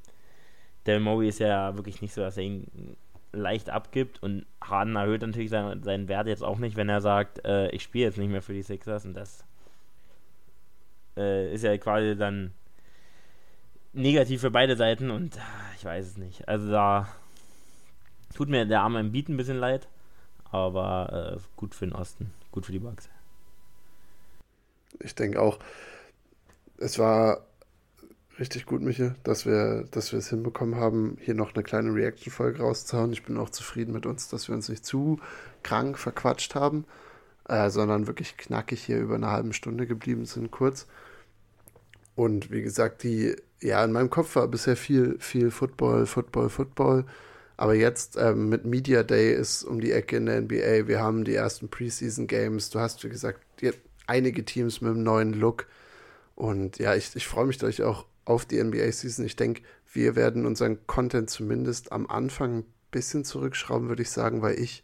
Del 0.86 1.00
Murray 1.00 1.30
ist 1.30 1.40
ja 1.40 1.76
wirklich 1.76 2.02
nicht 2.02 2.14
so, 2.14 2.22
dass 2.22 2.38
er 2.38 2.44
ihn 2.44 2.96
leicht 3.32 3.70
abgibt. 3.70 4.22
Und 4.24 4.46
Harden 4.62 4.96
erhöht 4.96 5.22
natürlich 5.22 5.50
seinen, 5.50 5.84
seinen 5.84 6.08
Wert 6.08 6.28
jetzt 6.28 6.44
auch 6.44 6.58
nicht, 6.58 6.76
wenn 6.76 6.90
er 6.90 7.02
sagt, 7.02 7.46
äh, 7.46 7.70
ich 7.70 7.84
spiele 7.84 8.06
jetzt 8.06 8.18
nicht 8.18 8.30
mehr 8.30 8.42
für 8.42 8.54
die 8.54 8.64
Sixers. 8.64 9.06
Und 9.06 9.14
das 9.14 9.44
äh, 11.18 11.54
ist 11.54 11.64
ja 11.64 11.78
quasi 11.78 12.16
dann 12.16 12.52
negativ 13.94 14.42
für 14.42 14.52
beide 14.52 14.76
Seiten. 14.76 15.12
Und 15.12 15.38
ah, 15.38 15.74
ich 15.78 15.86
weiß 15.86 16.06
es 16.06 16.18
nicht. 16.18 16.48
Also 16.48 16.72
da 16.72 17.08
tut 18.36 18.50
mir 18.50 18.66
der 18.66 18.82
arme 18.82 19.04
Beat 19.04 19.30
ein 19.30 19.38
bisschen 19.38 19.58
leid, 19.58 19.88
aber 20.52 21.38
äh, 21.38 21.40
gut 21.56 21.76
für 21.76 21.88
den 21.88 21.96
Osten, 21.96 22.32
gut 22.52 22.66
für 22.66 22.72
die 22.72 22.80
Bugs. 22.80 23.10
Ich 25.00 25.16
denke 25.16 25.42
auch, 25.42 25.60
es 26.78 26.98
war 27.00 27.47
richtig 28.40 28.66
gut, 28.66 28.82
Michael, 28.82 29.16
dass 29.24 29.46
wir, 29.46 29.86
dass 29.92 30.12
wir 30.12 30.20
es 30.20 30.30
hinbekommen 30.30 30.76
haben, 30.76 31.18
hier 31.20 31.34
noch 31.34 31.54
eine 31.54 31.64
kleine 31.64 31.94
Reaction-Folge 31.94 32.60
rauszuhauen. 32.60 33.14
Ich 33.14 33.24
bin 33.24 33.38
auch 33.38 33.50
zufrieden 33.50 33.94
mit 33.94 34.06
uns, 34.06 34.30
dass 34.30 34.48
wir 34.48 34.56
uns 34.56 34.70
nicht 34.70 34.86
zu 34.86 35.20
krank 35.64 35.98
verquatscht 35.98 36.56
haben, 36.56 36.86
äh, 37.48 37.70
sondern 37.70 38.08
wirklich 38.08 38.38
knackig 38.38 38.84
hier 38.84 39.00
über 39.00 39.16
eine 39.16 39.32
halbe 39.32 39.54
Stunde 39.54 39.88
geblieben 39.88 40.26
sind, 40.26 40.52
kurz. 40.52 40.88
Und 42.16 42.52
wie 42.52 42.62
gesagt, 42.62 43.04
die, 43.04 43.36
ja, 43.62 43.84
in 43.84 43.92
meinem 43.92 44.10
Kopf 44.10 44.36
war 44.36 44.48
bisher 44.48 44.76
viel, 44.76 45.18
viel 45.20 45.52
Football, 45.52 46.06
Football, 46.06 46.50
Football. 46.50 47.06
Aber 47.58 47.74
jetzt 47.74 48.18
ähm, 48.18 48.50
mit 48.50 48.66
Media 48.66 49.04
Day 49.04 49.34
ist 49.34 49.64
um 49.64 49.80
die 49.80 49.92
Ecke 49.92 50.18
in 50.18 50.28
der 50.28 50.42
NBA. 50.42 50.88
Wir 50.88 51.00
haben 51.00 51.24
die 51.24 51.36
ersten 51.36 51.70
Preseason 51.70 52.28
Games. 52.28 52.70
Du 52.70 52.80
hast, 52.80 53.04
wie 53.04 53.10
gesagt, 53.10 53.42
einige 54.06 54.46
Teams 54.46 54.82
mit 54.82 54.92
einem 54.92 55.04
neuen 55.04 55.34
Look. 55.34 55.68
Und 56.36 56.78
ja, 56.78 56.96
ich, 56.96 57.16
ich 57.16 57.28
freue 57.28 57.46
mich 57.46 57.58
dadurch 57.58 57.82
auch 57.84 58.06
auf 58.28 58.46
die 58.46 58.62
NBA-Season. 58.62 59.26
Ich 59.26 59.36
denke, 59.36 59.62
wir 59.92 60.16
werden 60.16 60.46
unseren 60.46 60.86
Content 60.86 61.30
zumindest 61.30 61.92
am 61.92 62.08
Anfang 62.08 62.60
ein 62.60 62.66
bisschen 62.92 63.24
zurückschrauben, 63.24 63.88
würde 63.88 64.02
ich 64.02 64.12
sagen, 64.12 64.42
weil 64.42 64.60
ich 64.60 64.84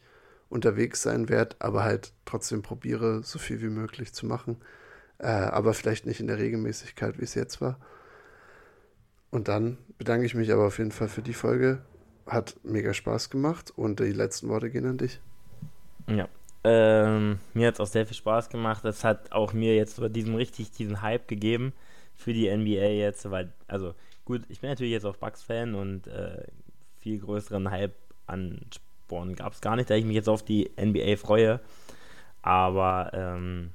unterwegs 0.49 1.01
sein 1.01 1.29
werde, 1.29 1.55
aber 1.59 1.83
halt 1.83 2.13
trotzdem 2.25 2.61
probiere, 2.61 3.21
so 3.23 3.39
viel 3.39 3.61
wie 3.61 3.69
möglich 3.69 4.13
zu 4.13 4.25
machen. 4.25 4.57
Äh, 5.17 5.27
aber 5.27 5.73
vielleicht 5.73 6.05
nicht 6.05 6.19
in 6.19 6.27
der 6.27 6.37
Regelmäßigkeit, 6.37 7.19
wie 7.19 7.23
es 7.23 7.33
jetzt 7.33 7.59
war. 7.59 7.79
Und 9.29 9.47
dann 9.47 9.77
bedanke 9.97 10.25
ich 10.25 10.35
mich 10.35 10.51
aber 10.53 10.67
auf 10.67 10.77
jeden 10.77 10.91
Fall 10.91 11.09
für 11.09 11.21
die 11.21 11.33
Folge. 11.33 11.81
Hat 12.25 12.55
mega 12.63 12.93
Spaß 12.93 13.29
gemacht 13.29 13.73
und 13.75 13.99
die 13.99 14.13
letzten 14.13 14.47
Worte 14.47 14.69
gehen 14.69 14.85
an 14.85 14.97
dich. 14.97 15.19
Ja, 16.07 16.29
ähm, 16.63 17.39
mir 17.53 17.67
hat 17.67 17.73
es 17.73 17.79
auch 17.81 17.87
sehr 17.87 18.05
viel 18.05 18.15
Spaß 18.15 18.49
gemacht. 18.49 18.85
Es 18.85 19.03
hat 19.03 19.33
auch 19.33 19.51
mir 19.51 19.75
jetzt 19.75 19.97
über 19.97 20.07
diesen 20.07 20.35
richtig 20.35 20.71
diesen 20.71 21.01
Hype 21.01 21.27
gegeben 21.27 21.73
für 22.16 22.34
die 22.34 22.49
NBA 22.49 22.89
jetzt, 22.89 23.30
weil, 23.30 23.53
also 23.68 23.93
gut, 24.26 24.41
ich 24.49 24.61
bin 24.61 24.70
natürlich 24.70 24.93
jetzt 24.93 25.05
auch 25.05 25.18
Bucks-Fan 25.18 25.76
und 25.76 26.07
äh, 26.07 26.45
viel 26.99 27.20
größeren 27.20 27.70
Hype 27.70 27.95
an 28.28 28.61
Sporn 29.14 29.36
gab 29.36 29.53
es 29.53 29.61
gar 29.61 29.76
nicht, 29.76 29.89
da 29.89 29.95
ich 29.95 30.05
mich 30.05 30.16
jetzt 30.16 30.30
auf 30.30 30.43
die 30.43 30.72
NBA 30.80 31.18
freue. 31.18 31.59
Aber 32.41 33.11
ähm, 33.14 33.72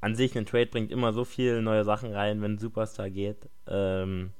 an 0.00 0.14
sich, 0.14 0.36
ein 0.36 0.46
Trade 0.46 0.66
bringt 0.66 0.90
immer 0.90 1.12
so 1.12 1.24
viele 1.24 1.62
neue 1.62 1.84
Sachen 1.84 2.12
rein, 2.12 2.40
wenn 2.42 2.54
ein 2.54 2.58
Superstar 2.58 3.10
geht. 3.10 3.48
Ähm, 3.66 4.30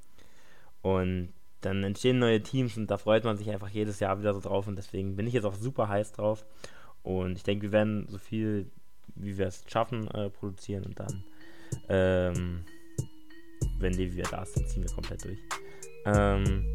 und 0.82 1.32
dann 1.60 1.82
entstehen 1.82 2.18
neue 2.18 2.40
Teams 2.40 2.76
und 2.76 2.88
da 2.88 2.98
freut 2.98 3.24
man 3.24 3.36
sich 3.36 3.50
einfach 3.50 3.68
jedes 3.68 3.98
Jahr 4.00 4.18
wieder 4.20 4.32
so 4.32 4.40
drauf 4.40 4.68
und 4.68 4.76
deswegen 4.76 5.16
bin 5.16 5.26
ich 5.26 5.34
jetzt 5.34 5.44
auch 5.44 5.54
super 5.54 5.88
heiß 5.88 6.12
drauf. 6.12 6.44
Und 7.02 7.36
ich 7.36 7.42
denke, 7.42 7.64
wir 7.64 7.72
werden 7.72 8.06
so 8.08 8.18
viel, 8.18 8.70
wie 9.14 9.38
wir 9.38 9.46
es 9.46 9.64
schaffen, 9.66 10.08
äh, 10.12 10.30
produzieren 10.30 10.84
und 10.84 11.00
dann, 11.00 11.24
ähm, 11.88 12.64
wenn 13.78 13.92
die 13.92 14.12
wieder 14.12 14.28
da 14.30 14.42
ist, 14.42 14.56
dann 14.56 14.66
ziehen 14.66 14.82
wir 14.82 14.90
komplett 14.90 15.24
durch. 15.24 15.38
Ähm, 16.06 16.74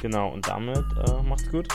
genau, 0.00 0.32
und 0.32 0.46
damit 0.48 0.84
äh, 1.06 1.22
macht's 1.22 1.50
gut. 1.50 1.68